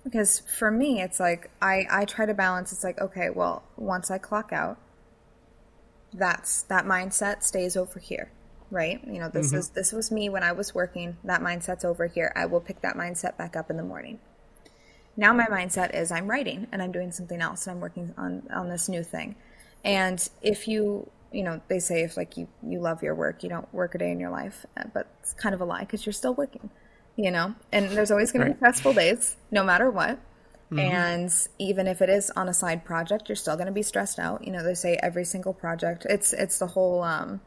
because 0.03 0.39
for 0.39 0.71
me, 0.71 1.01
it's 1.01 1.19
like 1.19 1.49
I, 1.61 1.85
I 1.89 2.05
try 2.05 2.25
to 2.25 2.33
balance. 2.33 2.71
It's 2.71 2.83
like, 2.83 3.01
okay, 3.01 3.29
well, 3.29 3.63
once 3.75 4.09
I 4.09 4.17
clock 4.17 4.53
out, 4.53 4.77
that's 6.13 6.63
that 6.63 6.85
mindset 6.85 7.43
stays 7.43 7.75
over 7.75 7.99
here 7.99 8.31
right 8.69 9.01
you 9.07 9.19
know 9.19 9.29
this 9.29 9.53
is 9.53 9.69
this 9.69 9.91
was 9.93 10.11
me 10.11 10.29
when 10.29 10.43
i 10.43 10.51
was 10.51 10.75
working 10.75 11.17
that 11.23 11.41
mindset's 11.41 11.85
over 11.85 12.07
here 12.07 12.31
i 12.35 12.45
will 12.45 12.59
pick 12.59 12.81
that 12.81 12.95
mindset 12.95 13.37
back 13.37 13.55
up 13.55 13.69
in 13.69 13.77
the 13.77 13.83
morning 13.83 14.19
now 15.17 15.33
my 15.33 15.45
mindset 15.47 15.93
is 15.93 16.11
i'm 16.11 16.27
writing 16.27 16.67
and 16.71 16.81
i'm 16.81 16.91
doing 16.91 17.11
something 17.11 17.41
else 17.41 17.67
and 17.67 17.75
i'm 17.75 17.81
working 17.81 18.13
on 18.17 18.43
on 18.53 18.69
this 18.69 18.87
new 18.87 19.03
thing. 19.03 19.35
And 19.83 20.27
if 20.41 20.67
you 20.67 21.09
you 21.31 21.43
know 21.43 21.61
they 21.67 21.79
say 21.79 22.03
if 22.03 22.15
like 22.15 22.37
you 22.37 22.47
you 22.65 22.79
love 22.79 23.03
your 23.03 23.15
work 23.15 23.43
you 23.43 23.49
don't 23.49 23.71
work 23.73 23.95
a 23.95 23.97
day 23.97 24.11
in 24.11 24.19
your 24.19 24.29
life 24.29 24.65
uh, 24.77 24.83
but 24.93 25.07
it's 25.19 25.33
kind 25.33 25.53
of 25.53 25.61
a 25.61 25.65
lie 25.65 25.81
because 25.81 26.05
you're 26.05 26.13
still 26.13 26.33
working 26.33 26.69
you 27.17 27.31
know? 27.31 27.55
And 27.71 27.89
there's 27.89 28.11
always 28.11 28.31
going 28.31 28.45
to 28.45 28.53
be 28.53 28.57
stressful 28.57 28.93
days 28.93 29.37
no 29.49 29.63
matter 29.63 29.89
what. 29.89 30.19
And 30.79 31.31
even 31.57 31.87
if 31.87 32.01
it 32.01 32.09
is 32.09 32.29
on 32.35 32.47
a 32.47 32.53
side 32.53 32.85
project 32.85 33.27
you're 33.29 33.35
still 33.35 33.55
going 33.55 33.67
to 33.67 33.73
be 33.73 33.83
stressed 33.83 34.19
out. 34.19 34.45
You 34.45 34.51
know 34.51 34.63
they 34.63 34.73
say 34.73 34.99
every 35.01 35.25
single 35.25 35.53
project 35.53 36.05
it's 36.09 36.31
it's 36.33 36.59
the 36.59 36.67
whole 36.67 37.01
um 37.03 37.41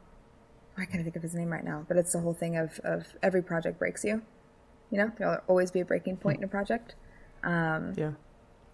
i 0.77 0.85
can't 0.85 1.03
think 1.03 1.17
of 1.17 1.23
his 1.23 1.35
name 1.35 1.51
right 1.51 1.65
now 1.65 1.85
but 1.89 1.97
it's 1.99 2.13
the 2.13 2.21
whole 2.21 2.33
thing 2.33 2.57
of 2.57 2.81
of 2.85 3.15
every 3.23 3.43
project 3.43 3.79
breaks 3.79 4.05
you 4.05 4.23
you 4.91 4.99
know? 4.99 5.13
There'll 5.17 5.41
always 5.47 5.71
be 5.71 5.81
a 5.81 5.85
breaking 5.85 6.17
point 6.17 6.39
in 6.39 6.45
a 6.45 6.49
project 6.49 6.95
yeah. 7.97 8.13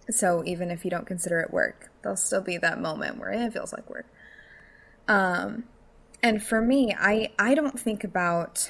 So 0.09 0.43
even 0.45 0.71
if 0.71 0.85
you 0.85 0.91
don't 0.91 1.05
consider 1.05 1.39
it 1.41 1.51
work, 1.51 1.91
there'll 2.01 2.15
still 2.15 2.41
be 2.41 2.57
that 2.57 2.79
moment 2.79 3.17
where 3.17 3.31
it 3.31 3.51
feels 3.51 3.73
like 3.73 3.89
work. 3.89 4.07
Um, 5.07 5.65
and 6.23 6.41
for 6.41 6.61
me, 6.61 6.95
I 6.97 7.31
I 7.37 7.55
don't 7.55 7.79
think 7.79 8.03
about 8.03 8.69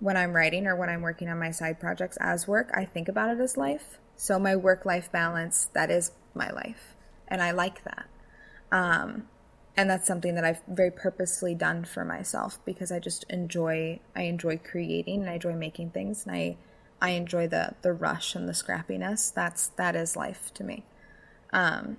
when 0.00 0.16
I'm 0.16 0.34
writing 0.34 0.66
or 0.66 0.76
when 0.76 0.88
I'm 0.88 1.02
working 1.02 1.28
on 1.28 1.38
my 1.38 1.50
side 1.50 1.78
projects 1.78 2.16
as 2.20 2.48
work. 2.48 2.70
I 2.74 2.84
think 2.84 3.08
about 3.08 3.30
it 3.30 3.40
as 3.40 3.56
life. 3.56 3.98
So 4.16 4.38
my 4.38 4.56
work 4.56 4.84
life 4.84 5.10
balance, 5.10 5.68
that 5.74 5.90
is 5.90 6.12
my 6.34 6.50
life, 6.50 6.94
and 7.28 7.42
I 7.42 7.50
like 7.50 7.84
that. 7.84 8.06
Um, 8.70 9.28
and 9.76 9.88
that's 9.88 10.06
something 10.06 10.34
that 10.34 10.44
I've 10.44 10.62
very 10.68 10.90
purposely 10.90 11.54
done 11.54 11.84
for 11.84 12.04
myself 12.04 12.58
because 12.64 12.92
I 12.92 12.98
just 12.98 13.24
enjoy 13.30 14.00
I 14.14 14.22
enjoy 14.22 14.58
creating 14.58 15.20
and 15.20 15.30
I 15.30 15.34
enjoy 15.34 15.54
making 15.54 15.90
things 15.90 16.26
and 16.26 16.34
I 16.34 16.56
I 17.02 17.10
enjoy 17.10 17.48
the 17.48 17.74
the 17.82 17.92
rush 17.92 18.36
and 18.36 18.48
the 18.48 18.52
scrappiness. 18.52 19.34
That's 19.34 19.66
that 19.70 19.96
is 19.96 20.16
life 20.16 20.54
to 20.54 20.64
me. 20.64 20.84
Um, 21.52 21.98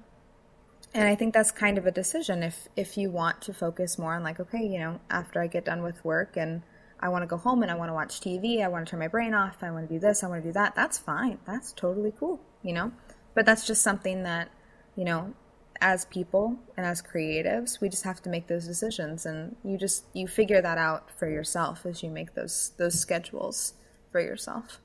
and 0.93 1.07
I 1.07 1.15
think 1.15 1.33
that's 1.33 1.51
kind 1.51 1.77
of 1.77 1.85
a 1.85 1.91
decision 1.91 2.41
if 2.41 2.69
if 2.77 2.97
you 2.97 3.11
want 3.11 3.41
to 3.41 3.53
focus 3.53 3.99
more 3.99 4.15
on 4.15 4.23
like 4.23 4.39
okay, 4.39 4.65
you 4.65 4.79
know, 4.79 5.01
after 5.09 5.41
I 5.41 5.47
get 5.47 5.65
done 5.65 5.83
with 5.83 6.03
work 6.05 6.37
and 6.37 6.63
I 7.01 7.09
want 7.09 7.23
to 7.23 7.27
go 7.27 7.35
home 7.35 7.63
and 7.63 7.69
I 7.69 7.75
want 7.75 7.89
to 7.89 7.93
watch 7.93 8.21
TV, 8.21 8.63
I 8.63 8.69
want 8.69 8.87
to 8.87 8.91
turn 8.91 9.01
my 9.01 9.09
brain 9.09 9.33
off, 9.33 9.61
I 9.61 9.71
want 9.71 9.89
to 9.89 9.93
do 9.93 9.99
this, 9.99 10.23
I 10.23 10.27
want 10.27 10.41
to 10.41 10.49
do 10.49 10.53
that. 10.53 10.73
That's 10.73 10.97
fine. 10.97 11.37
That's 11.45 11.73
totally 11.73 12.13
cool, 12.17 12.39
you 12.61 12.71
know? 12.71 12.93
But 13.33 13.45
that's 13.45 13.67
just 13.67 13.81
something 13.81 14.23
that, 14.23 14.49
you 14.95 15.03
know, 15.03 15.33
as 15.81 16.05
people 16.05 16.57
and 16.77 16.85
as 16.85 17.01
creatives, 17.01 17.81
we 17.81 17.89
just 17.89 18.05
have 18.05 18.21
to 18.21 18.29
make 18.29 18.47
those 18.47 18.65
decisions 18.65 19.25
and 19.25 19.57
you 19.65 19.77
just 19.77 20.05
you 20.13 20.29
figure 20.29 20.61
that 20.61 20.77
out 20.77 21.11
for 21.19 21.27
yourself 21.27 21.85
as 21.85 22.03
you 22.03 22.09
make 22.09 22.35
those 22.35 22.71
those 22.77 22.97
schedules 22.97 23.73
for 24.09 24.21
yourself. 24.21 24.79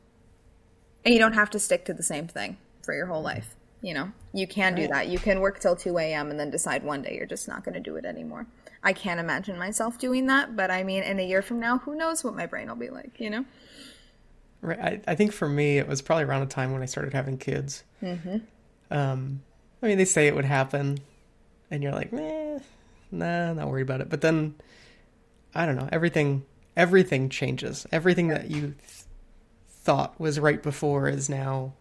And 1.05 1.15
you 1.15 1.21
don't 1.21 1.35
have 1.35 1.51
to 1.51 1.59
stick 1.59 1.85
to 1.87 1.95
the 1.95 2.03
same 2.03 2.29
thing 2.29 2.57
for 2.83 2.95
your 2.95 3.07
whole 3.07 3.23
life. 3.23 3.55
You 3.81 3.95
know, 3.95 4.13
you 4.33 4.49
can 4.49 4.75
do 4.75 4.89
that. 4.89 5.09
You 5.09 5.19
can 5.19 5.41
work 5.41 5.61
till 5.61 5.77
2 5.77 5.99
a.m. 5.99 6.31
and 6.31 6.41
then 6.41 6.51
decide 6.51 6.83
one 6.83 7.03
day 7.03 7.15
you're 7.17 7.27
just 7.27 7.47
not 7.47 7.65
going 7.65 7.75
to 7.75 7.81
do 7.81 7.95
it 7.95 8.05
anymore. 8.05 8.47
I 8.83 8.93
can't 8.93 9.21
imagine 9.21 9.57
myself 9.59 9.99
doing 9.99 10.27
that, 10.27 10.57
but 10.57 10.71
I 10.71 10.83
mean, 10.83 11.03
in 11.03 11.19
a 11.21 11.27
year 11.27 11.43
from 11.43 11.61
now, 11.61 11.79
who 11.79 11.95
knows 11.95 12.25
what 12.25 12.35
my 12.35 12.47
brain 12.47 12.69
will 12.69 12.77
be 12.77 12.91
like, 12.91 13.21
you 13.21 13.31
know? 13.31 13.45
Right. 14.61 14.79
I, 14.79 15.01
I 15.07 15.15
think 15.15 15.33
for 15.33 15.49
me, 15.49 15.79
it 15.79 15.87
was 15.87 16.03
probably 16.03 16.25
around 16.25 16.43
a 16.43 16.47
time 16.47 16.73
when 16.73 16.83
I 16.83 16.87
started 16.87 17.13
having 17.13 17.39
kids. 17.39 17.85
Mm-hmm. 18.03 18.39
Um, 18.91 19.43
I 19.83 19.87
mean, 19.87 19.99
they 19.99 20.05
say 20.05 20.27
it 20.27 20.35
would 20.35 20.45
happen, 20.45 20.99
and 21.71 21.83
you're 21.83 21.93
like, 21.93 22.13
eh, 22.13 22.59
nah, 23.13 23.53
not 23.53 23.69
worried 23.69 23.83
about 23.83 24.01
it. 24.01 24.09
But 24.09 24.21
then, 24.21 24.55
I 25.55 25.67
don't 25.67 25.77
know. 25.77 25.89
Everything, 25.93 26.45
everything 26.77 27.29
changes. 27.29 27.87
Everything 27.93 28.29
that 28.29 28.51
you 28.51 28.75
thought 29.89 30.21
was 30.21 30.39
right 30.39 30.63
before 30.63 31.09
is 31.09 31.31
now 31.31 31.73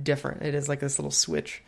different. 0.00 0.42
It 0.42 0.54
is 0.54 0.68
like 0.68 0.78
this 0.78 0.96
little 0.96 1.10
switch. 1.10 1.60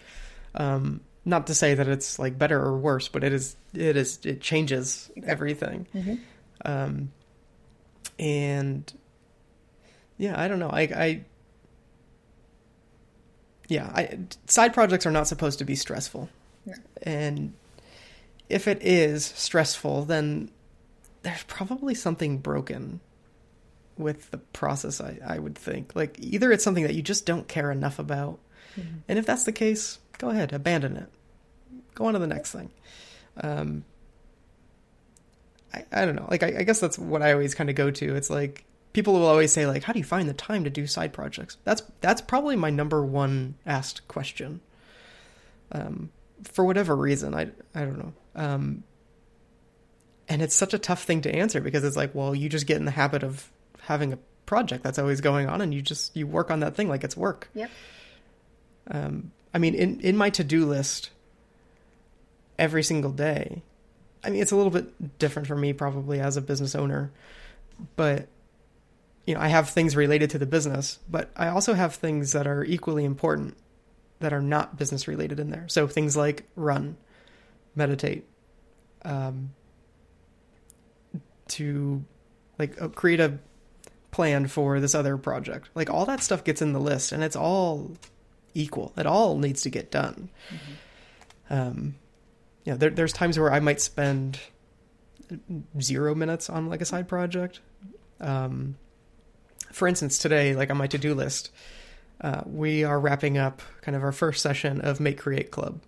Um, 0.54 1.00
not 1.24 1.48
to 1.48 1.54
say 1.54 1.74
that 1.74 1.88
it's 1.88 2.16
like 2.16 2.38
better 2.38 2.60
or 2.62 2.78
worse, 2.78 3.08
but 3.08 3.24
it 3.24 3.32
is. 3.32 3.56
It 3.72 3.96
is. 3.96 4.20
It 4.24 4.40
changes 4.40 5.10
everything. 5.26 5.88
Um, 6.64 7.10
and 8.20 8.92
yeah, 10.16 10.40
I 10.40 10.46
don't 10.46 10.60
know. 10.60 10.70
I, 10.70 10.82
I 10.82 11.24
yeah, 13.66 13.90
I, 13.92 14.18
side 14.46 14.74
projects 14.74 15.06
are 15.06 15.10
not 15.10 15.26
supposed 15.26 15.58
to 15.58 15.64
be 15.64 15.74
stressful. 15.74 16.28
And 17.02 17.52
if 18.48 18.68
it 18.68 18.78
is 18.80 19.24
stressful, 19.24 20.04
then 20.04 20.52
there's 21.22 21.42
probably 21.44 21.96
something 21.96 22.38
broken 22.38 23.00
with 23.96 24.30
the 24.30 24.38
process, 24.38 25.00
I, 25.00 25.18
I 25.24 25.38
would 25.38 25.56
think. 25.56 25.94
Like, 25.94 26.16
either 26.18 26.52
it's 26.52 26.64
something 26.64 26.84
that 26.84 26.94
you 26.94 27.02
just 27.02 27.26
don't 27.26 27.48
care 27.48 27.70
enough 27.70 27.98
about. 27.98 28.38
And 29.08 29.20
if 29.20 29.26
that's 29.26 29.44
the 29.44 29.52
case, 29.52 29.98
go 30.18 30.30
ahead, 30.30 30.52
abandon 30.52 30.96
it. 30.96 31.08
Go 31.94 32.06
on 32.06 32.14
to 32.14 32.18
the 32.18 32.26
next 32.26 32.50
thing. 32.50 32.72
Um, 33.40 33.84
I, 35.72 35.84
I 35.92 36.04
don't 36.04 36.16
know. 36.16 36.26
Like, 36.28 36.42
I, 36.42 36.58
I 36.58 36.62
guess 36.64 36.80
that's 36.80 36.98
what 36.98 37.22
I 37.22 37.32
always 37.32 37.54
kind 37.54 37.70
of 37.70 37.76
go 37.76 37.92
to. 37.92 38.16
It's 38.16 38.30
like, 38.30 38.64
people 38.94 39.12
will 39.12 39.26
always 39.26 39.52
say 39.52 39.66
like 39.66 39.82
how 39.82 39.92
do 39.92 39.98
you 39.98 40.04
find 40.04 40.26
the 40.26 40.34
time 40.34 40.64
to 40.64 40.70
do 40.70 40.86
side 40.86 41.12
projects 41.12 41.58
that's 41.64 41.82
that's 42.00 42.22
probably 42.22 42.56
my 42.56 42.70
number 42.70 43.04
one 43.04 43.54
asked 43.66 44.06
question 44.08 44.60
um, 45.72 46.10
for 46.44 46.64
whatever 46.64 46.96
reason 46.96 47.34
i 47.34 47.42
i 47.74 47.80
don't 47.80 47.98
know 47.98 48.12
um, 48.36 48.82
and 50.28 50.40
it's 50.40 50.54
such 50.54 50.72
a 50.72 50.78
tough 50.78 51.02
thing 51.02 51.20
to 51.20 51.34
answer 51.34 51.60
because 51.60 51.84
it's 51.84 51.96
like 51.96 52.14
well 52.14 52.34
you 52.34 52.48
just 52.48 52.66
get 52.66 52.78
in 52.78 52.86
the 52.86 52.92
habit 52.92 53.22
of 53.22 53.50
having 53.84 54.12
a 54.12 54.18
project 54.46 54.84
that's 54.84 54.98
always 54.98 55.20
going 55.20 55.48
on 55.48 55.60
and 55.60 55.72
you 55.72 55.80
just 55.80 56.14
you 56.16 56.26
work 56.26 56.50
on 56.50 56.60
that 56.60 56.74
thing 56.74 56.88
like 56.88 57.02
it's 57.02 57.16
work 57.16 57.48
Yep. 57.54 57.70
um, 58.90 59.32
I 59.54 59.58
mean, 59.58 59.74
in 59.74 60.00
in 60.00 60.16
my 60.16 60.30
to 60.30 60.42
do 60.42 60.66
list, 60.66 61.10
every 62.58 62.82
single 62.82 63.12
day. 63.12 63.62
I 64.24 64.30
mean, 64.30 64.42
it's 64.42 64.52
a 64.52 64.56
little 64.56 64.70
bit 64.72 65.18
different 65.18 65.46
for 65.46 65.54
me 65.54 65.72
probably 65.72 66.18
as 66.18 66.36
a 66.36 66.40
business 66.40 66.74
owner, 66.74 67.12
but 67.94 68.26
you 69.26 69.34
know, 69.34 69.40
I 69.40 69.48
have 69.48 69.70
things 69.70 69.96
related 69.96 70.30
to 70.30 70.38
the 70.38 70.46
business, 70.46 70.98
but 71.08 71.30
I 71.36 71.48
also 71.48 71.74
have 71.74 71.94
things 71.94 72.32
that 72.32 72.46
are 72.46 72.64
equally 72.64 73.04
important 73.04 73.56
that 74.20 74.32
are 74.32 74.42
not 74.42 74.76
business 74.76 75.06
related 75.08 75.40
in 75.40 75.50
there. 75.50 75.66
So 75.68 75.86
things 75.86 76.16
like 76.16 76.44
run, 76.56 76.96
meditate, 77.74 78.26
um, 79.04 79.54
to 81.48 82.04
like 82.58 82.80
uh, 82.80 82.88
create 82.88 83.20
a 83.20 83.38
plan 84.14 84.46
for 84.46 84.78
this 84.78 84.94
other 84.94 85.16
project. 85.18 85.68
Like 85.74 85.90
all 85.90 86.06
that 86.06 86.22
stuff 86.22 86.44
gets 86.44 86.62
in 86.62 86.72
the 86.72 86.78
list, 86.78 87.10
and 87.10 87.24
it's 87.24 87.34
all 87.34 87.90
equal. 88.54 88.92
It 88.96 89.06
all 89.06 89.38
needs 89.38 89.62
to 89.62 89.70
get 89.70 89.90
done. 89.90 90.30
Um, 91.50 91.96
you 92.64 92.72
know, 92.72 92.78
there, 92.78 92.90
there's 92.90 93.12
times 93.12 93.36
where 93.40 93.52
I 93.52 93.58
might 93.58 93.80
spend 93.80 94.38
zero 95.80 96.14
minutes 96.14 96.48
on 96.48 96.68
like 96.68 96.80
a 96.80 96.84
side 96.84 97.08
project. 97.08 97.58
Um, 98.20 98.76
for 99.72 99.88
instance, 99.88 100.16
today, 100.18 100.54
like 100.54 100.70
on 100.70 100.76
my 100.76 100.86
to-do 100.86 101.12
list, 101.12 101.50
uh, 102.20 102.42
we 102.46 102.84
are 102.84 103.00
wrapping 103.00 103.36
up 103.36 103.62
kind 103.82 103.96
of 103.96 104.04
our 104.04 104.12
first 104.12 104.40
session 104.40 104.80
of 104.80 105.00
Make 105.00 105.18
Create 105.18 105.50
Club. 105.50 105.80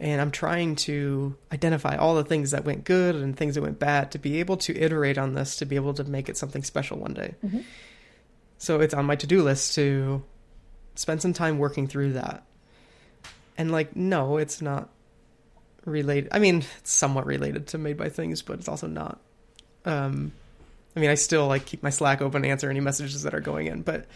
And 0.00 0.20
I'm 0.20 0.30
trying 0.30 0.76
to 0.76 1.36
identify 1.52 1.96
all 1.96 2.14
the 2.14 2.24
things 2.24 2.52
that 2.52 2.64
went 2.64 2.84
good 2.84 3.16
and 3.16 3.36
things 3.36 3.56
that 3.56 3.62
went 3.62 3.80
bad 3.80 4.12
to 4.12 4.18
be 4.18 4.38
able 4.38 4.56
to 4.58 4.76
iterate 4.76 5.18
on 5.18 5.34
this 5.34 5.56
to 5.56 5.66
be 5.66 5.74
able 5.74 5.94
to 5.94 6.04
make 6.04 6.28
it 6.28 6.36
something 6.36 6.62
special 6.62 6.98
one 6.98 7.14
day. 7.14 7.34
So 8.58 8.80
it's 8.80 8.94
on 8.94 9.06
my 9.06 9.16
to-do 9.16 9.42
list 9.42 9.74
to 9.74 10.22
spend 10.94 11.20
some 11.20 11.32
time 11.32 11.58
working 11.58 11.88
through 11.88 12.12
that. 12.12 12.44
And 13.56 13.72
like, 13.72 13.96
no, 13.96 14.36
it's 14.36 14.62
not 14.62 14.88
related. 15.84 16.30
I 16.32 16.38
mean, 16.38 16.64
it's 16.78 16.92
somewhat 16.92 17.26
related 17.26 17.68
to 17.68 17.78
Made 17.78 17.96
by 17.96 18.08
Things, 18.08 18.40
but 18.42 18.60
it's 18.60 18.68
also 18.68 18.86
not. 18.86 19.20
Um, 19.84 20.30
I 20.94 21.00
mean, 21.00 21.10
I 21.10 21.14
still 21.14 21.48
like 21.48 21.66
keep 21.66 21.82
my 21.82 21.90
Slack 21.90 22.20
open, 22.20 22.44
answer 22.44 22.70
any 22.70 22.80
messages 22.80 23.24
that 23.24 23.34
are 23.34 23.40
going 23.40 23.66
in, 23.66 23.82
but 23.82 24.06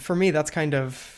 for 0.00 0.16
me, 0.16 0.30
that's 0.30 0.50
kind 0.50 0.74
of 0.74 1.17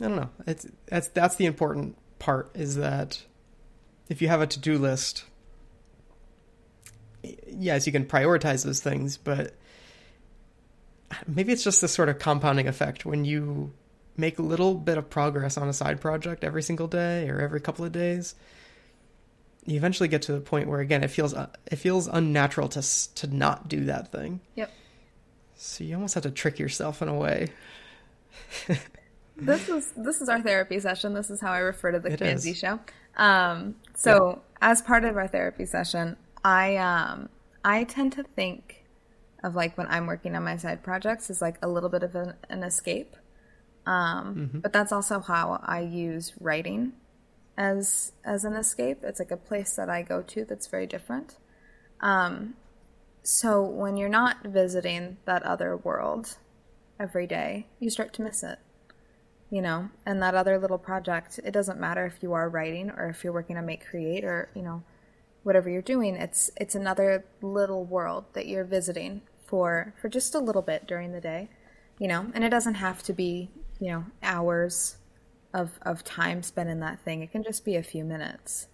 I 0.00 0.08
don't 0.08 0.16
know. 0.16 0.30
It's 0.46 0.66
that's 0.86 1.08
that's 1.08 1.36
the 1.36 1.46
important 1.46 1.96
part 2.18 2.50
is 2.54 2.76
that 2.76 3.22
if 4.08 4.20
you 4.20 4.28
have 4.28 4.40
a 4.40 4.46
to-do 4.46 4.78
list, 4.78 5.24
yes, 7.48 7.86
you 7.86 7.92
can 7.92 8.04
prioritize 8.04 8.64
those 8.64 8.80
things, 8.80 9.16
but 9.16 9.54
maybe 11.26 11.52
it's 11.52 11.64
just 11.64 11.80
this 11.80 11.92
sort 11.92 12.08
of 12.08 12.18
compounding 12.18 12.66
effect 12.68 13.06
when 13.06 13.24
you 13.24 13.72
make 14.16 14.38
a 14.38 14.42
little 14.42 14.74
bit 14.74 14.98
of 14.98 15.08
progress 15.10 15.56
on 15.56 15.68
a 15.68 15.72
side 15.72 16.00
project 16.00 16.44
every 16.44 16.62
single 16.62 16.86
day 16.86 17.28
or 17.28 17.40
every 17.40 17.60
couple 17.60 17.84
of 17.84 17.92
days 17.92 18.34
you 19.66 19.76
eventually 19.76 20.08
get 20.08 20.22
to 20.22 20.32
the 20.32 20.40
point 20.40 20.68
where 20.68 20.80
again 20.80 21.02
it 21.02 21.08
feels 21.08 21.34
uh, 21.34 21.48
it 21.66 21.76
feels 21.76 22.06
unnatural 22.06 22.68
to 22.68 22.82
to 23.14 23.26
not 23.26 23.68
do 23.68 23.84
that 23.86 24.12
thing 24.12 24.40
Yep. 24.54 24.70
so 25.56 25.82
you 25.84 25.94
almost 25.94 26.14
have 26.14 26.22
to 26.24 26.30
trick 26.30 26.58
yourself 26.60 27.02
in 27.02 27.08
a 27.08 27.14
way 27.14 27.48
This 29.36 29.68
is 29.68 29.92
this 29.96 30.20
is 30.20 30.28
our 30.28 30.40
therapy 30.40 30.78
session. 30.80 31.14
This 31.14 31.30
is 31.30 31.40
how 31.40 31.52
I 31.52 31.58
refer 31.58 31.92
to 31.92 31.98
the 32.00 32.12
It 32.12 32.18
Kinsey 32.18 32.52
is. 32.52 32.58
show. 32.58 32.78
Um, 33.16 33.76
so 33.94 34.42
as 34.60 34.80
part 34.82 35.04
of 35.04 35.16
our 35.16 35.28
therapy 35.28 35.66
session, 35.66 36.16
I 36.44 36.76
um, 36.76 37.28
I 37.64 37.84
tend 37.84 38.12
to 38.12 38.22
think 38.22 38.84
of 39.42 39.54
like 39.54 39.76
when 39.76 39.86
I'm 39.88 40.06
working 40.06 40.36
on 40.36 40.44
my 40.44 40.56
side 40.56 40.82
projects 40.82 41.30
is 41.30 41.42
like 41.42 41.56
a 41.62 41.68
little 41.68 41.90
bit 41.90 42.02
of 42.02 42.14
an, 42.14 42.34
an 42.48 42.62
escape. 42.62 43.16
Um, 43.86 44.50
But 44.62 44.72
that's 44.72 44.92
also 44.92 45.20
how 45.20 45.60
I 45.62 45.80
use 45.80 46.32
writing 46.40 46.92
as 47.58 48.12
as 48.24 48.44
an 48.44 48.54
escape. 48.54 48.98
It's 49.02 49.18
like 49.18 49.30
a 49.30 49.36
place 49.36 49.74
that 49.76 49.90
I 49.90 50.02
go 50.02 50.22
to 50.22 50.44
that's 50.44 50.66
very 50.68 50.86
different. 50.86 51.36
Um, 52.00 52.54
so 53.22 53.62
when 53.62 53.96
you're 53.96 54.08
not 54.08 54.42
visiting 54.44 55.16
that 55.24 55.42
other 55.42 55.76
world 55.76 56.36
every 57.00 57.26
day, 57.26 57.66
you 57.80 57.90
start 57.90 58.12
to 58.14 58.22
miss 58.22 58.42
it 58.42 58.58
you 59.54 59.62
know 59.62 59.88
and 60.06 60.22
that 60.22 60.34
other 60.34 60.58
little 60.58 60.78
project 60.78 61.38
it 61.44 61.52
doesn't 61.52 61.78
matter 61.78 62.06
if 62.06 62.22
you 62.22 62.32
are 62.32 62.48
writing 62.48 62.90
or 62.90 63.08
if 63.08 63.22
you're 63.22 63.32
working 63.32 63.56
on 63.56 63.66
make 63.66 63.86
create 63.86 64.24
or 64.24 64.48
you 64.54 64.62
know 64.62 64.82
whatever 65.42 65.68
you're 65.70 65.82
doing 65.82 66.16
it's 66.16 66.50
it's 66.56 66.74
another 66.74 67.24
little 67.42 67.84
world 67.84 68.24
that 68.32 68.46
you're 68.46 68.64
visiting 68.64 69.20
for 69.46 69.94
for 70.00 70.08
just 70.08 70.34
a 70.34 70.38
little 70.38 70.62
bit 70.62 70.86
during 70.86 71.12
the 71.12 71.20
day 71.20 71.48
you 71.98 72.08
know, 72.08 72.26
and 72.34 72.44
it 72.44 72.50
doesn't 72.50 72.74
have 72.74 73.02
to 73.04 73.12
be, 73.12 73.50
you 73.80 73.88
know, 73.90 74.04
hours 74.22 74.96
of 75.52 75.78
of 75.82 76.02
time 76.02 76.42
spent 76.42 76.68
in 76.68 76.80
that 76.80 77.00
thing. 77.00 77.22
It 77.22 77.30
can 77.30 77.42
just 77.42 77.64
be 77.64 77.76
a 77.76 77.82
few 77.82 78.04
minutes. 78.04 78.66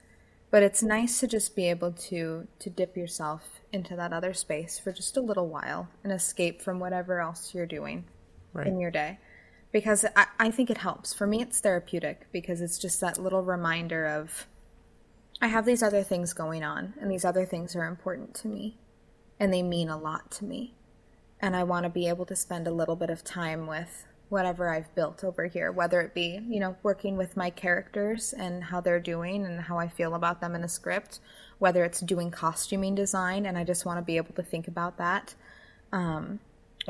But 0.50 0.62
it's 0.62 0.82
nice 0.82 1.20
to 1.20 1.28
just 1.28 1.54
be 1.54 1.68
able 1.68 1.92
to 1.92 2.48
to 2.58 2.70
dip 2.70 2.96
yourself 2.96 3.60
into 3.72 3.94
that 3.96 4.12
other 4.12 4.34
space 4.34 4.78
for 4.78 4.92
just 4.92 5.16
a 5.16 5.20
little 5.20 5.48
while 5.48 5.88
and 6.02 6.12
escape 6.12 6.62
from 6.62 6.80
whatever 6.80 7.20
else 7.20 7.54
you're 7.54 7.66
doing 7.66 8.04
Right. 8.52 8.66
in 8.66 8.80
your 8.80 8.90
day. 8.90 9.18
Because 9.72 10.04
I, 10.16 10.26
I 10.38 10.50
think 10.50 10.70
it 10.70 10.78
helps. 10.78 11.12
For 11.14 11.26
me 11.26 11.42
it's 11.42 11.60
therapeutic 11.60 12.26
because 12.32 12.60
it's 12.60 12.78
just 12.78 13.00
that 13.00 13.18
little 13.18 13.42
reminder 13.42 14.06
of 14.06 14.46
I 15.40 15.48
have 15.48 15.64
these 15.64 15.82
other 15.82 16.02
things 16.02 16.32
going 16.32 16.62
on 16.62 16.94
and 17.00 17.10
these 17.10 17.24
other 17.24 17.46
things 17.46 17.74
are 17.74 17.86
important 17.86 18.34
to 18.36 18.48
me 18.48 18.76
and 19.38 19.52
they 19.52 19.62
mean 19.62 19.88
a 19.88 19.96
lot 19.96 20.30
to 20.32 20.44
me. 20.44 20.74
And 21.40 21.56
I 21.56 21.64
want 21.64 21.84
to 21.84 21.90
be 21.90 22.06
able 22.08 22.26
to 22.26 22.36
spend 22.36 22.66
a 22.66 22.72
little 22.72 22.96
bit 22.96 23.08
of 23.08 23.24
time 23.24 23.66
with 23.66 24.06
whatever 24.28 24.68
I've 24.68 24.94
built 24.94 25.24
over 25.24 25.46
here, 25.46 25.72
whether 25.72 26.00
it 26.02 26.14
be, 26.14 26.40
you 26.48 26.60
know, 26.60 26.76
working 26.82 27.16
with 27.16 27.36
my 27.36 27.50
characters 27.50 28.32
and 28.32 28.62
how 28.62 28.80
they're 28.80 29.00
doing 29.00 29.44
and 29.44 29.60
how 29.60 29.78
I 29.78 29.88
feel 29.88 30.14
about 30.14 30.40
them 30.40 30.54
in 30.54 30.62
a 30.62 30.68
script, 30.68 31.20
whether 31.58 31.84
it's 31.84 32.00
doing 32.00 32.30
costuming 32.30 32.94
design 32.94 33.46
and 33.46 33.58
I 33.58 33.64
just 33.64 33.86
want 33.86 33.98
to 33.98 34.02
be 34.02 34.18
able 34.18 34.34
to 34.34 34.42
think 34.42 34.68
about 34.68 34.98
that, 34.98 35.34
um, 35.90 36.38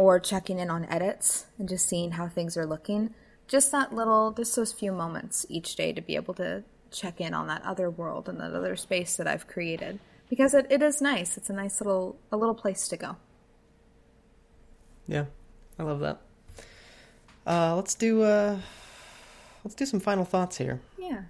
or 0.01 0.18
checking 0.18 0.59
in 0.59 0.70
on 0.70 0.86
edits 0.86 1.44
and 1.59 1.68
just 1.68 1.86
seeing 1.86 2.12
how 2.12 2.26
things 2.26 2.57
are 2.57 2.64
looking. 2.64 3.12
Just 3.46 3.70
that 3.70 3.94
little, 3.94 4.32
just 4.32 4.57
those 4.57 4.72
few 4.72 4.92
moments 4.92 5.44
each 5.51 5.76
day 5.76 5.92
to 5.92 6.01
be 6.01 6.16
able 6.16 6.32
to 6.34 6.64
check 6.90 7.20
in 7.20 7.34
on 7.34 7.48
that 7.48 7.62
other 7.66 7.90
world 7.90 8.26
and 8.26 8.40
that 8.40 8.55
other 8.55 8.76
space 8.76 9.18
that 9.18 9.26
I've 9.26 9.46
created 9.46 9.98
because 10.30 10.55
it, 10.55 10.66
it 10.70 10.80
is 10.80 11.03
nice. 11.03 11.36
It's 11.36 11.51
a 11.51 11.53
nice 11.53 11.82
little 11.82 12.16
a 12.32 12.38
little 12.38 12.55
place 12.55 12.88
to 12.88 12.96
go. 12.96 13.16
Yeah, 15.07 15.26
I 15.78 15.82
love 15.82 16.01
that. 16.01 16.20
Uh, 17.46 17.76
let's 17.76 17.94
do 17.94 18.22
uh, 18.22 18.59
let's 19.64 19.74
do 19.74 19.84
some 19.84 20.01
final 20.01 20.24
thoughts 20.24 20.57
here. 20.57 20.80
Yeah. 20.98 21.22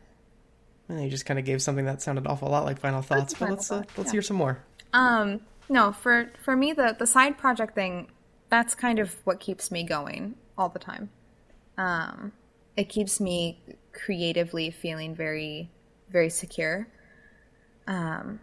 And 0.88 1.02
you 1.02 1.10
just 1.10 1.26
kind 1.26 1.40
of 1.40 1.44
gave 1.44 1.60
something 1.60 1.86
that 1.86 2.02
sounded 2.02 2.26
awful 2.28 2.48
lot 2.48 2.64
like 2.64 2.78
final 2.78 3.02
thoughts, 3.02 3.32
a 3.34 3.38
but 3.38 3.50
let's 3.50 3.72
uh, 3.72 3.82
let's 3.96 4.08
yeah. 4.08 4.12
hear 4.12 4.22
some 4.22 4.36
more. 4.36 4.58
Um, 4.92 5.40
no, 5.68 5.90
for 5.90 6.30
for 6.44 6.54
me 6.54 6.72
the 6.72 6.94
the 6.96 7.06
side 7.06 7.36
project 7.36 7.74
thing, 7.74 8.08
that's 8.50 8.74
kind 8.74 8.98
of 8.98 9.14
what 9.24 9.40
keeps 9.40 9.70
me 9.70 9.84
going 9.84 10.34
all 10.58 10.68
the 10.68 10.78
time. 10.78 11.10
Um, 11.78 12.32
it 12.76 12.88
keeps 12.88 13.20
me 13.20 13.62
creatively 13.92 14.70
feeling 14.70 15.14
very 15.14 15.70
very 16.10 16.30
secure. 16.30 16.88
Um, 17.86 18.40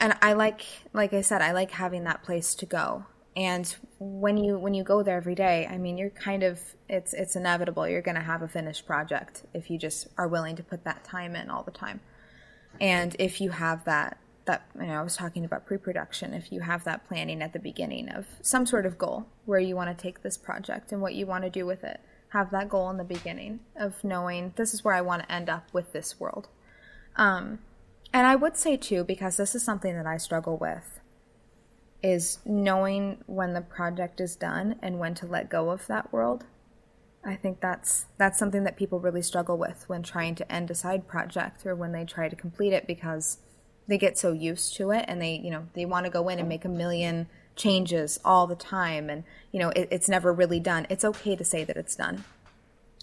and 0.00 0.16
I 0.22 0.32
like 0.32 0.62
like 0.92 1.12
I 1.12 1.20
said, 1.20 1.42
I 1.42 1.52
like 1.52 1.70
having 1.70 2.04
that 2.04 2.22
place 2.22 2.54
to 2.56 2.66
go. 2.66 3.04
And 3.36 3.74
when 3.98 4.36
you 4.36 4.58
when 4.58 4.74
you 4.74 4.82
go 4.82 5.02
there 5.02 5.16
every 5.16 5.34
day, 5.34 5.68
I 5.70 5.78
mean, 5.78 5.98
you're 5.98 6.10
kind 6.10 6.42
of 6.42 6.60
it's 6.88 7.12
it's 7.14 7.36
inevitable. 7.36 7.86
You're 7.86 8.02
going 8.02 8.16
to 8.16 8.20
have 8.20 8.42
a 8.42 8.48
finished 8.48 8.86
project 8.86 9.44
if 9.54 9.70
you 9.70 9.78
just 9.78 10.08
are 10.18 10.26
willing 10.26 10.56
to 10.56 10.62
put 10.62 10.84
that 10.84 11.04
time 11.04 11.36
in 11.36 11.50
all 11.50 11.62
the 11.62 11.70
time. 11.70 12.00
And 12.80 13.14
if 13.18 13.40
you 13.40 13.50
have 13.50 13.84
that 13.84 14.18
that 14.50 14.66
you 14.80 14.88
know, 14.88 14.94
I 14.94 15.02
was 15.02 15.16
talking 15.16 15.44
about 15.44 15.64
pre-production, 15.64 16.34
if 16.34 16.50
you 16.50 16.62
have 16.62 16.82
that 16.82 17.06
planning 17.06 17.40
at 17.40 17.52
the 17.52 17.60
beginning 17.60 18.08
of 18.08 18.26
some 18.42 18.66
sort 18.66 18.84
of 18.84 18.98
goal 18.98 19.26
where 19.44 19.60
you 19.60 19.76
want 19.76 19.96
to 19.96 20.02
take 20.02 20.22
this 20.22 20.36
project 20.36 20.90
and 20.90 21.00
what 21.00 21.14
you 21.14 21.24
want 21.24 21.44
to 21.44 21.50
do 21.50 21.64
with 21.64 21.84
it, 21.84 22.00
have 22.30 22.50
that 22.50 22.68
goal 22.68 22.90
in 22.90 22.96
the 22.96 23.04
beginning 23.04 23.60
of 23.76 24.02
knowing 24.02 24.52
this 24.56 24.74
is 24.74 24.82
where 24.84 24.94
I 24.94 25.02
want 25.02 25.22
to 25.22 25.32
end 25.32 25.48
up 25.48 25.68
with 25.72 25.92
this 25.92 26.18
world. 26.18 26.48
Um, 27.14 27.60
and 28.12 28.26
I 28.26 28.34
would 28.34 28.56
say 28.56 28.76
too, 28.76 29.04
because 29.04 29.36
this 29.36 29.54
is 29.54 29.62
something 29.62 29.94
that 29.94 30.06
I 30.06 30.16
struggle 30.16 30.56
with, 30.56 30.98
is 32.02 32.38
knowing 32.44 33.22
when 33.26 33.54
the 33.54 33.60
project 33.60 34.20
is 34.20 34.34
done 34.34 34.76
and 34.82 34.98
when 34.98 35.14
to 35.14 35.26
let 35.26 35.48
go 35.48 35.70
of 35.70 35.86
that 35.86 36.12
world. 36.12 36.44
I 37.24 37.36
think 37.36 37.60
that's 37.60 38.06
that's 38.16 38.38
something 38.38 38.64
that 38.64 38.76
people 38.76 38.98
really 38.98 39.22
struggle 39.22 39.58
with 39.58 39.84
when 39.88 40.02
trying 40.02 40.34
to 40.36 40.52
end 40.52 40.72
a 40.72 40.74
side 40.74 41.06
project 41.06 41.64
or 41.66 41.76
when 41.76 41.92
they 41.92 42.04
try 42.04 42.28
to 42.28 42.34
complete 42.34 42.72
it 42.72 42.86
because 42.86 43.38
they 43.90 43.98
get 43.98 44.16
so 44.16 44.32
used 44.32 44.74
to 44.76 44.90
it 44.92 45.04
and 45.08 45.20
they 45.20 45.34
you 45.44 45.50
know 45.50 45.66
they 45.74 45.84
want 45.84 46.06
to 46.06 46.10
go 46.10 46.28
in 46.30 46.38
and 46.38 46.48
make 46.48 46.64
a 46.64 46.68
million 46.68 47.26
changes 47.56 48.18
all 48.24 48.46
the 48.46 48.54
time 48.56 49.10
and 49.10 49.24
you 49.52 49.58
know 49.60 49.68
it, 49.70 49.88
it's 49.90 50.08
never 50.08 50.32
really 50.32 50.60
done. 50.60 50.86
It's 50.88 51.04
okay 51.04 51.36
to 51.36 51.44
say 51.44 51.64
that 51.64 51.76
it's 51.76 51.94
done. 51.96 52.24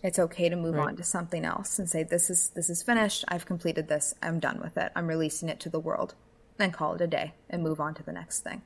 It's 0.03 0.17
okay 0.19 0.47
to 0.49 0.55
move 0.55 0.75
Right. 0.75 0.87
on 0.89 0.95
to 0.95 1.03
something 1.03 1.43
else 1.45 1.77
and 1.79 1.87
say 1.89 2.01
this 2.03 2.29
is 2.29 2.49
this 2.55 2.69
is 2.69 2.81
finished. 2.81 3.23
I've 3.27 3.45
completed 3.45 3.87
this. 3.87 4.15
I'm 4.23 4.39
done 4.39 4.59
with 4.59 4.77
it. 4.77 4.91
I'm 4.95 5.07
releasing 5.07 5.49
it 5.49 5.59
to 5.61 5.69
the 5.69 5.79
world 5.79 6.15
and 6.59 6.73
call 6.73 6.95
it 6.95 7.01
a 7.01 7.07
day 7.07 7.33
and 7.49 7.61
move 7.61 7.79
on 7.79 7.93
to 7.93 8.01
the 8.03 8.11
next 8.11 8.39
thing 8.39 8.63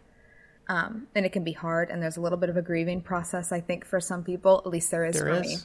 um, 0.70 1.08
and 1.14 1.26
it 1.26 1.34
can 1.34 1.44
be 1.44 1.52
hard 1.52 1.90
and 1.90 2.02
there's 2.02 2.16
a 2.16 2.22
little 2.22 2.38
bit 2.38 2.50
of 2.50 2.56
a 2.56 2.62
grieving 2.62 3.02
process 3.02 3.52
i 3.52 3.60
think 3.60 3.84
for 3.84 4.00
some 4.00 4.24
people 4.24 4.62
at 4.66 4.72
least 4.72 4.92
there 4.92 5.04
is 5.04 5.16
There 5.16 5.26
for 5.26 5.42
is. 5.42 5.48
me 5.48 5.58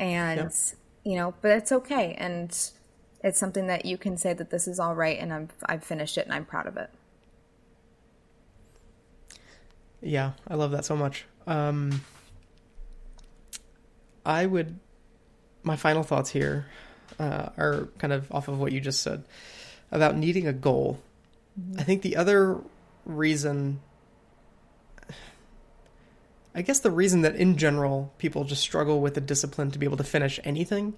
and 0.00 0.40
Yep. 0.40 0.52
you 1.04 1.14
know 1.16 1.32
but 1.42 1.52
it's 1.52 1.70
okay 1.70 2.14
and 2.18 2.50
it's 3.24 3.38
something 3.38 3.66
that 3.66 3.84
you 3.84 3.98
can 3.98 4.16
say 4.16 4.32
that 4.32 4.50
this 4.50 4.68
is 4.68 4.78
all 4.78 4.94
right 4.94 5.18
and 5.18 5.32
I'm, 5.32 5.48
i've 5.66 5.82
finished 5.82 6.16
it 6.16 6.26
and 6.26 6.32
i'm 6.32 6.44
proud 6.44 6.66
of 6.66 6.76
it 6.76 6.90
Yeah, 10.04 10.32
I 10.46 10.54
love 10.54 10.70
that 10.72 10.84
so 10.84 10.94
much. 10.94 11.24
Um, 11.46 12.02
I 14.24 14.44
would. 14.44 14.78
My 15.62 15.76
final 15.76 16.02
thoughts 16.02 16.28
here 16.28 16.66
uh, 17.18 17.48
are 17.56 17.88
kind 17.98 18.12
of 18.12 18.30
off 18.30 18.48
of 18.48 18.60
what 18.60 18.70
you 18.72 18.80
just 18.80 19.02
said 19.02 19.24
about 19.90 20.14
needing 20.14 20.46
a 20.46 20.52
goal. 20.52 21.00
I 21.78 21.82
think 21.84 22.02
the 22.02 22.16
other 22.16 22.58
reason. 23.06 23.80
I 26.54 26.62
guess 26.62 26.80
the 26.80 26.90
reason 26.90 27.22
that 27.22 27.34
in 27.34 27.56
general 27.56 28.12
people 28.18 28.44
just 28.44 28.62
struggle 28.62 29.00
with 29.00 29.14
the 29.14 29.20
discipline 29.20 29.70
to 29.72 29.78
be 29.78 29.86
able 29.86 29.96
to 29.96 30.04
finish 30.04 30.38
anything 30.44 30.94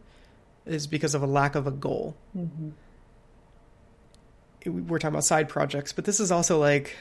is 0.67 0.87
because 0.87 1.15
of 1.15 1.23
a 1.23 1.27
lack 1.27 1.55
of 1.55 1.67
a 1.67 1.71
goal. 1.71 2.17
Mm-hmm. 2.37 2.71
It- 4.63 4.71
We're 4.71 4.99
talking 4.99 5.15
about 5.15 5.25
side 5.25 5.49
projects, 5.49 5.93
but 5.93 6.05
this 6.05 6.21
is 6.21 6.31
also 6.33 6.59
like 6.59 6.97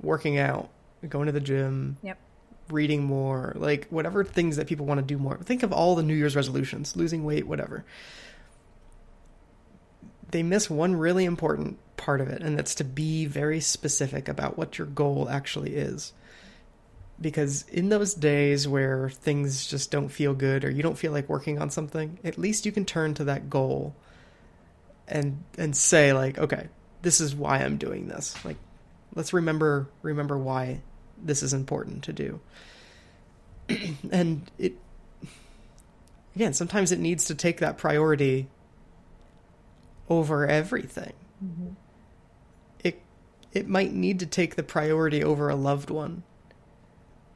working 0.00 0.38
out, 0.38 0.70
going 1.08 1.26
to 1.26 1.32
the 1.32 1.40
gym, 1.40 1.96
yep 2.02 2.18
reading 2.70 3.02
more, 3.02 3.54
like 3.56 3.86
whatever 3.88 4.22
things 4.22 4.56
that 4.56 4.66
people 4.66 4.84
want 4.84 4.98
to 4.98 5.02
do 5.06 5.16
more. 5.16 5.38
Think 5.38 5.62
of 5.62 5.72
all 5.72 5.94
the 5.94 6.02
New 6.02 6.12
Year's 6.14 6.36
resolutions, 6.36 6.96
losing 6.96 7.24
weight, 7.24 7.46
whatever. 7.46 7.82
They 10.30 10.42
miss 10.42 10.68
one 10.68 10.96
really 10.96 11.24
important 11.24 11.78
part 11.96 12.20
of 12.20 12.28
it, 12.28 12.42
and 12.42 12.58
that's 12.58 12.74
to 12.76 12.84
be 12.84 13.24
very 13.24 13.60
specific 13.60 14.28
about 14.28 14.58
what 14.58 14.76
your 14.76 14.86
goal 14.86 15.28
actually 15.30 15.76
is. 15.76 16.12
Because 17.20 17.62
in 17.68 17.88
those 17.88 18.14
days 18.14 18.68
where 18.68 19.10
things 19.10 19.66
just 19.66 19.90
don't 19.90 20.08
feel 20.08 20.34
good 20.34 20.64
or 20.64 20.70
you 20.70 20.82
don't 20.82 20.98
feel 20.98 21.10
like 21.10 21.28
working 21.28 21.58
on 21.58 21.70
something, 21.70 22.18
at 22.22 22.38
least 22.38 22.64
you 22.64 22.70
can 22.70 22.84
turn 22.84 23.14
to 23.14 23.24
that 23.24 23.50
goal 23.50 23.96
and 25.08 25.42
and 25.56 25.76
say 25.76 26.12
like, 26.12 26.38
okay, 26.38 26.68
this 27.02 27.20
is 27.20 27.34
why 27.34 27.58
I'm 27.58 27.76
doing 27.76 28.06
this. 28.08 28.44
Like 28.44 28.56
let's 29.14 29.32
remember 29.32 29.88
remember 30.02 30.38
why 30.38 30.80
this 31.22 31.42
is 31.42 31.52
important 31.52 32.04
to 32.04 32.12
do. 32.12 32.40
and 34.10 34.50
it 34.58 34.74
again, 36.34 36.52
sometimes 36.52 36.92
it 36.92 37.00
needs 37.00 37.24
to 37.26 37.34
take 37.34 37.58
that 37.58 37.78
priority 37.78 38.48
over 40.08 40.46
everything. 40.46 41.12
Mm-hmm. 41.44 41.68
It 42.84 43.02
it 43.52 43.68
might 43.68 43.92
need 43.92 44.20
to 44.20 44.26
take 44.26 44.54
the 44.54 44.62
priority 44.62 45.22
over 45.22 45.48
a 45.48 45.56
loved 45.56 45.90
one. 45.90 46.22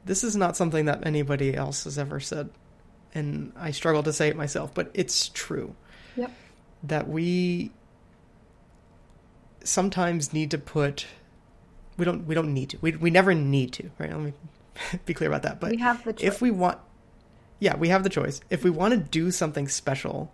This 0.05 0.23
is 0.23 0.35
not 0.35 0.57
something 0.57 0.85
that 0.85 1.05
anybody 1.05 1.55
else 1.55 1.85
has 1.85 1.97
ever 1.97 2.19
said, 2.19 2.49
and 3.13 3.53
I 3.57 3.71
struggle 3.71 4.03
to 4.03 4.13
say 4.13 4.27
it 4.27 4.35
myself, 4.35 4.73
but 4.73 4.91
it's 4.93 5.29
true. 5.29 5.75
Yep. 6.17 6.31
That 6.83 7.07
we 7.07 7.71
sometimes 9.63 10.33
need 10.33 10.51
to 10.51 10.57
put 10.57 11.05
we 11.97 12.05
don't 12.05 12.25
we 12.25 12.35
don't 12.35 12.53
need 12.53 12.69
to. 12.71 12.77
We, 12.81 12.91
we 12.93 13.09
never 13.09 13.33
need 13.33 13.71
to 13.73 13.89
right? 13.97 14.09
Let 14.09 14.19
me 14.19 14.33
be 15.05 15.13
clear 15.13 15.29
about 15.29 15.43
that 15.43 15.59
but 15.59 15.71
We 15.71 15.77
have 15.77 16.03
the 16.03 16.13
choice. 16.13 16.27
if 16.27 16.41
we 16.41 16.51
want 16.51 16.79
yeah 17.59 17.77
we 17.77 17.89
have 17.89 18.03
the 18.03 18.09
choice. 18.09 18.41
If 18.49 18.63
we 18.63 18.69
want 18.69 18.93
to 18.93 18.97
do 18.99 19.31
something 19.31 19.67
special 19.67 20.31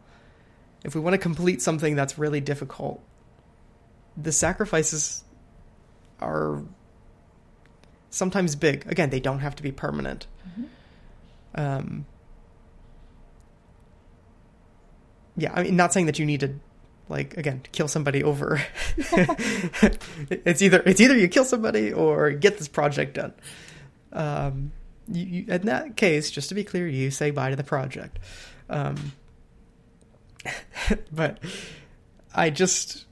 if 0.84 0.96
we 0.96 1.02
want 1.02 1.14
to 1.14 1.18
complete 1.18 1.62
something 1.62 1.96
that's 1.96 2.18
really 2.18 2.42
difficult 2.42 3.04
the 4.18 4.32
sacrifices 4.32 5.24
are 6.22 6.64
sometimes 8.10 8.56
big. 8.56 8.86
Again 8.88 9.10
they 9.10 9.20
don't 9.20 9.40
have 9.40 9.56
to 9.56 9.64
be 9.64 9.72
permanent. 9.72 10.28
Um 11.56 12.06
yeah 15.36 15.54
i 15.54 15.64
mean 15.64 15.76
not 15.78 15.94
saying 15.94 16.06
that 16.06 16.20
you 16.20 16.26
need 16.26 16.42
to 16.42 16.54
like 17.08 17.38
again 17.38 17.62
kill 17.72 17.88
somebody 17.88 18.24
over. 18.24 18.62
It's 20.30 20.62
either 20.62 20.84
it's 20.86 21.02
either 21.02 21.18
you 21.18 21.28
kill 21.28 21.46
somebody 21.46 21.92
or 21.92 22.32
get 22.32 22.58
this 22.58 22.68
project 22.68 23.16
done. 23.16 23.34
Um 24.14 24.72
you, 25.08 25.26
you, 25.26 25.46
in 25.48 25.66
that 25.66 25.98
case 25.98 26.30
just 26.30 26.50
to 26.50 26.56
be 26.56 26.64
clear 26.64 26.88
you 26.88 27.10
say 27.10 27.32
bye 27.32 27.50
to 27.50 27.56
the 27.56 27.64
project. 27.64 28.20
Um 28.70 29.14
but 31.12 31.40
i 32.34 32.50
just 32.50 33.06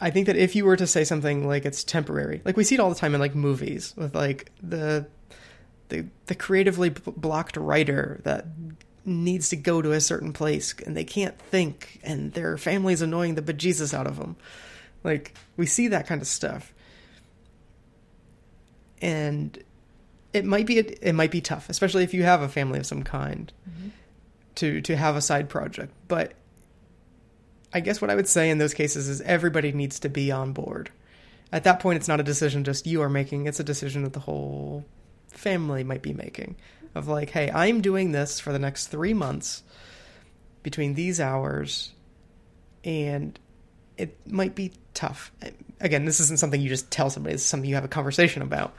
i 0.00 0.10
think 0.10 0.26
that 0.26 0.36
if 0.36 0.54
you 0.54 0.64
were 0.64 0.76
to 0.76 0.86
say 0.86 1.04
something 1.04 1.46
like 1.46 1.64
it's 1.64 1.84
temporary 1.84 2.40
like 2.44 2.56
we 2.56 2.64
see 2.64 2.74
it 2.74 2.80
all 2.80 2.90
the 2.90 2.94
time 2.94 3.14
in 3.14 3.20
like 3.20 3.34
movies 3.34 3.94
with 3.96 4.14
like 4.14 4.50
the 4.62 5.06
the 5.88 6.06
the 6.26 6.34
creatively 6.34 6.90
b- 6.90 7.00
blocked 7.16 7.56
writer 7.56 8.20
that 8.24 8.46
needs 9.06 9.48
to 9.50 9.56
go 9.56 9.80
to 9.80 9.92
a 9.92 10.00
certain 10.00 10.32
place 10.32 10.74
and 10.84 10.96
they 10.96 11.04
can't 11.04 11.38
think 11.38 12.00
and 12.02 12.32
their 12.32 12.58
family's 12.58 13.00
annoying 13.00 13.36
the 13.36 13.42
bejesus 13.42 13.94
out 13.94 14.06
of 14.06 14.18
them. 14.18 14.36
Like 15.04 15.34
we 15.56 15.66
see 15.66 15.88
that 15.88 16.06
kind 16.06 16.20
of 16.20 16.26
stuff. 16.26 16.74
And 19.00 19.62
it 20.32 20.44
might 20.44 20.66
be 20.66 20.78
it 20.78 21.14
might 21.14 21.30
be 21.30 21.40
tough, 21.40 21.68
especially 21.70 22.02
if 22.02 22.12
you 22.12 22.24
have 22.24 22.42
a 22.42 22.48
family 22.48 22.80
of 22.80 22.86
some 22.86 23.04
kind 23.04 23.52
mm-hmm. 23.68 23.88
to 24.56 24.80
to 24.80 24.96
have 24.96 25.14
a 25.14 25.20
side 25.20 25.48
project, 25.48 25.92
but 26.08 26.32
I 27.76 27.80
guess 27.80 28.00
what 28.00 28.08
I 28.08 28.14
would 28.14 28.26
say 28.26 28.48
in 28.48 28.56
those 28.56 28.72
cases 28.72 29.06
is 29.06 29.20
everybody 29.20 29.70
needs 29.70 30.00
to 30.00 30.08
be 30.08 30.32
on 30.32 30.54
board. 30.54 30.88
At 31.52 31.64
that 31.64 31.78
point, 31.78 31.98
it's 31.98 32.08
not 32.08 32.20
a 32.20 32.22
decision 32.22 32.64
just 32.64 32.86
you 32.86 33.02
are 33.02 33.10
making, 33.10 33.46
it's 33.46 33.60
a 33.60 33.64
decision 33.64 34.04
that 34.04 34.14
the 34.14 34.20
whole 34.20 34.86
family 35.28 35.84
might 35.84 36.00
be 36.00 36.14
making. 36.14 36.56
Of 36.94 37.06
like, 37.06 37.28
hey, 37.28 37.50
I'm 37.50 37.82
doing 37.82 38.12
this 38.12 38.40
for 38.40 38.50
the 38.50 38.58
next 38.58 38.86
three 38.86 39.12
months 39.12 39.62
between 40.62 40.94
these 40.94 41.20
hours, 41.20 41.92
and 42.82 43.38
it 43.98 44.16
might 44.26 44.54
be 44.54 44.72
tough. 44.94 45.30
Again, 45.78 46.06
this 46.06 46.18
isn't 46.20 46.38
something 46.38 46.58
you 46.58 46.70
just 46.70 46.90
tell 46.90 47.10
somebody, 47.10 47.34
it's 47.34 47.42
something 47.42 47.68
you 47.68 47.74
have 47.74 47.84
a 47.84 47.88
conversation 47.88 48.40
about. 48.40 48.74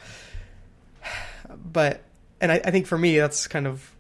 But, 1.55 2.01
and 2.41 2.51
I, 2.51 2.61
I 2.65 2.71
think 2.71 2.87
for 2.87 2.97
me, 2.97 3.15
that's 3.19 3.45
kind 3.45 3.67
of, 3.67 3.91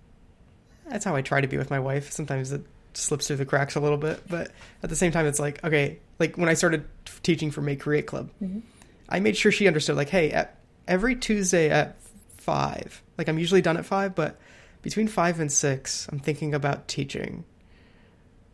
that's 0.89 1.05
how 1.05 1.15
I 1.15 1.21
try 1.21 1.39
to 1.39 1.47
be 1.47 1.59
with 1.59 1.69
my 1.69 1.79
wife. 1.79 2.11
Sometimes 2.11 2.51
it 2.51 2.63
slips 2.97 3.27
through 3.27 3.37
the 3.37 3.45
cracks 3.45 3.75
a 3.75 3.79
little 3.79 3.97
bit. 3.97 4.21
But 4.27 4.51
at 4.83 4.89
the 4.89 4.95
same 4.95 5.11
time, 5.11 5.25
it's 5.25 5.39
like, 5.39 5.63
okay, 5.63 5.99
like 6.19 6.37
when 6.37 6.49
I 6.49 6.53
started 6.55 6.85
teaching 7.23 7.51
for 7.51 7.61
Make 7.61 7.81
Create 7.81 8.07
Club, 8.07 8.31
mm-hmm. 8.41 8.59
I 9.07 9.19
made 9.19 9.37
sure 9.37 9.51
she 9.51 9.67
understood, 9.67 9.95
like, 9.95 10.09
hey, 10.09 10.31
at 10.31 10.57
every 10.87 11.15
Tuesday 11.15 11.69
at 11.69 11.97
five, 12.37 13.01
like 13.17 13.29
I'm 13.29 13.37
usually 13.37 13.61
done 13.61 13.77
at 13.77 13.85
five, 13.85 14.15
but 14.15 14.39
between 14.81 15.07
five 15.07 15.39
and 15.39 15.51
six, 15.51 16.07
I'm 16.11 16.19
thinking 16.19 16.53
about 16.53 16.87
teaching. 16.87 17.45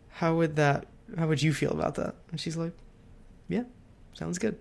How 0.10 0.36
would 0.36 0.58
that, 0.58 0.88
how 1.18 1.28
would 1.28 1.42
you 1.42 1.54
feel 1.54 1.72
about 1.72 1.96
that? 1.96 2.16
And 2.32 2.40
she's 2.40 2.58
like, 2.58 2.74
yeah, 3.48 3.64
sounds 4.14 4.40
good. 4.40 4.58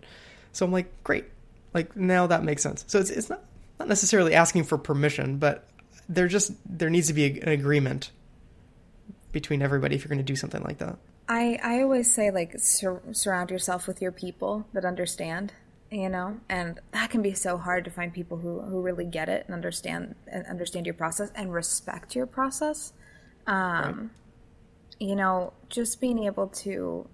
So 0.53 0.64
I'm 0.64 0.72
like, 0.72 1.03
great. 1.05 1.26
Like 1.74 1.97
now 1.97 2.26
that 2.26 2.45
makes 2.45 2.62
sense. 2.62 2.85
So 2.89 2.99
it's, 2.99 3.11
it's 3.11 3.30
not, 3.30 3.43
not 3.78 3.89
necessarily 3.89 4.35
asking 4.35 4.64
for 4.64 4.78
permission, 4.78 5.39
but 5.39 5.66
there 6.09 6.28
just, 6.28 6.53
there 6.66 6.91
needs 6.91 7.09
to 7.09 7.14
be 7.14 7.41
an 7.41 7.49
agreement 7.49 8.11
between 9.33 9.62
everybody 9.62 9.97
if 9.97 10.05
you're 10.05 10.11
going 10.11 10.18
to 10.18 10.24
do 10.24 10.37
something 10.37 10.62
like 10.62 10.78
that. 10.78 10.99
I, 11.28 11.59
I 11.62 11.83
always 11.83 12.12
say 12.12 12.30
like 12.30 12.59
sur- 12.59 13.03
surround 13.12 13.51
yourself 13.51 13.87
with 13.87 14.03
your 14.03 14.12
people 14.12 14.66
that 14.72 14.85
understand 14.85 15.53
you 15.93 16.09
know? 16.09 16.41
And 16.49 16.80
that 16.93 17.11
can 17.11 17.22
be 17.22 17.35
so 17.35 17.59
hard 17.59 17.85
to 17.85 17.91
find 17.91 18.12
people 18.12 18.39
who, 18.39 18.62
who 18.62 18.80
really 18.80 19.05
get 19.05 19.28
it 19.28 19.45
and 19.47 19.55
understand 19.55 20.14
and 20.26 20.47
understand 20.47 20.87
your 20.87 20.95
process 20.95 21.30
and 21.35 21.53
respect 21.53 22.16
your 22.16 22.26
process. 22.26 22.95
Um, 23.47 23.57
right. 23.57 23.97
you 25.01 25.16
know 25.16 25.53
just 25.68 26.01
being 26.01 26.22
able 26.26 26.47
to 26.47 27.09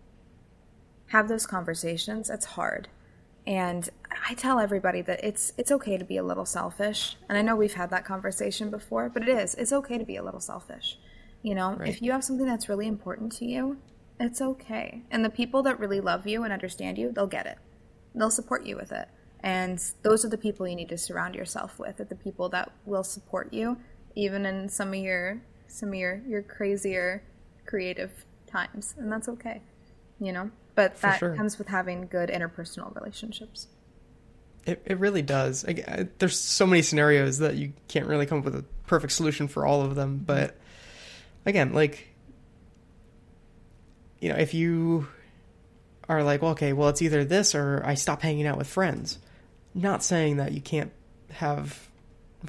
have 1.06 1.26
those 1.26 1.46
conversations 1.46 2.28
it's 2.28 2.44
hard. 2.44 2.88
And 3.46 3.88
i 4.28 4.34
tell 4.34 4.60
everybody 4.60 5.00
that 5.02 5.24
it's 5.24 5.54
it's 5.56 5.72
okay 5.72 5.96
to 5.96 6.04
be 6.04 6.18
a 6.18 6.22
little 6.22 6.44
selfish. 6.44 7.16
And 7.30 7.38
i 7.38 7.42
know 7.42 7.56
we've 7.56 7.72
had 7.72 7.88
that 7.90 8.04
conversation 8.04 8.70
before 8.70 9.08
but 9.08 9.22
it 9.22 9.30
is 9.30 9.54
it's 9.54 9.72
okay 9.72 9.96
to 9.96 10.04
be 10.04 10.16
a 10.16 10.22
little 10.22 10.40
selfish 10.40 10.98
you 11.43 11.55
know, 11.55 11.74
right. 11.74 11.89
if 11.89 12.03
you 12.03 12.12
have 12.12 12.24
something 12.24 12.47
that's 12.47 12.68
really 12.68 12.86
important 12.86 13.32
to 13.36 13.45
you, 13.45 13.78
it's 14.20 14.41
okay. 14.41 15.03
And 15.11 15.24
the 15.24 15.30
people 15.30 15.62
that 15.62 15.78
really 15.78 16.01
love 16.01 16.26
you 16.26 16.45
and 16.45 16.53
understand 16.53 16.99
you, 16.99 17.12
they'll 17.12 17.26
get 17.26 17.47
it. 17.47 17.59
They'll 18.14 18.30
support 18.30 18.66
you 18.66 18.76
with 18.76 18.93
it. 18.93 19.09
And 19.41 19.80
those 20.03 20.24
are 20.24 20.28
the 20.28 20.39
people 20.39 20.66
you 20.66 20.74
need 20.74 20.89
to 20.89 20.99
surround 20.99 21.36
yourself 21.36 21.78
with, 21.78 22.01
are 22.01 22.05
the 22.05 22.16
people 22.16 22.49
that 22.49 22.72
will 22.84 23.05
support 23.05 23.53
you 23.53 23.76
even 24.16 24.45
in 24.45 24.68
some 24.68 24.89
of 24.89 24.97
your 24.97 25.41
some 25.68 25.91
of 25.91 25.95
your, 25.95 26.22
your 26.26 26.43
crazier 26.43 27.22
creative 27.66 28.24
times. 28.47 28.95
And 28.99 29.12
that's 29.12 29.28
okay. 29.28 29.62
You 30.18 30.32
know? 30.32 30.51
But 30.74 31.01
that 31.03 31.18
sure. 31.18 31.36
comes 31.36 31.59
with 31.59 31.68
having 31.68 32.07
good 32.07 32.30
interpersonal 32.30 32.95
relationships. 32.95 33.68
It, 34.66 34.82
it 34.84 34.99
really 34.99 35.22
does. 35.22 35.64
I, 35.64 36.09
there's 36.18 36.39
so 36.39 36.66
many 36.66 36.82
scenarios 36.82 37.39
that 37.39 37.57
you 37.57 37.72
can't 37.86 38.07
really 38.07 38.26
come 38.26 38.39
up 38.39 38.45
with 38.45 38.57
a 38.57 38.64
perfect 38.86 39.12
solution 39.12 39.49
for 39.49 39.66
all 39.66 39.82
of 39.82 39.95
them, 39.95 40.22
but 40.26 40.57
again, 41.49 41.72
like, 41.72 42.09
you 44.20 44.28
know, 44.28 44.36
if 44.36 44.55
you 44.55 45.09
are 46.09 46.22
like, 46.22 46.42
well, 46.42 46.53
okay, 46.53 46.72
well, 46.72 46.88
it's 46.88 47.03
either 47.03 47.24
this 47.24 47.55
or 47.55 47.82
I 47.84 47.94
stop 47.94 48.22
hanging 48.22 48.46
out 48.46 48.59
with 48.59 48.66
friends. 48.66 49.18
Not 49.74 50.03
saying 50.03 50.38
that 50.38 50.53
you 50.53 50.61
can't 50.61 50.92
have 51.30 51.88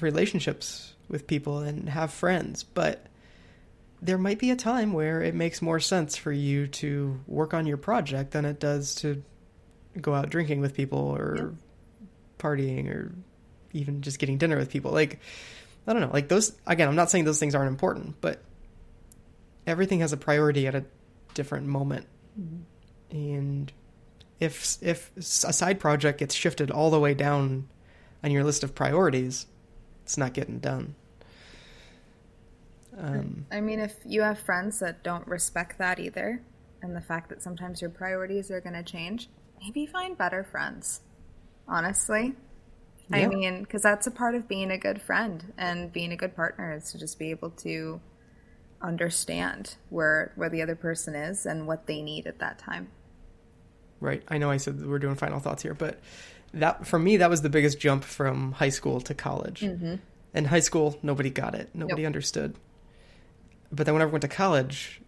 relationships 0.00 0.94
with 1.08 1.26
people 1.26 1.58
and 1.58 1.88
have 1.88 2.12
friends, 2.12 2.62
but 2.62 3.06
there 4.02 4.18
might 4.18 4.38
be 4.38 4.50
a 4.50 4.56
time 4.56 4.92
where 4.92 5.22
it 5.22 5.34
makes 5.34 5.60
more 5.60 5.80
sense 5.80 6.16
for 6.16 6.32
you 6.32 6.66
to 6.66 7.20
work 7.26 7.52
on 7.52 7.66
your 7.66 7.76
project 7.76 8.30
than 8.30 8.44
it 8.44 8.58
does 8.58 8.94
to 8.96 9.22
go 10.00 10.14
out 10.14 10.30
drinking 10.30 10.60
with 10.60 10.74
people 10.74 10.98
or 10.98 11.36
yeah. 11.36 12.06
partying 12.38 12.88
or 12.88 13.12
even 13.72 14.00
just 14.00 14.18
getting 14.18 14.38
dinner 14.38 14.56
with 14.56 14.70
people. 14.70 14.90
Like, 14.92 15.20
I 15.86 15.92
don't 15.92 16.02
know. 16.02 16.10
Like, 16.12 16.28
those, 16.28 16.56
again, 16.66 16.88
I'm 16.88 16.96
not 16.96 17.10
saying 17.10 17.24
those 17.24 17.38
things 17.38 17.54
aren't 17.54 17.68
important, 17.68 18.20
but 18.20 18.42
everything 19.66 20.00
has 20.00 20.12
a 20.12 20.16
priority 20.16 20.66
at 20.66 20.74
a 20.74 20.84
different 21.34 21.66
moment. 21.66 22.06
Mm-hmm. 22.40 23.16
And 23.16 23.72
if 24.38 24.78
if 24.80 25.10
a 25.16 25.22
side 25.22 25.80
project 25.80 26.18
gets 26.18 26.34
shifted 26.34 26.70
all 26.70 26.90
the 26.90 27.00
way 27.00 27.14
down 27.14 27.68
on 28.22 28.30
your 28.30 28.44
list 28.44 28.64
of 28.64 28.74
priorities, 28.74 29.46
it's 30.02 30.16
not 30.16 30.32
getting 30.32 30.58
done. 30.58 30.94
Um, 32.98 33.46
I 33.50 33.60
mean, 33.60 33.80
if 33.80 33.96
you 34.04 34.22
have 34.22 34.38
friends 34.38 34.80
that 34.80 35.02
don't 35.02 35.26
respect 35.26 35.78
that 35.78 35.98
either, 35.98 36.42
and 36.82 36.94
the 36.94 37.00
fact 37.00 37.28
that 37.30 37.42
sometimes 37.42 37.80
your 37.80 37.90
priorities 37.90 38.50
are 38.50 38.60
going 38.60 38.74
to 38.74 38.82
change, 38.82 39.28
maybe 39.62 39.86
find 39.86 40.16
better 40.16 40.44
friends. 40.44 41.00
Honestly, 41.68 42.34
yeah. 43.10 43.18
I 43.18 43.26
mean, 43.26 43.62
because 43.62 43.82
that's 43.82 44.06
a 44.06 44.10
part 44.10 44.34
of 44.34 44.48
being 44.48 44.70
a 44.70 44.78
good 44.78 45.00
friend 45.00 45.52
and 45.56 45.92
being 45.92 46.12
a 46.12 46.16
good 46.16 46.34
partner 46.34 46.74
is 46.74 46.90
to 46.92 46.98
just 46.98 47.18
be 47.18 47.30
able 47.30 47.50
to 47.50 48.00
understand 48.82 49.74
where 49.90 50.32
where 50.36 50.48
the 50.48 50.62
other 50.62 50.74
person 50.74 51.14
is 51.14 51.46
and 51.46 51.66
what 51.66 51.86
they 51.86 52.02
need 52.02 52.26
at 52.26 52.38
that 52.38 52.58
time. 52.58 52.88
Right. 54.00 54.22
I 54.28 54.38
know 54.38 54.50
I 54.50 54.56
said 54.56 54.84
we're 54.84 54.98
doing 54.98 55.14
final 55.14 55.40
thoughts 55.40 55.62
here, 55.62 55.74
but 55.74 56.00
that 56.54 56.86
for 56.86 56.98
me 56.98 57.18
that 57.18 57.30
was 57.30 57.42
the 57.42 57.50
biggest 57.50 57.78
jump 57.78 58.04
from 58.04 58.52
high 58.52 58.70
school 58.70 59.00
to 59.02 59.14
college. 59.14 59.60
Mm-hmm. 59.60 59.96
In 60.32 60.44
high 60.44 60.60
school, 60.60 60.98
nobody 61.02 61.30
got 61.30 61.54
it. 61.54 61.70
Nobody 61.74 62.02
nope. 62.02 62.06
understood. 62.06 62.54
But 63.72 63.86
then 63.86 63.94
whenever 63.94 64.10
I 64.10 64.12
went 64.12 64.22
to 64.22 64.28
college, 64.28 65.00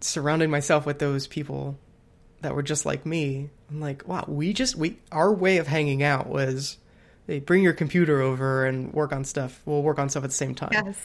surrounding 0.00 0.50
myself 0.50 0.86
with 0.86 0.98
those 0.98 1.26
people 1.26 1.78
that 2.40 2.54
were 2.54 2.62
just 2.62 2.84
like 2.84 3.06
me, 3.06 3.50
I'm 3.70 3.80
like, 3.80 4.06
wow, 4.06 4.24
we 4.26 4.52
just 4.52 4.76
we 4.76 4.98
our 5.10 5.32
way 5.32 5.58
of 5.58 5.66
hanging 5.66 6.02
out 6.02 6.26
was 6.26 6.76
they 7.26 7.38
bring 7.38 7.62
your 7.62 7.72
computer 7.72 8.20
over 8.20 8.66
and 8.66 8.92
work 8.92 9.12
on 9.12 9.24
stuff. 9.24 9.62
We'll 9.64 9.82
work 9.82 9.98
on 9.98 10.08
stuff 10.08 10.24
at 10.24 10.30
the 10.30 10.36
same 10.36 10.54
time. 10.54 10.70
Yes 10.72 10.98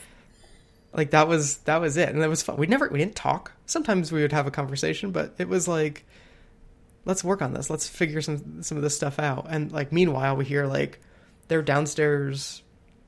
like 0.95 1.11
that 1.11 1.27
was 1.27 1.57
that 1.59 1.81
was 1.81 1.97
it. 1.97 2.09
And 2.09 2.21
that 2.21 2.29
was 2.29 2.41
fun. 2.41 2.57
We 2.57 2.67
never 2.67 2.87
we 2.89 2.99
didn't 2.99 3.15
talk. 3.15 3.51
Sometimes 3.65 4.11
we 4.11 4.21
would 4.21 4.31
have 4.31 4.47
a 4.47 4.51
conversation 4.51 5.11
but 5.11 5.35
it 5.37 5.47
was 5.47 5.67
like 5.67 6.05
let's 7.05 7.23
work 7.23 7.41
on 7.41 7.53
this. 7.53 7.69
Let's 7.69 7.87
figure 7.87 8.21
some 8.21 8.63
some 8.63 8.77
of 8.77 8.83
this 8.83 8.95
stuff 8.95 9.19
out. 9.19 9.47
And 9.49 9.71
like 9.71 9.91
meanwhile 9.91 10.35
we 10.35 10.45
hear 10.45 10.65
like 10.65 10.99
their 11.47 11.61
downstairs 11.61 12.63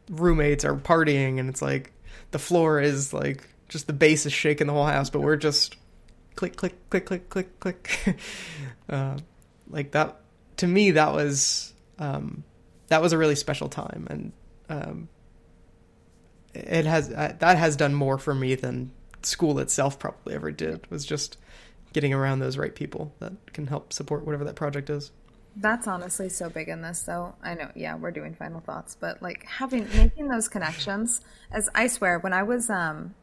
roommates 0.10 0.64
are 0.66 0.76
partying 0.76 1.40
and 1.40 1.50
it's 1.50 1.62
like 1.62 1.94
the 2.32 2.40
floor 2.40 2.80
is 2.80 3.14
like 3.14 3.48
just 3.68 3.88
the 3.88 3.94
bass 3.94 4.26
is 4.26 4.34
shaking 4.34 4.68
the 4.68 4.74
whole 4.74 4.86
house 4.86 5.10
but 5.10 5.20
we're 5.20 5.36
just 5.36 5.76
click 6.36 6.56
click 6.56 6.90
click 6.90 7.06
click 7.06 7.30
click 7.30 7.60
click. 7.60 8.18
Uh, 8.90 9.18
like 9.70 9.92
that 9.92 10.22
to 10.56 10.66
me 10.66 10.92
that 10.92 11.12
was 11.12 11.74
um, 12.00 12.46
that 12.88 13.02
was 13.02 13.14
a 13.14 13.18
really 13.18 13.36
special 13.36 13.70
time. 13.70 14.08
And 14.10 14.32
um, 14.70 15.10
it 16.58 16.86
has 16.86 17.12
uh, 17.12 17.36
that 17.40 17.58
has 17.58 17.76
done 17.76 17.94
more 17.94 18.18
for 18.18 18.34
me 18.34 18.56
than 18.56 18.92
school 19.22 19.60
itself 19.60 20.00
probably 20.00 20.34
ever 20.34 20.52
did. 20.52 20.90
Was 20.90 21.06
just 21.06 21.38
getting 21.94 22.14
around 22.14 22.40
those 22.40 22.58
right 22.58 22.76
people 22.76 23.14
that 23.20 23.34
can 23.54 23.68
help 23.68 23.94
support 23.94 24.26
whatever 24.26 24.44
that 24.46 24.56
project 24.56 24.90
is. 24.90 25.12
That's 25.56 25.88
honestly 25.88 26.30
so 26.30 26.50
big 26.50 26.70
in 26.70 26.82
this 26.82 27.02
though. 27.02 27.34
I 27.42 27.56
know, 27.56 27.72
yeah, 27.76 27.96
we're 27.96 28.12
doing 28.12 28.36
final 28.36 28.60
thoughts, 28.60 28.96
but 29.00 29.22
like 29.24 29.44
having 29.46 29.88
making 29.96 30.28
those 30.28 30.48
connections 30.48 31.22
as 31.52 31.70
I 31.74 31.88
swear 31.88 32.20
when 32.20 32.34
I 32.34 32.44
was 32.44 32.70
um 32.70 33.16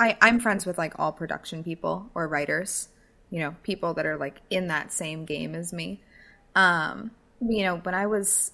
I 0.00 0.16
I'm 0.20 0.40
friends 0.40 0.66
with 0.66 0.78
like 0.78 0.98
all 0.98 1.12
production 1.12 1.62
people 1.62 2.10
or 2.14 2.26
writers, 2.26 2.88
you 3.30 3.38
know, 3.38 3.54
people 3.62 3.94
that 3.94 4.06
are 4.06 4.16
like 4.16 4.40
in 4.50 4.68
that 4.68 4.92
same 4.92 5.24
game 5.24 5.54
as 5.54 5.72
me. 5.72 6.00
Um 6.56 7.12
you 7.40 7.62
know, 7.62 7.76
when 7.76 7.94
I 7.94 8.06
was 8.06 8.50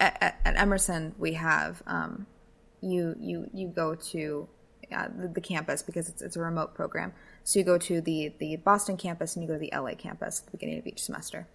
at, 0.00 0.40
at 0.44 0.56
Emerson, 0.56 1.14
we 1.18 1.34
have 1.34 1.82
um 1.86 2.26
you 2.80 3.16
you 3.20 3.50
you 3.52 3.68
go 3.68 3.94
to 3.94 4.48
uh, 4.92 5.08
the, 5.14 5.28
the, 5.28 5.40
campus 5.40 5.82
because 5.82 6.08
it's, 6.08 6.22
it's 6.22 6.36
a 6.36 6.40
remote 6.40 6.74
program. 6.74 7.12
So 7.44 7.58
you 7.58 7.64
go 7.64 7.78
to 7.78 8.00
the 8.00 8.32
the 8.38 8.56
Boston 8.56 8.96
campus 8.96 9.36
and 9.36 9.42
you 9.42 9.48
go 9.48 9.54
to 9.54 9.60
the 9.60 9.72
LA 9.74 9.94
campus 9.94 10.40
at 10.40 10.46
the 10.46 10.52
beginning 10.52 10.78
of 10.78 10.86
each 10.86 11.02
semester. 11.02 11.46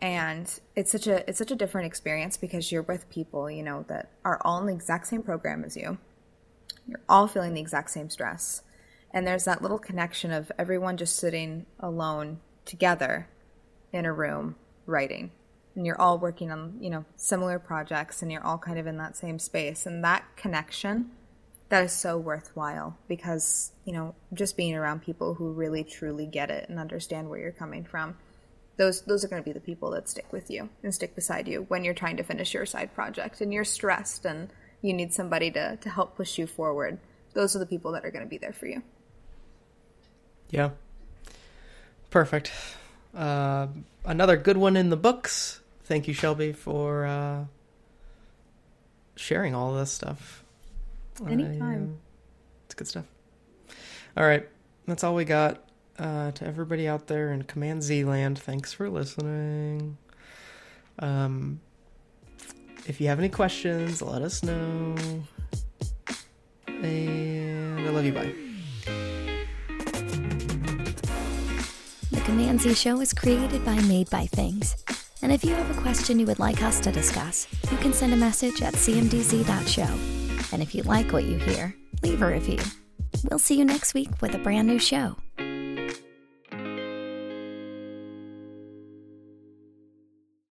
and 0.00 0.60
it's 0.74 0.90
such 0.90 1.06
a 1.06 1.28
it's 1.28 1.38
such 1.38 1.50
a 1.50 1.56
different 1.56 1.86
experience 1.86 2.36
because 2.36 2.72
you're 2.72 2.82
with 2.82 3.08
people 3.10 3.50
you 3.50 3.62
know 3.62 3.84
that 3.88 4.08
are 4.24 4.40
all 4.44 4.58
in 4.60 4.66
the 4.66 4.72
exact 4.72 5.06
same 5.06 5.22
program 5.22 5.64
as 5.64 5.76
you 5.76 5.98
you're 6.86 7.00
all 7.08 7.26
feeling 7.28 7.54
the 7.54 7.60
exact 7.60 7.90
same 7.90 8.08
stress 8.08 8.62
and 9.12 9.26
there's 9.26 9.44
that 9.44 9.60
little 9.60 9.78
connection 9.78 10.30
of 10.30 10.50
everyone 10.58 10.96
just 10.96 11.16
sitting 11.16 11.66
alone 11.80 12.40
together 12.64 13.28
in 13.92 14.06
a 14.06 14.12
room 14.12 14.56
writing 14.86 15.30
and 15.80 15.86
you're 15.86 15.98
all 15.98 16.18
working 16.18 16.50
on 16.50 16.76
you 16.78 16.90
know 16.90 17.06
similar 17.16 17.58
projects 17.58 18.20
and 18.20 18.30
you're 18.30 18.44
all 18.44 18.58
kind 18.58 18.78
of 18.78 18.86
in 18.86 18.98
that 18.98 19.16
same 19.16 19.38
space 19.38 19.86
and 19.86 20.04
that 20.04 20.22
connection 20.36 21.10
that 21.70 21.82
is 21.82 21.90
so 21.90 22.18
worthwhile 22.18 22.98
because 23.08 23.72
you 23.86 23.94
know 23.94 24.14
just 24.34 24.58
being 24.58 24.74
around 24.74 25.00
people 25.00 25.32
who 25.32 25.50
really 25.50 25.82
truly 25.82 26.26
get 26.26 26.50
it 26.50 26.68
and 26.68 26.78
understand 26.78 27.30
where 27.30 27.38
you're 27.38 27.50
coming 27.50 27.82
from 27.82 28.14
those 28.76 29.00
those 29.02 29.24
are 29.24 29.28
going 29.28 29.42
to 29.42 29.48
be 29.48 29.54
the 29.54 29.58
people 29.58 29.90
that 29.90 30.06
stick 30.06 30.30
with 30.34 30.50
you 30.50 30.68
and 30.82 30.94
stick 30.94 31.14
beside 31.14 31.48
you 31.48 31.64
when 31.68 31.82
you're 31.82 31.94
trying 31.94 32.18
to 32.18 32.22
finish 32.22 32.52
your 32.52 32.66
side 32.66 32.94
project 32.94 33.40
and 33.40 33.50
you're 33.50 33.64
stressed 33.64 34.26
and 34.26 34.50
you 34.82 34.92
need 34.92 35.14
somebody 35.14 35.50
to 35.50 35.78
to 35.78 35.88
help 35.88 36.14
push 36.14 36.36
you 36.36 36.46
forward 36.46 36.98
those 37.32 37.56
are 37.56 37.58
the 37.58 37.64
people 37.64 37.92
that 37.92 38.04
are 38.04 38.10
going 38.10 38.24
to 38.24 38.28
be 38.28 38.36
there 38.36 38.52
for 38.52 38.66
you 38.66 38.82
Yeah. 40.50 40.70
Perfect. 42.10 42.52
Uh, 43.14 43.68
another 44.04 44.36
good 44.36 44.56
one 44.56 44.76
in 44.76 44.90
the 44.90 44.96
books. 44.96 45.59
Thank 45.90 46.06
you, 46.06 46.14
Shelby, 46.14 46.52
for 46.52 47.04
uh, 47.04 47.44
sharing 49.16 49.56
all 49.56 49.74
this 49.74 49.90
stuff. 49.90 50.44
I, 51.26 51.32
Anytime. 51.32 51.98
uh, 51.98 52.64
it's 52.66 52.74
good 52.76 52.86
stuff. 52.86 53.06
All 54.16 54.22
right. 54.24 54.48
That's 54.86 55.02
all 55.02 55.16
we 55.16 55.24
got. 55.24 55.64
Uh, 55.98 56.30
to 56.30 56.46
everybody 56.46 56.86
out 56.86 57.08
there 57.08 57.32
in 57.32 57.42
Command 57.42 57.82
Z 57.82 58.04
land, 58.04 58.38
thanks 58.38 58.72
for 58.72 58.88
listening. 58.88 59.98
Um, 61.00 61.60
if 62.86 63.00
you 63.00 63.08
have 63.08 63.18
any 63.18 63.28
questions, 63.28 64.00
let 64.00 64.22
us 64.22 64.44
know. 64.44 64.94
And 66.68 67.80
I 67.80 67.90
love 67.90 68.04
you. 68.04 68.12
Bye. 68.12 68.32
The 72.12 72.20
Command 72.24 72.60
Z 72.60 72.74
Show 72.74 73.00
is 73.00 73.12
created 73.12 73.64
by 73.64 73.74
Made 73.80 74.08
by 74.08 74.26
Things. 74.26 74.76
And 75.22 75.32
if 75.32 75.44
you 75.44 75.54
have 75.54 75.70
a 75.70 75.80
question 75.80 76.18
you 76.18 76.26
would 76.26 76.38
like 76.38 76.62
us 76.62 76.80
to 76.80 76.92
discuss, 76.92 77.46
you 77.70 77.76
can 77.78 77.92
send 77.92 78.12
a 78.12 78.16
message 78.16 78.62
at 78.62 78.74
cmdz.show. 78.74 80.52
And 80.52 80.62
if 80.62 80.74
you 80.74 80.82
like 80.84 81.12
what 81.12 81.24
you 81.24 81.38
hear, 81.38 81.74
leave 82.02 82.22
a 82.22 82.26
review. 82.26 82.58
We'll 83.28 83.38
see 83.38 83.56
you 83.56 83.64
next 83.64 83.94
week 83.94 84.10
with 84.20 84.34
a 84.34 84.38
brand 84.38 84.68
new 84.68 84.78
show. 84.78 85.16